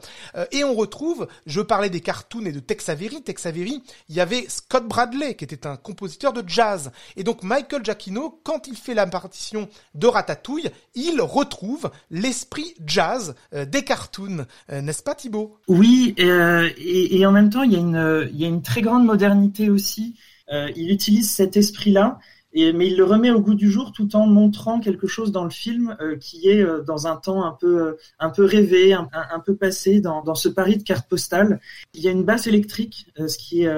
et 0.51 0.63
on 0.63 0.73
retrouve, 0.73 0.98
je 1.45 1.61
parlais 1.61 1.89
des 1.89 2.01
cartoons 2.01 2.45
et 2.45 2.51
de 2.51 2.59
Tex 2.59 2.89
Avery, 2.89 3.21
Tex 3.21 3.45
Avery, 3.45 3.81
il 4.09 4.15
y 4.15 4.19
avait 4.19 4.45
Scott 4.47 4.87
Bradley 4.87 5.35
qui 5.35 5.43
était 5.43 5.67
un 5.67 5.77
compositeur 5.77 6.33
de 6.33 6.43
jazz. 6.47 6.91
Et 7.15 7.23
donc 7.23 7.43
Michael 7.43 7.83
Giacchino, 7.83 8.39
quand 8.43 8.67
il 8.67 8.75
fait 8.75 8.93
la 8.93 9.07
partition 9.07 9.69
de 9.95 10.07
Ratatouille, 10.07 10.69
il 10.95 11.21
retrouve 11.21 11.91
l'esprit 12.11 12.73
jazz 12.85 13.35
euh, 13.53 13.65
des 13.65 13.83
cartoons, 13.83 14.45
euh, 14.71 14.81
n'est-ce 14.81 15.03
pas 15.03 15.15
Thibaut? 15.15 15.57
Oui, 15.67 16.15
euh, 16.19 16.69
et, 16.77 17.25
en 17.25 17.31
même 17.31 17.49
temps, 17.49 17.63
il 17.63 17.73
y 17.73 18.45
a 18.45 18.47
une 18.47 18.61
très 18.61 18.81
grande 18.81 19.05
modernité 19.05 19.69
aussi. 19.69 20.15
il 20.51 20.91
utilise 20.91 21.29
cet 21.29 21.57
esprit-là 21.57 22.19
et, 22.53 22.73
mais 22.73 22.87
il 22.87 22.97
le 22.97 23.03
remet 23.03 23.29
au 23.31 23.41
goût 23.41 23.53
du 23.53 23.69
jour 23.69 23.91
tout 23.91 24.15
en 24.15 24.25
montrant 24.25 24.79
quelque 24.79 25.07
chose 25.07 25.31
dans 25.31 25.43
le 25.43 25.49
film 25.51 25.95
euh, 26.01 26.17
qui 26.17 26.49
est 26.49 26.61
euh, 26.61 26.81
dans 26.81 27.05
un 27.05 27.15
temps 27.15 27.45
un 27.45 27.51
peu 27.51 27.81
euh, 27.81 27.97
un 28.17 28.29
peu 28.29 28.43
rêvé, 28.43 28.93
un, 28.93 29.07
un, 29.13 29.39
peu 29.39 29.55
passé 29.55 30.01
dans, 30.01 30.23
dans 30.23 30.35
ce 30.35 30.49
Paris 30.49 30.77
de 30.77 30.83
carte 30.83 31.07
postale. 31.07 31.59
Il 31.93 32.01
y 32.01 32.07
a 32.07 32.11
une 32.11 32.23
basse 32.23 32.47
électrique, 32.47 33.07
ce 33.17 33.37
qui 33.37 33.63
est 33.63 33.69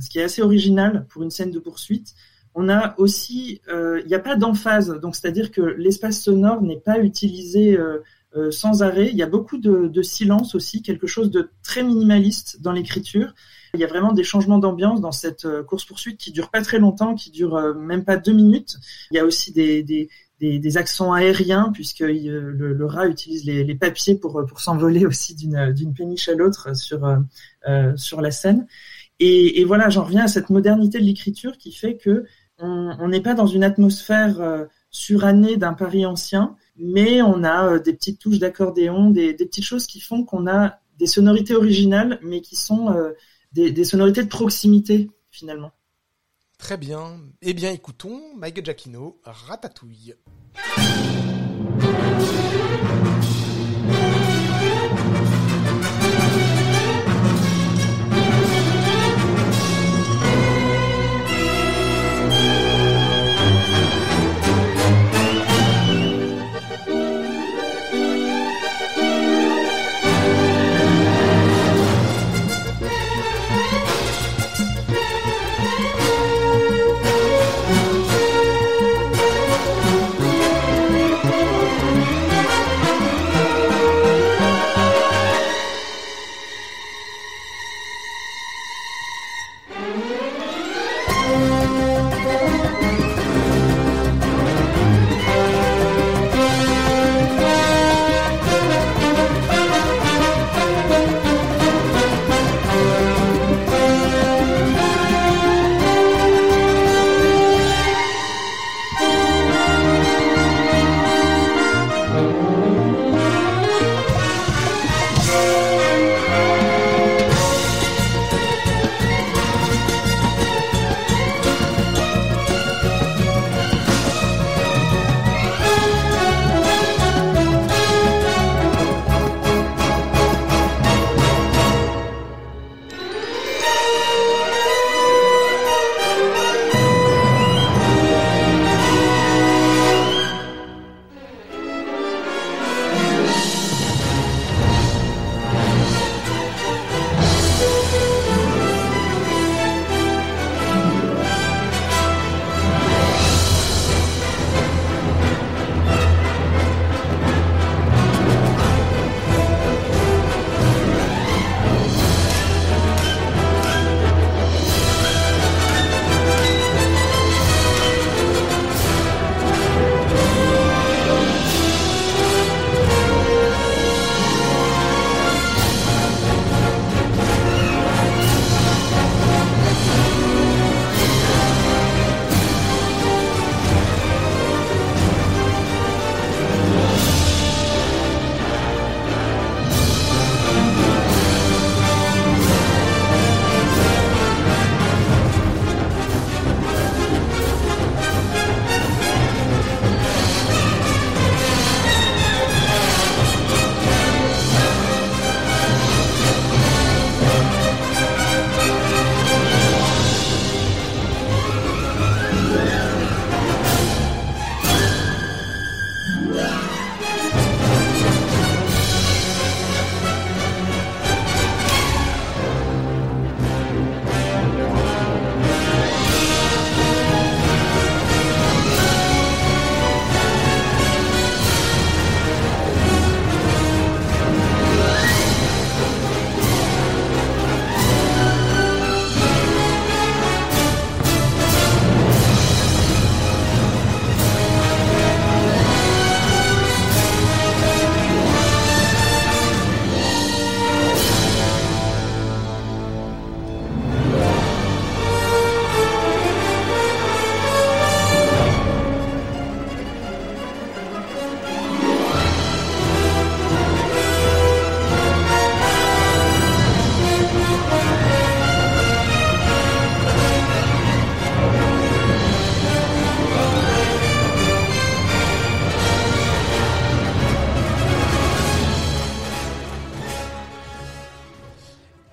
ce 0.00 0.08
qui 0.08 0.18
est 0.18 0.22
assez 0.22 0.42
original 0.42 1.06
pour 1.08 1.22
une 1.22 1.30
scène 1.30 1.50
de 1.50 1.58
poursuite. 1.58 2.14
On 2.54 2.68
a 2.68 2.94
aussi, 2.98 3.60
il 3.68 4.06
n'y 4.06 4.14
a 4.14 4.18
pas 4.18 4.36
d'emphase, 4.36 4.90
donc 5.00 5.16
c'est-à-dire 5.16 5.50
que 5.50 5.62
l'espace 5.62 6.20
sonore 6.20 6.62
n'est 6.62 6.80
pas 6.80 6.98
utilisé 6.98 7.78
sans 8.50 8.82
arrêt. 8.82 9.08
Il 9.10 9.16
y 9.16 9.22
a 9.22 9.26
beaucoup 9.26 9.58
de, 9.58 9.88
de, 9.88 10.02
silence 10.02 10.54
aussi, 10.54 10.82
quelque 10.82 11.06
chose 11.06 11.30
de 11.30 11.50
très 11.62 11.82
minimaliste 11.82 12.62
dans 12.62 12.72
l'écriture. 12.72 13.34
Il 13.74 13.80
y 13.80 13.84
a 13.84 13.86
vraiment 13.86 14.12
des 14.12 14.24
changements 14.24 14.58
d'ambiance 14.58 15.00
dans 15.00 15.12
cette 15.12 15.46
course 15.62 15.84
poursuite 15.84 16.18
qui 16.18 16.32
dure 16.32 16.50
pas 16.50 16.62
très 16.62 16.78
longtemps, 16.78 17.14
qui 17.14 17.30
dure 17.30 17.74
même 17.74 18.04
pas 18.04 18.16
deux 18.16 18.32
minutes. 18.32 18.76
Il 19.10 19.16
y 19.16 19.20
a 19.20 19.24
aussi 19.24 19.52
des, 19.52 19.82
des, 19.82 20.08
des, 20.42 20.58
des 20.58 20.76
accents 20.76 21.12
aériens 21.12 21.70
puisque 21.72 22.00
le, 22.00 22.50
le, 22.52 22.86
rat 22.86 23.06
utilise 23.06 23.44
les, 23.44 23.64
les 23.64 23.74
papiers 23.74 24.16
pour 24.16 24.44
pour 24.46 24.60
s'envoler 24.60 25.06
aussi 25.06 25.34
d'une 25.34 25.72
d'une 25.72 25.94
péniche 25.94 26.28
à 26.28 26.34
l'autre 26.34 26.76
sur 26.76 27.04
euh, 27.68 27.96
sur 27.96 28.20
la 28.20 28.30
scène. 28.30 28.66
Et, 29.20 29.60
et 29.60 29.64
voilà, 29.64 29.88
j'en 29.88 30.04
reviens 30.04 30.24
à 30.24 30.28
cette 30.28 30.50
modernité 30.50 30.98
de 30.98 31.04
l'écriture 31.04 31.56
qui 31.56 31.72
fait 31.72 31.96
que 31.96 32.24
on 32.58 33.08
n'est 33.08 33.20
pas 33.20 33.34
dans 33.34 33.46
une 33.46 33.64
atmosphère 33.64 34.40
euh, 34.40 34.64
surannée 34.90 35.56
d'un 35.56 35.72
Paris 35.72 36.06
ancien, 36.06 36.54
mais 36.76 37.22
on 37.22 37.44
a 37.44 37.74
euh, 37.74 37.78
des 37.78 37.92
petites 37.92 38.20
touches 38.20 38.38
d'accordéon, 38.38 39.10
des, 39.10 39.34
petites 39.34 39.64
choses 39.64 39.86
qui 39.86 40.00
font 40.00 40.24
qu'on 40.24 40.46
a 40.46 40.78
des 40.98 41.06
sonorités 41.06 41.54
originales, 41.54 42.18
mais 42.22 42.40
qui 42.40 42.56
sont 42.56 42.90
euh, 42.90 43.12
des, 43.52 43.72
des, 43.72 43.84
sonorités 43.84 44.22
de 44.22 44.28
proximité 44.28 45.10
finalement. 45.30 45.72
Très 46.58 46.76
bien. 46.76 47.18
Eh 47.40 47.54
bien, 47.54 47.72
écoutons 47.72 48.20
Mike 48.36 48.64
Giacchino, 48.64 49.18
Ratatouille. 49.24 50.14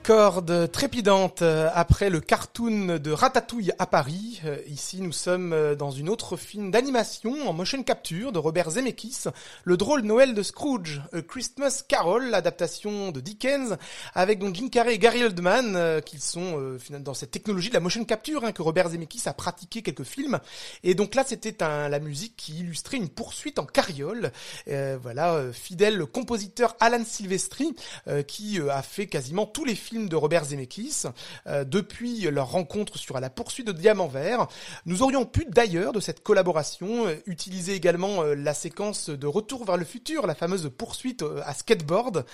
Corde 0.10 0.72
trépidante 0.72 1.44
euh, 1.44 1.70
après 1.72 2.10
le 2.10 2.20
cartoon 2.20 2.98
de 2.98 3.12
Ratatouille 3.12 3.72
à 3.78 3.86
Paris. 3.86 4.42
Euh, 4.44 4.58
Ici, 4.66 5.02
nous 5.02 5.12
sommes 5.12 5.54
euh, 5.54 5.76
dans 5.76 5.92
une 5.92 6.10
autre 6.10 6.36
film 6.36 6.72
d'animation 6.72 7.48
en 7.48 7.54
motion 7.54 7.84
capture 7.84 8.32
de 8.32 8.40
Robert 8.40 8.72
Zemeckis, 8.72 9.26
Le 9.66 9.78
drôle 9.78 10.02
Noël 10.02 10.34
de 10.34 10.42
Scrooge, 10.42 11.00
A 11.14 11.22
Christmas 11.22 11.84
Carol, 11.88 12.32
l'adaptation 12.32 13.12
de 13.12 13.20
Dickens, 13.20 13.78
avec 14.16 14.40
donc 14.40 14.56
Jim 14.56 14.70
Carrey 14.70 14.96
et 14.96 14.98
Gary 14.98 15.24
Oldman, 15.24 16.02
qui 16.02 16.20
sont 16.20 16.78
dans 17.02 17.14
cette 17.14 17.30
technologie 17.30 17.70
de 17.70 17.76
la 17.76 17.80
motion 17.80 18.04
capture 18.04 18.44
hein, 18.44 18.52
que 18.52 18.64
Robert 18.64 18.90
Zemeckis 18.90 19.22
a 19.28 19.34
pratiqué 19.34 19.84
quelques 19.84 20.04
films. 20.04 20.40
Et 20.82 20.96
donc 20.96 21.14
là, 21.14 21.24
c'était 21.24 21.56
la 21.60 22.00
musique 22.00 22.36
qui 22.36 22.62
illustrait 22.62 22.98
une 22.98 23.10
poursuite 23.10 23.60
en 23.60 23.66
carriole. 23.66 24.32
Euh, 24.70 24.98
voilà, 25.00 25.52
fidèle 25.54 26.04
compositeur 26.08 26.76
Alan 26.80 27.04
Silvestri, 27.06 27.76
euh, 28.08 28.24
qui 28.24 28.60
a 28.60 28.82
fait 28.82 29.08
quasiment 29.08 29.46
tous 29.46 29.66
les 29.66 29.76
films 29.76 29.99
de 30.08 30.16
Robert 30.16 30.46
Zemeckis 30.46 31.04
euh, 31.48 31.64
depuis 31.64 32.22
leur 32.22 32.52
rencontre 32.52 32.98
sur 32.98 33.20
la 33.20 33.30
poursuite 33.30 33.68
de 33.68 33.72
Diamant 33.72 34.08
Vert. 34.08 34.48
Nous 34.86 35.02
aurions 35.04 35.26
pu 35.26 35.46
d'ailleurs 35.50 35.92
de 35.92 36.00
cette 36.00 36.24
collaboration 36.24 37.08
euh, 37.08 37.16
utiliser 37.26 37.74
également 37.74 38.24
euh, 38.24 38.36
la 38.36 38.54
séquence 38.54 39.10
de 39.10 39.28
Retour 39.28 39.66
vers 39.66 39.78
le 39.78 39.86
futur, 39.86 40.28
la 40.28 40.36
fameuse 40.36 40.70
poursuite 40.78 41.24
à 41.46 41.54
skateboard, 41.54 42.26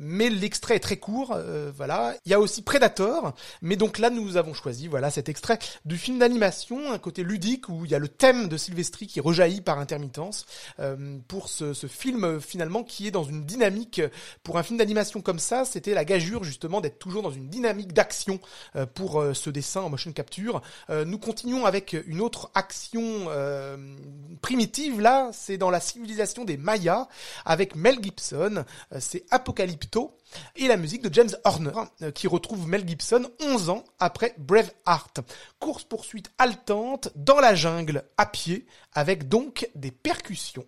mais 0.00 0.30
l'extrait 0.30 0.76
est 0.76 0.80
très 0.80 0.98
court. 0.98 1.36
voilà, 1.76 2.14
il 2.24 2.30
y 2.30 2.34
a 2.34 2.40
aussi 2.40 2.62
Predator, 2.62 3.34
mais 3.62 3.76
donc 3.76 3.98
là 3.98 4.10
nous 4.10 4.36
avons 4.36 4.54
choisi 4.54 4.88
voilà 4.88 5.10
cet 5.10 5.28
extrait 5.28 5.58
du 5.84 5.96
film 5.96 6.18
d'animation, 6.18 6.92
un 6.92 6.98
côté 6.98 7.22
ludique 7.22 7.68
où 7.68 7.84
il 7.84 7.90
y 7.90 7.94
a 7.94 7.98
le 7.98 8.08
thème 8.08 8.48
de 8.48 8.56
Silvestri 8.56 9.06
qui 9.06 9.20
rejaillit 9.20 9.60
par 9.60 9.78
intermittence 9.78 10.46
pour 11.28 11.48
ce, 11.48 11.72
ce 11.72 11.86
film 11.86 12.40
finalement 12.40 12.84
qui 12.84 13.06
est 13.06 13.10
dans 13.10 13.24
une 13.24 13.44
dynamique 13.44 14.02
pour 14.42 14.58
un 14.58 14.62
film 14.62 14.78
d'animation 14.78 15.20
comme 15.22 15.38
ça, 15.38 15.64
c'était 15.64 15.94
la 15.94 16.04
gageure 16.04 16.39
justement 16.44 16.80
d'être 16.80 16.98
toujours 16.98 17.22
dans 17.22 17.30
une 17.30 17.48
dynamique 17.48 17.92
d'action 17.92 18.40
euh, 18.76 18.86
pour 18.86 19.20
euh, 19.20 19.34
ce 19.34 19.50
dessin 19.50 19.82
en 19.82 19.90
motion 19.90 20.12
capture. 20.12 20.62
Euh, 20.90 21.04
nous 21.04 21.18
continuons 21.18 21.66
avec 21.66 21.96
une 22.06 22.20
autre 22.20 22.50
action 22.54 23.28
primitive 24.42 25.00
là, 25.00 25.30
c'est 25.32 25.56
dans 25.56 25.70
la 25.70 25.80
civilisation 25.80 26.44
des 26.44 26.56
Mayas 26.56 27.08
avec 27.44 27.74
Mel 27.74 28.02
Gibson, 28.02 28.64
c'est 28.98 29.24
Apocalypto 29.30 30.16
et 30.56 30.68
la 30.68 30.76
musique 30.76 31.02
de 31.02 31.12
James 31.12 31.30
Horner 31.44 32.12
qui 32.14 32.26
retrouve 32.26 32.68
Mel 32.68 32.86
Gibson 32.86 33.26
11 33.40 33.70
ans 33.70 33.84
après 33.98 34.34
Braveheart. 34.38 35.20
Course 35.58 35.84
poursuite 35.84 36.30
haletante 36.38 37.10
dans 37.14 37.40
la 37.40 37.54
jungle 37.54 38.04
à 38.16 38.26
pied 38.26 38.66
avec 38.94 39.28
donc 39.28 39.68
des 39.74 39.90
percussions. 39.90 40.66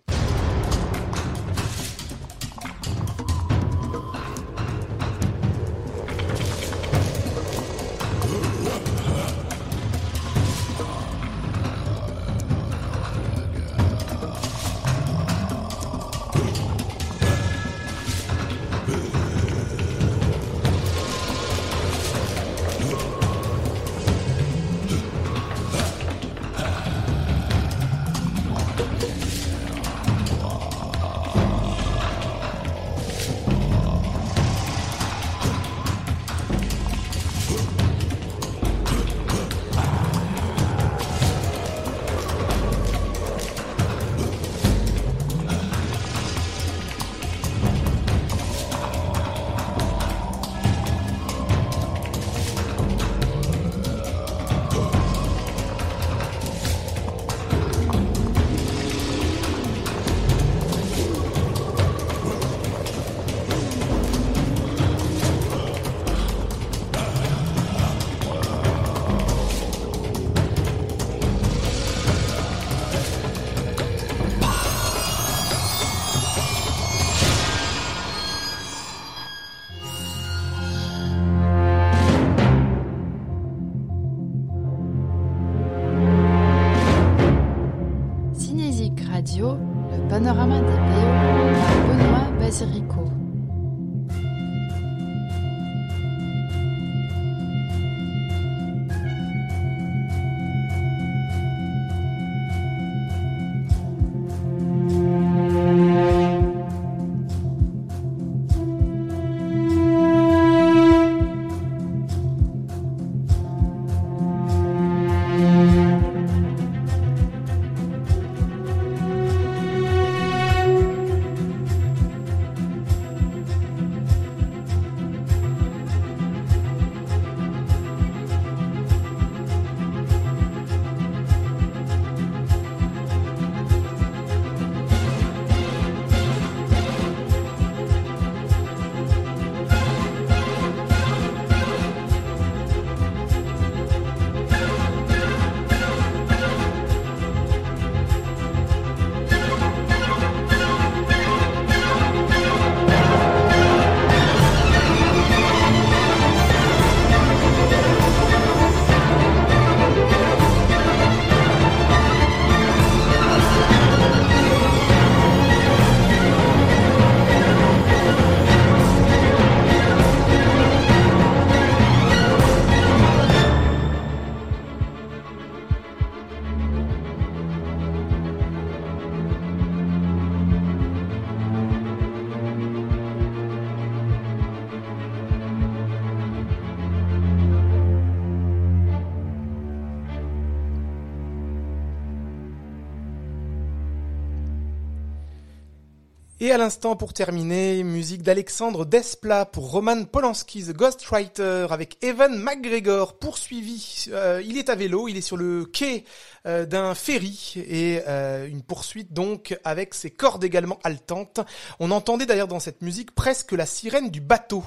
Et 196.43 196.51
à 196.51 196.57
l'instant, 196.57 196.97
pour 196.97 197.13
terminer, 197.13 197.83
musique 197.83 198.21
d'Alexandre 198.21 198.83
Desplat 198.85 199.45
pour 199.45 199.71
Roman 199.71 200.03
Polanski's 200.03 200.73
Ghostwriter 200.73 201.67
avec 201.69 202.03
Evan 202.03 202.37
McGregor 202.37 203.17
poursuivi. 203.17 204.07
Euh, 204.09 204.43
il 204.45 204.57
est 204.57 204.67
à 204.67 204.75
vélo, 204.75 205.07
il 205.07 205.15
est 205.15 205.21
sur 205.21 205.37
le 205.37 205.63
quai 205.63 206.03
euh, 206.45 206.65
d'un 206.65 206.95
ferry 206.95 207.53
et 207.55 208.01
euh, 208.09 208.45
une 208.45 208.61
poursuite 208.61 209.13
donc 209.13 209.57
avec 209.63 209.93
ses 209.93 210.11
cordes 210.11 210.43
également 210.43 210.79
haletantes. 210.83 211.39
On 211.79 211.91
entendait 211.91 212.25
d'ailleurs 212.25 212.49
dans 212.49 212.59
cette 212.59 212.81
musique 212.81 213.15
presque 213.15 213.53
la 213.53 213.65
sirène 213.65 214.09
du 214.09 214.19
bateau 214.19 214.65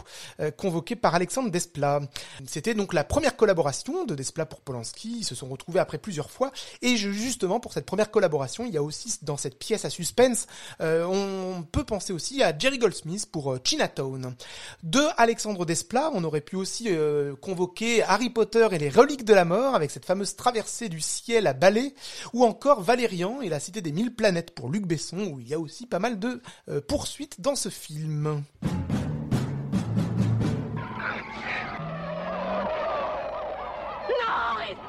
convoquée 0.57 0.97
par 0.97 1.15
Alexandre 1.15 1.51
Desplat. 1.51 2.01
C'était 2.47 2.73
donc 2.73 2.95
la 2.95 3.05
première 3.05 3.37
collaboration 3.37 4.07
de 4.07 4.15
Desplat 4.15 4.47
pour 4.47 4.63
Polanski. 4.63 5.19
Ils 5.19 5.25
se 5.25 5.35
sont 5.35 5.49
retrouvés 5.49 5.81
après 5.81 5.99
plusieurs 5.99 6.31
fois 6.31 6.53
et 6.81 6.97
justement 6.97 7.61
pour 7.61 7.75
cette 7.75 7.85
première 7.85 8.11
collaboration, 8.11 8.65
il 8.65 8.73
y 8.73 8.79
a 8.79 8.83
aussi 8.83 9.19
dans 9.21 9.37
cette 9.37 9.59
pièce 9.59 9.85
à 9.85 9.91
suspense, 9.91 10.47
on 10.81 11.57
on 11.57 11.63
peut 11.67 11.85
penser 11.85 12.13
aussi 12.13 12.43
à 12.43 12.57
Jerry 12.57 12.79
Goldsmith 12.79 13.31
pour 13.31 13.53
euh, 13.53 13.61
Chinatown. 13.63 14.35
De 14.83 15.03
Alexandre 15.19 15.67
Desplat, 15.67 16.11
on 16.15 16.25
aurait 16.25 16.41
pu 16.41 16.57
aussi 16.57 16.87
euh, 16.89 17.37
convoquer 17.37 18.03
Harry 18.05 18.31
Potter 18.31 18.67
et 18.73 18.79
les 18.79 18.89
reliques 18.89 19.25
de 19.25 19.35
la 19.35 19.45
mort 19.45 19.75
avec 19.75 19.91
cette 19.91 20.07
fameuse 20.07 20.37
traversée 20.37 20.89
du 20.89 21.01
ciel 21.01 21.47
à 21.47 21.53
balai, 21.53 21.95
ou 22.33 22.45
encore 22.45 22.81
Valérian 22.81 23.41
et 23.41 23.49
la 23.49 23.61
cité 23.61 23.83
des 23.83 23.93
mille 23.93 24.15
planètes 24.15 24.55
pour 24.55 24.71
Luc 24.71 24.87
Besson, 24.87 25.19
où 25.33 25.41
il 25.41 25.49
y 25.49 25.55
a 25.55 25.61
aussi 25.61 25.87
pas 25.87 25.99
mal 25.99 26.19
de 26.19 26.41
euh, 26.69 26.81
poursuites 26.81 27.41
dans 27.41 27.57
ce 27.57 27.69
film. 27.69 28.43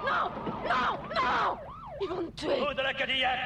Non, 0.05 0.31
non, 0.63 0.97
non 1.15 1.57
Ils 2.01 2.09
vont 2.09 2.21
me 2.21 2.31
tuer 2.31 2.75
de 2.75 2.81
la 2.81 2.93
Cadillac 2.93 3.39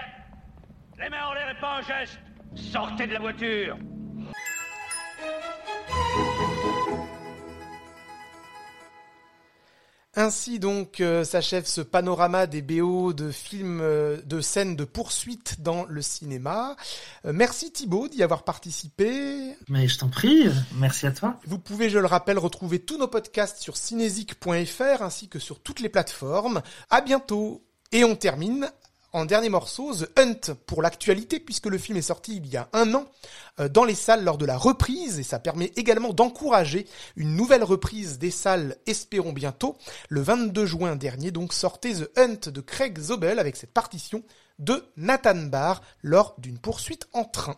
Les 1.00 1.10
mains 1.10 1.26
en 1.26 1.34
l'air 1.34 1.50
et 1.50 1.60
pas 1.60 1.80
en 1.80 1.82
geste 1.82 2.20
Sortez 2.56 3.08
de 3.08 3.14
la 3.14 3.20
voiture 3.20 3.78
Ainsi 10.14 10.60
donc 10.60 11.00
euh, 11.00 11.24
s'achève 11.24 11.66
ce 11.66 11.80
panorama 11.80 12.46
des 12.46 12.62
BO 12.62 13.14
de 13.14 13.32
films 13.32 13.80
euh, 13.82 14.22
de 14.26 14.42
scènes 14.42 14.76
de 14.76 14.84
poursuite 14.84 15.62
dans 15.62 15.86
le 15.86 16.02
cinéma. 16.02 16.76
Euh, 17.26 17.32
merci 17.34 17.72
Thibaut 17.72 18.10
d'y 18.10 18.22
avoir 18.22 18.44
participé. 18.44 19.56
Mais 19.70 19.88
je 19.88 19.98
t'en 19.98 20.10
prie, 20.10 20.50
merci 20.76 21.08
à 21.08 21.12
toi. 21.12 21.40
Vous 21.46 21.60
pouvez, 21.60 21.90
je 21.90 21.98
le 21.98 22.08
rappelle, 22.08 22.38
retrouver 22.38 22.80
tous 22.80 22.98
nos 22.98 23.08
podcasts 23.08 23.62
sur 23.62 23.78
cinésique.fr 23.78 25.02
ainsi 25.02 25.30
que 25.30 25.40
sur 25.40 25.62
toutes 25.62 25.80
les 25.80 25.90
plateformes. 25.90 26.62
À 26.90 27.00
bientôt. 27.00 27.64
Et 27.94 28.04
on 28.04 28.16
termine 28.16 28.70
en 29.14 29.26
dernier 29.26 29.50
morceau, 29.50 29.94
The 29.94 30.10
Hunt 30.18 30.56
pour 30.66 30.82
l'actualité, 30.82 31.40
puisque 31.40 31.68
le 31.68 31.78
film 31.78 31.98
est 31.98 32.04
sorti 32.04 32.38
il 32.38 32.48
y 32.48 32.58
a 32.58 32.70
un 32.74 32.94
an 32.94 33.06
euh, 33.60 33.68
dans 33.68 33.84
les 33.84 33.96
salles 33.96 34.24
lors 34.24 34.38
de 34.38 34.46
la 34.46 34.58
reprise, 34.58 35.20
et 35.20 35.24
ça 35.24 35.40
permet 35.40 35.72
également 35.76 36.14
d'encourager 36.14 36.88
une 37.16 37.36
nouvelle 37.36 37.64
reprise 37.64 38.20
des 38.20 38.32
salles, 38.32 38.78
espérons 38.88 39.34
bientôt. 39.34 39.78
Le 40.10 40.22
22 40.22 40.66
juin 40.66 40.96
dernier, 40.96 41.32
donc, 41.32 41.54
sortait 41.54 41.94
The 41.94 42.18
Hunt 42.18 42.52
de 42.52 42.62
Craig 42.62 42.98
Zobel 43.00 43.40
avec 43.40 43.56
cette 43.56 43.74
partition 43.74 44.24
de 44.60 44.86
Nathan 44.96 45.36
Barr 45.36 45.82
lors 46.04 46.36
d'une 46.38 46.60
poursuite 46.60 47.08
en 47.14 47.24
train. 47.24 47.58